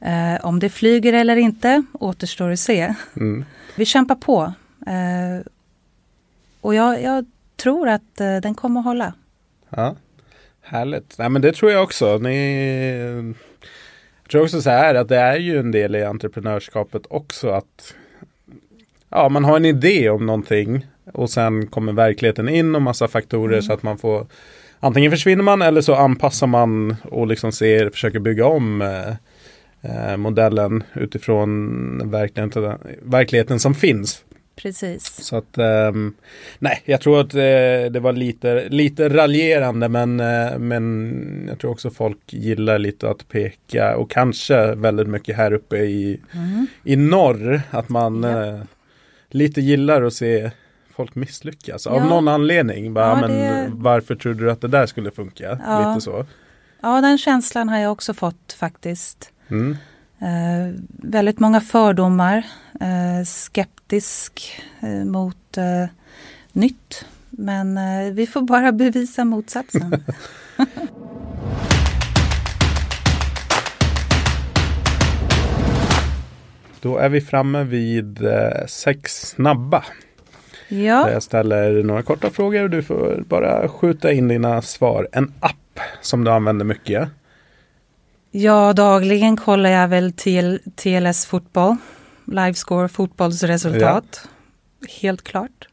Eh, 0.00 0.44
om 0.46 0.58
det 0.58 0.68
flyger 0.68 1.12
eller 1.12 1.36
inte 1.36 1.82
återstår 1.92 2.50
att 2.50 2.60
se. 2.60 2.94
Mm. 3.16 3.44
Vi 3.76 3.84
kämpar 3.84 4.14
på. 4.14 4.52
Eh, 4.86 5.46
och 6.60 6.74
jag, 6.74 7.02
jag 7.02 7.24
tror 7.56 7.88
att 7.88 8.20
eh, 8.20 8.36
den 8.36 8.54
kommer 8.54 8.80
att 8.80 8.86
hålla. 8.86 9.14
Ja, 9.70 9.96
härligt. 10.62 11.14
Nej, 11.18 11.28
men 11.28 11.42
det 11.42 11.52
tror 11.52 11.70
jag 11.70 11.82
också. 11.82 12.18
Ni, 12.18 12.54
jag 14.22 14.30
tror 14.30 14.42
också 14.42 14.62
så 14.62 14.70
här 14.70 14.94
att 14.94 15.08
det 15.08 15.16
är 15.16 15.36
ju 15.36 15.58
en 15.58 15.70
del 15.70 15.96
i 15.96 16.04
entreprenörskapet 16.04 17.02
också 17.10 17.48
att 17.50 17.94
ja, 19.08 19.28
man 19.28 19.44
har 19.44 19.56
en 19.56 19.64
idé 19.64 20.10
om 20.10 20.26
någonting 20.26 20.86
och 21.12 21.30
sen 21.30 21.66
kommer 21.66 21.92
verkligheten 21.92 22.48
in 22.48 22.74
och 22.74 22.82
massa 22.82 23.08
faktorer 23.08 23.52
Mm. 23.52 23.62
så 23.62 23.72
att 23.72 23.82
man 23.82 23.98
får 23.98 24.26
antingen 24.80 25.10
försvinner 25.10 25.44
man 25.44 25.62
eller 25.62 25.80
så 25.80 25.94
anpassar 25.94 26.46
man 26.46 26.96
och 27.04 27.26
liksom 27.26 27.52
ser, 27.52 27.90
försöker 27.90 28.18
bygga 28.18 28.46
om 28.46 28.82
eh, 28.82 29.08
eh, 29.82 30.16
modellen 30.16 30.82
utifrån 30.94 32.10
verkligheten, 32.10 32.78
verkligheten 33.02 33.60
som 33.60 33.74
finns. 33.74 34.24
Precis. 34.62 35.06
Så 35.24 35.36
att, 35.36 35.58
ehm, 35.58 36.14
nej, 36.58 36.82
jag 36.84 37.00
tror 37.00 37.20
att 37.20 37.34
eh, 37.34 37.40
det 37.92 38.00
var 38.00 38.12
lite, 38.12 38.68
lite 38.68 39.08
raljerande 39.08 39.88
men, 39.88 40.20
eh, 40.20 40.58
men 40.58 41.44
jag 41.48 41.58
tror 41.58 41.70
också 41.70 41.90
folk 41.90 42.18
gillar 42.32 42.78
lite 42.78 43.10
att 43.10 43.28
peka 43.28 43.96
och 43.96 44.10
kanske 44.10 44.74
väldigt 44.74 45.08
mycket 45.08 45.36
här 45.36 45.52
uppe 45.52 45.76
i, 45.76 46.20
Mm. 46.34 46.66
i 46.84 46.96
norr 46.96 47.62
att 47.70 47.88
man 47.88 48.22
Ja. 48.22 48.46
eh, 48.46 48.60
lite 49.30 49.60
gillar 49.60 50.02
att 50.02 50.14
se 50.14 50.50
folk 50.96 51.14
misslyckas 51.14 51.86
av 51.86 51.96
Ja. 51.96 52.04
någon 52.04 52.28
anledning. 52.28 52.94
Bara, 52.94 53.06
Ja, 53.06 53.20
men 53.20 53.30
det- 53.30 53.70
Varför 53.74 54.14
trodde 54.14 54.44
du 54.44 54.50
att 54.50 54.60
det 54.60 54.68
där 54.68 54.86
skulle 54.86 55.10
funka? 55.10 55.50
Lite 55.52 56.00
så. 56.00 56.26
Ja, 56.82 57.00
den 57.00 57.18
känslan 57.18 57.68
har 57.68 57.78
jag 57.78 57.92
också 57.92 58.14
fått 58.14 58.52
faktiskt. 58.58 59.32
Mm. 59.50 59.76
Väldigt 61.02 61.38
många 61.40 61.60
fördomar. 61.60 62.36
Eh, 62.80 63.24
skeptisk 63.90 64.62
eh, 64.80 65.04
mot 65.04 65.56
eh, 65.56 65.86
nytt. 66.52 67.04
Men 67.30 67.78
eh, 67.78 68.12
vi 68.12 68.26
får 68.26 68.42
bara 68.42 68.72
bevisa 68.78 69.24
motsatsen. 69.24 69.96
Då 76.80 76.98
är 76.98 77.08
vi 77.08 77.20
framme 77.20 77.64
vid 77.64 78.18
sex 78.66 79.20
snabba. 79.20 79.84
Där 80.68 80.76
ja, 80.78 81.10
jag 81.10 81.22
ställer 81.22 81.82
några 81.82 82.02
korta 82.02 82.30
frågor 82.30 82.62
och 82.62 82.70
du 82.70 82.82
får 82.82 83.24
bara 83.28 83.68
skjuta 83.68 84.12
in 84.12 84.28
dina 84.28 84.62
svar. 84.62 85.08
En 85.12 85.32
app 85.40 85.80
som 86.00 86.24
du 86.24 86.30
använder 86.30 86.64
mycket. 86.64 87.08
Ja, 88.30 88.72
dagligen 88.72 89.36
kollar 89.36 89.70
jag 89.70 89.88
väl 89.88 90.12
till 90.12 90.60
TLS 90.76 91.26
fotboll. 91.26 91.76
Livescore 92.30 92.88
fotbollsresultat. 92.88 94.20
Ja. 94.22 94.88
Helt 95.00 95.22
klart. 95.22 95.68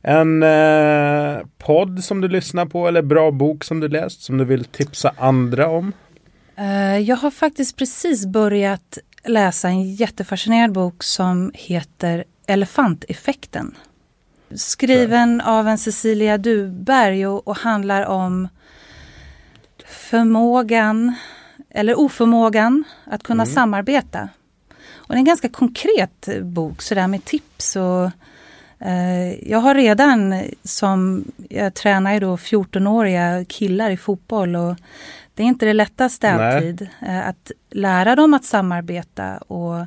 En 0.00 0.42
eh, 0.42 1.46
podd 1.58 2.04
som 2.04 2.20
du 2.20 2.28
lyssnar 2.28 2.66
på 2.66 2.88
eller 2.88 3.02
bra 3.02 3.30
bok 3.30 3.64
som 3.64 3.80
du 3.80 3.88
läst 3.88 4.22
som 4.22 4.38
du 4.38 4.44
vill 4.44 4.64
tipsa 4.64 5.12
andra 5.18 5.68
om? 5.68 5.92
Eh, 6.56 6.98
jag 6.98 7.16
har 7.16 7.30
faktiskt 7.30 7.76
precis 7.76 8.26
börjat 8.26 8.98
läsa 9.24 9.68
en 9.68 9.94
jättefascinerad 9.94 10.72
bok 10.72 11.02
som 11.02 11.50
heter 11.54 12.24
Elefanteffekten. 12.46 13.76
Skriven 14.54 15.42
ja. 15.44 15.58
av 15.58 15.68
en 15.68 15.78
Cecilia 15.78 16.38
Duberg 16.38 17.26
och, 17.26 17.48
och 17.48 17.56
handlar 17.56 18.06
om 18.06 18.48
förmågan 19.86 21.14
eller 21.70 21.98
oförmågan 21.98 22.84
att 23.04 23.22
kunna 23.22 23.42
mm. 23.42 23.54
samarbeta. 23.54 24.28
Och 25.06 25.08
det 25.08 25.14
är 25.14 25.18
en 25.18 25.24
ganska 25.24 25.48
konkret 25.48 26.28
bok 26.42 26.82
sådär 26.82 27.06
med 27.06 27.24
tips 27.24 27.76
och 27.76 28.10
eh, 28.86 29.50
jag 29.50 29.58
har 29.58 29.74
redan 29.74 30.42
som, 30.64 31.24
jag 31.48 31.74
tränar 31.74 32.12
ju 32.14 32.20
då 32.20 32.36
14-åriga 32.36 33.44
killar 33.44 33.90
i 33.90 33.96
fotboll 33.96 34.56
och 34.56 34.76
det 35.34 35.42
är 35.42 35.46
inte 35.46 35.66
det 35.66 35.72
lättaste 35.72 36.30
alltid 36.30 36.88
eh, 37.00 37.28
att 37.28 37.50
lära 37.70 38.16
dem 38.16 38.34
att 38.34 38.44
samarbeta 38.44 39.36
och 39.36 39.86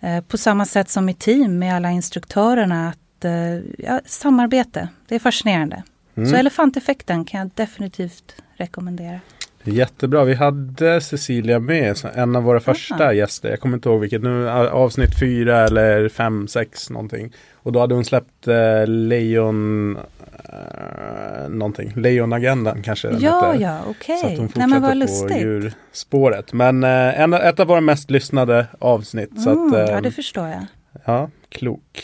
eh, 0.00 0.20
på 0.28 0.38
samma 0.38 0.64
sätt 0.64 0.90
som 0.90 1.08
i 1.08 1.14
team 1.14 1.58
med 1.58 1.74
alla 1.74 1.90
instruktörerna 1.90 2.88
att 2.88 3.24
eh, 3.24 3.56
ja, 3.78 4.00
samarbete, 4.06 4.88
det 5.08 5.14
är 5.14 5.18
fascinerande. 5.18 5.82
Mm. 6.14 6.30
Så 6.30 6.36
elefanteffekten 6.36 7.24
kan 7.24 7.40
jag 7.40 7.50
definitivt 7.54 8.34
rekommendera. 8.56 9.20
Jättebra. 9.64 10.24
Vi 10.24 10.34
hade 10.34 11.00
Cecilia 11.00 11.58
med, 11.58 11.96
en 12.14 12.36
av 12.36 12.42
våra 12.42 12.60
första 12.60 13.04
Aha. 13.04 13.12
gäster. 13.12 13.50
Jag 13.50 13.60
kommer 13.60 13.76
inte 13.76 13.88
ihåg 13.88 14.00
vilket 14.00 14.22
nu, 14.22 14.50
avsnitt 14.50 15.18
fyra 15.20 15.58
eller 15.58 16.08
fem, 16.08 16.48
sex 16.48 16.90
någonting. 16.90 17.32
Och 17.54 17.72
då 17.72 17.80
hade 17.80 17.94
hon 17.94 18.04
släppt 18.04 18.48
eh, 18.48 18.86
Lejon 18.86 19.96
eh, 20.44 21.48
någonting, 21.48 21.92
Lejonagendan 21.96 22.82
kanske 22.82 23.08
den 23.08 23.20
Ja, 23.20 23.40
hette. 23.40 23.62
ja, 23.62 23.78
okej. 23.88 24.16
Okay. 24.16 24.16
Så 24.16 24.26
att 24.26 24.38
hon 24.38 24.48
fortsätter 24.48 24.66
Nej, 24.66 24.80
men 24.80 24.82
vad 24.82 24.96
lustigt. 24.96 25.28
på 25.28 25.38
djurspåret. 25.38 26.52
Men 26.52 26.84
eh, 26.84 27.20
en, 27.20 27.34
ett 27.34 27.60
av 27.60 27.66
våra 27.66 27.80
mest 27.80 28.10
lyssnade 28.10 28.66
avsnitt. 28.78 29.30
Mm, 29.30 29.42
så 29.42 29.50
att, 29.50 29.74
eh, 29.74 29.94
ja, 29.94 30.00
det 30.00 30.10
förstår 30.10 30.48
jag. 30.48 30.66
Ja, 31.04 31.30
klok. 31.48 32.02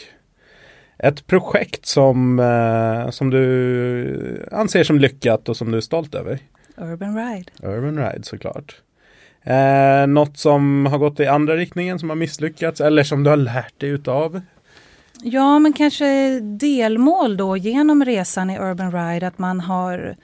Ett 0.98 1.26
projekt 1.26 1.86
som, 1.86 2.38
eh, 2.38 3.10
som 3.10 3.30
du 3.30 4.48
anser 4.52 4.84
som 4.84 4.98
lyckat 4.98 5.48
och 5.48 5.56
som 5.56 5.70
du 5.70 5.76
är 5.76 5.80
stolt 5.82 6.14
över? 6.14 6.38
Urban 6.80 7.16
Ride. 7.16 7.50
Urban 7.62 7.98
Ride 7.98 8.24
såklart. 8.24 8.80
Eh, 9.42 10.06
något 10.06 10.38
som 10.38 10.86
har 10.86 10.98
gått 10.98 11.20
i 11.20 11.26
andra 11.26 11.56
riktningen 11.56 11.98
som 11.98 12.08
har 12.08 12.16
misslyckats 12.16 12.80
eller 12.80 13.04
som 13.04 13.24
du 13.24 13.30
har 13.30 13.36
lärt 13.36 13.80
dig 13.80 13.90
utav? 13.90 14.40
Ja, 15.22 15.58
men 15.58 15.72
kanske 15.72 16.40
delmål 16.40 17.36
då 17.36 17.56
genom 17.56 18.04
resan 18.04 18.50
i 18.50 18.58
Urban 18.58 18.92
Ride 18.92 19.26
att 19.26 19.38
man 19.38 19.60
har 19.60 20.16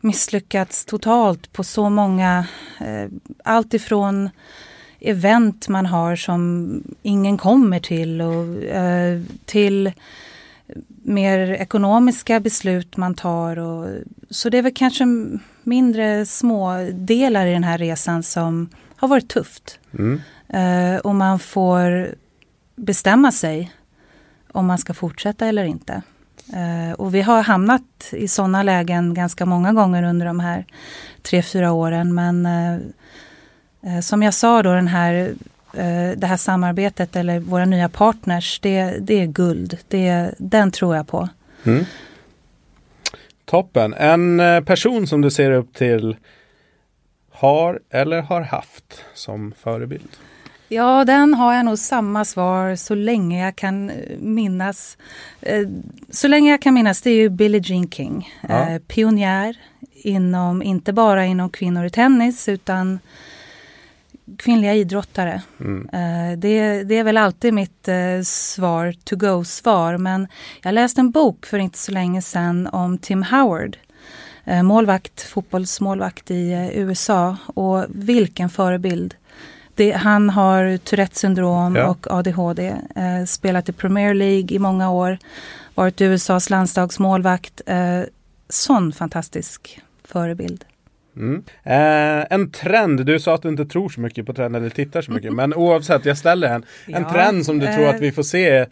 misslyckats 0.00 0.84
totalt 0.84 1.52
på 1.52 1.64
så 1.64 1.90
många, 1.90 2.46
eh, 2.80 3.10
allt 3.44 3.74
ifrån 3.74 4.30
event 5.00 5.68
man 5.68 5.86
har 5.86 6.16
som 6.16 6.82
ingen 7.02 7.38
kommer 7.38 7.80
till 7.80 8.20
och 8.20 8.64
eh, 8.64 9.20
till 9.44 9.92
mer 11.06 11.38
ekonomiska 11.52 12.40
beslut 12.40 12.96
man 12.96 13.14
tar. 13.14 13.58
Och, 13.58 13.88
så 14.30 14.48
det 14.48 14.58
är 14.58 14.62
väl 14.62 14.74
kanske 14.74 15.04
mindre 15.62 16.26
små 16.26 16.90
delar 16.92 17.46
i 17.46 17.52
den 17.52 17.64
här 17.64 17.78
resan 17.78 18.22
som 18.22 18.68
har 18.96 19.08
varit 19.08 19.28
tufft. 19.28 19.78
Mm. 19.98 20.20
Uh, 20.54 20.98
och 20.98 21.14
man 21.14 21.38
får 21.38 22.14
bestämma 22.76 23.32
sig 23.32 23.72
om 24.52 24.66
man 24.66 24.78
ska 24.78 24.94
fortsätta 24.94 25.46
eller 25.46 25.64
inte. 25.64 26.02
Uh, 26.52 26.92
och 26.92 27.14
vi 27.14 27.22
har 27.22 27.42
hamnat 27.42 27.82
i 28.12 28.28
sådana 28.28 28.62
lägen 28.62 29.14
ganska 29.14 29.46
många 29.46 29.72
gånger 29.72 30.02
under 30.02 30.26
de 30.26 30.40
här 30.40 30.64
tre, 31.22 31.42
fyra 31.42 31.72
åren. 31.72 32.14
Men 32.14 32.46
uh, 32.46 34.00
som 34.00 34.22
jag 34.22 34.34
sa 34.34 34.62
då, 34.62 34.72
den 34.72 34.88
här, 34.88 35.34
det 36.16 36.26
här 36.26 36.36
samarbetet 36.36 37.16
eller 37.16 37.40
våra 37.40 37.64
nya 37.64 37.88
partners, 37.88 38.60
det, 38.62 38.98
det 39.00 39.20
är 39.20 39.26
guld. 39.26 39.78
Det, 39.88 40.34
den 40.38 40.70
tror 40.70 40.96
jag 40.96 41.06
på. 41.06 41.28
Mm. 41.64 41.84
Toppen. 43.44 43.94
En 43.94 44.40
eh, 44.40 44.60
person 44.60 45.06
som 45.06 45.20
du 45.20 45.30
ser 45.30 45.50
upp 45.50 45.74
till 45.74 46.16
har 47.30 47.80
eller 47.90 48.22
har 48.22 48.40
haft 48.40 49.04
som 49.14 49.52
förebild? 49.58 50.08
Ja, 50.68 51.04
den 51.04 51.34
har 51.34 51.54
jag 51.54 51.64
nog 51.64 51.78
samma 51.78 52.24
svar 52.24 52.76
så 52.76 52.94
länge 52.94 53.44
jag 53.44 53.56
kan 53.56 53.90
eh, 53.90 54.18
minnas. 54.18 54.98
Eh, 55.40 55.68
så 56.10 56.28
länge 56.28 56.50
jag 56.50 56.62
kan 56.62 56.74
minnas, 56.74 57.02
det 57.02 57.10
är 57.10 57.16
ju 57.16 57.28
Billie 57.28 57.60
Jean 57.64 57.90
King. 57.90 58.28
Ja. 58.48 58.78
Pionjär 58.86 59.56
inom, 59.92 60.62
inte 60.62 60.92
bara 60.92 61.24
inom 61.24 61.50
kvinnor 61.50 61.84
i 61.84 61.90
tennis 61.90 62.48
utan 62.48 62.98
kvinnliga 64.38 64.74
idrottare. 64.74 65.42
Mm. 65.60 65.80
Uh, 65.80 66.38
det, 66.38 66.84
det, 66.84 66.98
är 66.98 67.04
väl 67.04 67.16
alltid 67.16 67.54
mitt 67.54 67.88
uh, 67.88 68.22
svar, 68.22 68.94
to 69.04 69.16
go-svar. 69.16 69.98
Men 69.98 70.28
jag 70.62 70.74
läste 70.74 71.00
en 71.00 71.10
bok 71.10 71.46
för 71.46 71.58
inte 71.58 71.78
så 71.78 71.92
länge 71.92 72.22
sedan 72.22 72.66
om 72.66 72.98
Tim 72.98 73.22
Howard. 73.22 73.76
Uh, 74.48 74.62
målvakt, 74.62 75.22
fotbollsmålvakt 75.22 76.30
i 76.30 76.70
USA. 76.74 77.36
Och 77.46 77.84
vilken 77.88 78.50
förebild. 78.50 79.14
Det, 79.74 79.92
han 79.92 80.30
har 80.30 80.76
Tourettes 80.76 81.18
syndrom 81.18 81.76
ja. 81.76 81.86
och 81.86 82.06
ADHD. 82.10 82.76
spelat 83.26 83.68
i 83.68 83.72
Premier 83.72 84.14
League 84.14 84.56
i 84.56 84.58
många 84.58 84.90
år. 84.90 85.18
Varit 85.74 86.00
USAs 86.00 86.50
landslagsmålvakt. 86.50 87.60
sån 88.48 88.92
fantastisk 88.92 89.80
förebild. 90.04 90.64
Mm. 91.16 91.44
Eh, 91.62 92.26
en 92.30 92.50
trend, 92.50 93.06
du 93.06 93.20
sa 93.20 93.34
att 93.34 93.42
du 93.42 93.48
inte 93.48 93.66
tror 93.66 93.88
så 93.88 94.00
mycket 94.00 94.26
på 94.26 94.32
trend 94.32 94.56
eller 94.56 94.70
tittar 94.70 95.02
så 95.02 95.12
mycket. 95.12 95.32
men 95.32 95.54
oavsett, 95.54 96.04
jag 96.04 96.18
ställer 96.18 96.48
en. 96.48 96.64
En 96.86 97.02
ja, 97.02 97.12
trend 97.12 97.46
som 97.46 97.58
du 97.58 97.66
eh, 97.66 97.76
tror 97.76 97.88
att 97.88 98.00
vi 98.00 98.12
får 98.12 98.22
se 98.22 98.56
eh, 98.56 98.66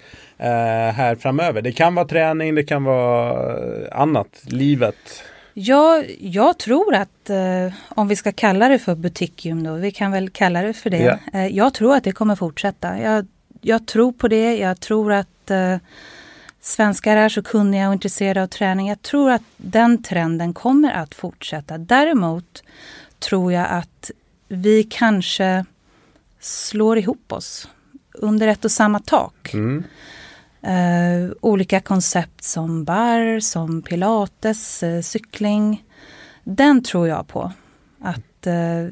här 0.93 1.15
framöver. 1.15 1.63
Det 1.63 1.73
kan 1.73 1.95
vara 1.95 2.07
träning, 2.07 2.55
det 2.55 2.65
kan 2.65 2.85
vara 2.85 3.53
eh, 3.53 4.01
annat, 4.01 4.43
livet. 4.45 5.23
Ja, 5.55 6.03
jag 6.21 6.59
tror 6.59 6.95
att 6.95 7.31
eh, 7.31 7.73
om 7.89 8.09
vi 8.09 8.17
ska 8.17 8.33
kalla 8.33 8.69
det 8.69 8.79
för 8.79 8.95
butikgym 8.95 9.63
då, 9.65 9.75
vi 9.75 9.91
kan 9.91 10.13
väl 10.13 10.31
kalla 10.31 10.63
det 10.63 10.73
för 10.73 10.91
det. 10.91 11.19
Yeah. 11.33 11.57
jag 11.57 11.75
tror 11.75 11.95
att 11.95 12.05
det 12.05 12.13
kommer 12.13 12.37
fortsätta. 12.37 13.01
Jag, 13.01 13.27
jag 13.61 13.87
tror 13.87 14.13
på 14.13 14.29
det, 14.29 14.57
jag 14.57 14.81
tror 14.81 15.13
att 15.13 15.51
eh, 15.51 15.77
svenskar 16.65 17.17
är 17.17 17.29
så 17.29 17.43
kunniga 17.43 17.89
och 17.89 17.95
intresserade 17.95 18.43
av 18.43 18.47
träning. 18.47 18.89
Jag 18.89 19.03
tror 19.03 19.31
att 19.31 19.43
den 19.57 20.03
trenden 20.03 20.55
kommer 20.55 20.93
att 20.93 21.15
fortsätta. 21.15 21.79
Däremot 21.79 22.63
tror 23.19 23.53
jag 23.53 23.67
att 23.71 24.11
vi 24.49 24.85
kanske 24.85 25.65
slår 26.41 26.99
ihop 26.99 27.33
oss 27.33 27.69
under 28.15 28.49
ett 28.49 28.65
och 28.65 28.71
samma 28.71 29.01
tak. 29.01 29.55
Mm. 29.55 29.85
Uh, 30.67 31.33
olika 31.41 31.81
koncept 31.81 32.45
som 32.45 32.85
bar, 32.85 33.41
som 33.41 33.83
pilates, 33.83 34.83
uh, 34.83 35.01
cykling. 35.01 35.85
Den 36.45 36.83
tror 36.83 37.09
jag 37.09 37.29
på. 37.29 37.53
Att 38.01 38.47
uh, 38.47 38.91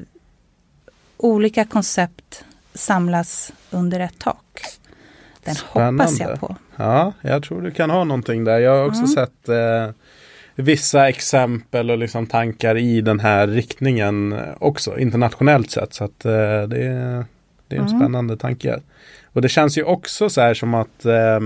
olika 1.17 1.65
koncept 1.65 2.45
samlas 2.73 3.53
under 3.69 3.99
ett 3.99 4.19
tak. 4.19 4.61
Den 5.43 5.55
Spännande. 5.55 6.03
hoppas 6.03 6.19
jag 6.19 6.39
på. 6.39 6.55
Ja, 6.75 7.13
jag 7.21 7.43
tror 7.43 7.61
du 7.61 7.71
kan 7.71 7.89
ha 7.89 8.03
någonting 8.03 8.43
där. 8.43 8.59
Jag 8.59 8.75
har 8.75 8.85
också 8.85 8.99
mm. 8.99 9.07
sett 9.07 9.49
eh, 9.49 9.89
vissa 10.55 11.09
exempel 11.09 11.91
och 11.91 11.97
liksom 11.97 12.27
tankar 12.27 12.77
i 12.77 13.01
den 13.01 13.19
här 13.19 13.47
riktningen 13.47 14.35
också 14.59 14.99
internationellt 14.99 15.71
sett. 15.71 15.93
Så 15.93 16.03
att 16.03 16.25
eh, 16.25 16.31
det, 16.67 16.83
är, 16.83 17.25
det 17.67 17.75
är 17.75 17.79
en 17.79 17.87
mm. 17.87 17.99
spännande 17.99 18.37
tanke. 18.37 18.79
Och 19.25 19.41
det 19.41 19.49
känns 19.49 19.77
ju 19.77 19.83
också 19.83 20.29
så 20.29 20.41
här 20.41 20.53
som 20.53 20.73
att 20.73 21.05
eh, 21.05 21.39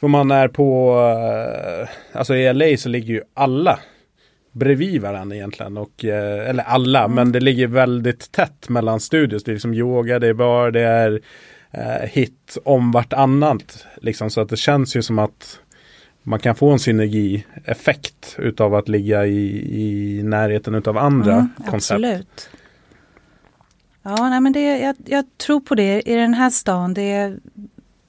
för 0.00 0.08
man 0.08 0.30
är 0.30 0.48
på, 0.48 0.98
eh, 1.80 1.88
alltså 2.12 2.34
i 2.34 2.52
LA 2.52 2.76
så 2.76 2.88
ligger 2.88 3.14
ju 3.14 3.22
alla 3.34 3.78
bredvid 4.52 5.02
varandra 5.02 5.36
egentligen. 5.36 5.76
Och, 5.76 6.04
eh, 6.04 6.48
eller 6.50 6.64
alla, 6.64 7.04
mm. 7.04 7.14
men 7.14 7.32
det 7.32 7.40
ligger 7.40 7.66
väldigt 7.66 8.32
tätt 8.32 8.68
mellan 8.68 9.00
studios. 9.00 9.44
Det 9.44 9.50
är 9.50 9.54
liksom 9.54 9.74
yoga, 9.74 10.18
det 10.18 10.28
är 10.28 10.34
bar, 10.34 10.70
det 10.70 10.80
är 10.80 11.20
eh, 11.74 12.08
hit 12.08 12.58
om 12.64 12.92
vartannat. 12.92 13.86
Liksom, 14.02 14.30
så 14.30 14.40
att 14.40 14.48
det 14.48 14.56
känns 14.56 14.96
ju 14.96 15.02
som 15.02 15.18
att 15.18 15.60
man 16.22 16.38
kan 16.38 16.54
få 16.54 16.72
en 16.72 16.78
synergieffekt 16.78 18.36
utav 18.38 18.74
att 18.74 18.88
ligga 18.88 19.26
i, 19.26 19.74
i 19.80 20.22
närheten 20.22 20.74
utav 20.74 20.98
andra 20.98 21.32
mm, 21.32 21.48
koncept. 21.56 21.74
Absolut. 21.74 22.48
Ja, 24.02 24.28
nej, 24.28 24.40
men 24.40 24.52
det, 24.52 24.78
jag, 24.78 24.96
jag, 25.04 25.24
tror 25.36 25.60
på 25.60 25.74
det 25.74 26.02
i 26.06 26.14
den 26.14 26.34
här 26.34 26.50
stan. 26.50 26.94
Det 26.94 27.12
är 27.12 27.36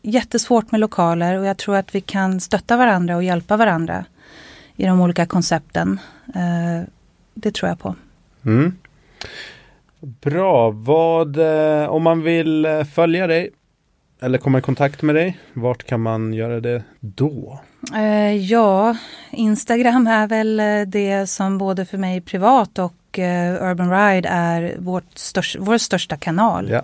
jättesvårt 0.01 0.71
med 0.71 0.79
lokaler 0.79 1.39
och 1.39 1.45
jag 1.45 1.57
tror 1.57 1.75
att 1.75 1.95
vi 1.95 2.01
kan 2.01 2.39
stötta 2.39 2.77
varandra 2.77 3.15
och 3.15 3.23
hjälpa 3.23 3.57
varandra 3.57 4.05
i 4.75 4.85
de 4.85 5.01
olika 5.01 5.25
koncepten. 5.25 5.99
Eh, 6.35 6.87
det 7.33 7.51
tror 7.51 7.69
jag 7.69 7.79
på. 7.79 7.95
Mm. 8.45 8.77
Bra, 10.05 10.71
vad 10.71 11.37
eh, 11.37 11.89
om 11.89 12.03
man 12.03 12.23
vill 12.23 12.65
eh, 12.65 12.83
följa 12.83 13.27
dig 13.27 13.49
eller 14.21 14.37
komma 14.37 14.57
i 14.57 14.61
kontakt 14.61 15.01
med 15.01 15.15
dig, 15.15 15.39
vart 15.53 15.83
kan 15.83 16.01
man 16.01 16.33
göra 16.33 16.59
det 16.59 16.83
då? 16.99 17.59
Eh, 17.95 18.35
ja, 18.35 18.97
Instagram 19.31 20.07
är 20.07 20.27
väl 20.27 20.61
det 20.87 21.27
som 21.27 21.57
både 21.57 21.85
för 21.85 21.97
mig 21.97 22.21
privat 22.21 22.79
och 22.79 22.93
Urban 23.61 23.91
Ride 23.91 24.29
är 24.29 24.75
vårt 24.77 25.17
största, 25.17 25.59
vår 25.61 25.77
största 25.77 26.17
kanal. 26.17 26.69
Ja. 26.69 26.81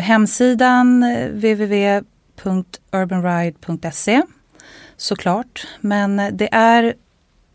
Hemsidan 0.00 1.04
www.urbanride.se 1.32 4.22
såklart. 4.96 5.66
Men 5.80 6.22
det 6.32 6.48
är 6.52 6.94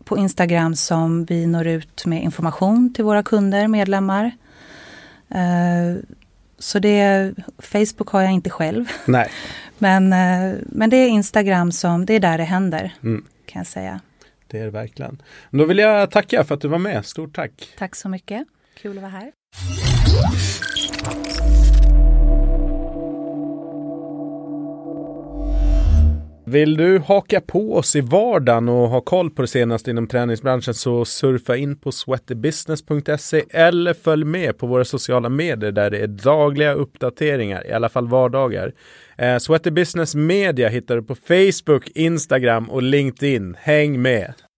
på 0.06 0.18
Instagram 0.18 0.76
som 0.76 1.26
vi 1.26 1.46
når 1.46 1.68
ut 1.68 2.06
med 2.06 2.24
information 2.24 2.94
till 2.94 3.06
våra 3.06 3.24
kunder, 3.24 3.68
medlemmar. 3.68 4.32
Eh, 5.30 6.04
så 6.60 6.80
det, 6.80 7.34
Facebook 7.60 8.10
har 8.10 8.22
jag 8.22 8.32
inte 8.32 8.50
själv. 8.50 8.86
Nej. 9.06 9.30
Men, 9.78 10.14
eh, 10.14 10.58
men 10.66 10.90
det 10.90 10.98
är 10.98 11.08
Instagram 11.08 11.72
som, 11.72 12.06
det 12.06 12.14
är 12.14 12.20
där 12.20 12.38
det 12.38 12.44
händer. 12.44 12.94
Mm. 13.04 13.26
Kan 13.46 13.60
jag 13.60 13.68
säga. 13.68 14.00
Det 14.48 14.60
är 14.60 14.64
det 14.64 14.72
verkligen. 14.72 15.22
Då 15.50 15.66
vill 15.66 15.78
jag 15.78 16.12
tacka 16.12 16.44
för 16.44 16.56
att 16.56 16.62
du 16.62 16.68
var 16.68 16.78
med. 16.78 17.06
Stort 17.06 17.36
tack. 17.36 17.52
Tack 17.78 17.96
så 17.96 18.10
mycket. 18.10 18.48
Kul 18.82 18.98
att 18.98 19.02
vara 19.02 19.12
här. 19.12 19.32
Vill 26.54 26.78
du 26.78 27.00
haka 27.00 27.42
på 27.42 27.76
oss 27.76 27.96
i 27.96 28.02
vardagen 28.02 28.70
och 28.70 28.90
ha 28.90 29.02
koll 29.02 29.30
på 29.30 29.42
det 29.42 29.48
senaste 29.48 29.92
inom 29.92 30.08
träningsbranschen 30.08 30.74
så 30.74 31.06
surfa 31.06 31.58
in 31.58 31.76
på 31.76 31.92
sweatybusiness.se 31.92 33.44
eller 33.50 33.94
följ 33.94 34.26
med 34.26 34.58
på 34.58 34.68
våra 34.68 34.86
sociala 34.86 35.30
medier 35.30 35.72
där 35.72 35.90
det 35.90 35.98
är 35.98 36.08
dagliga 36.08 36.74
uppdateringar, 36.74 37.68
i 37.68 37.72
alla 37.72 37.90
fall 37.90 38.08
vardagar. 38.08 38.74
Eh, 39.18 39.38
Sweaty 39.38 39.72
Business 39.72 40.16
Media 40.16 40.70
hittar 40.70 40.96
du 40.96 41.04
på 41.04 41.16
Facebook, 41.16 41.90
Instagram 41.96 42.70
och 42.70 42.84
LinkedIn. 42.84 43.56
Häng 43.60 44.02
med! 44.02 44.34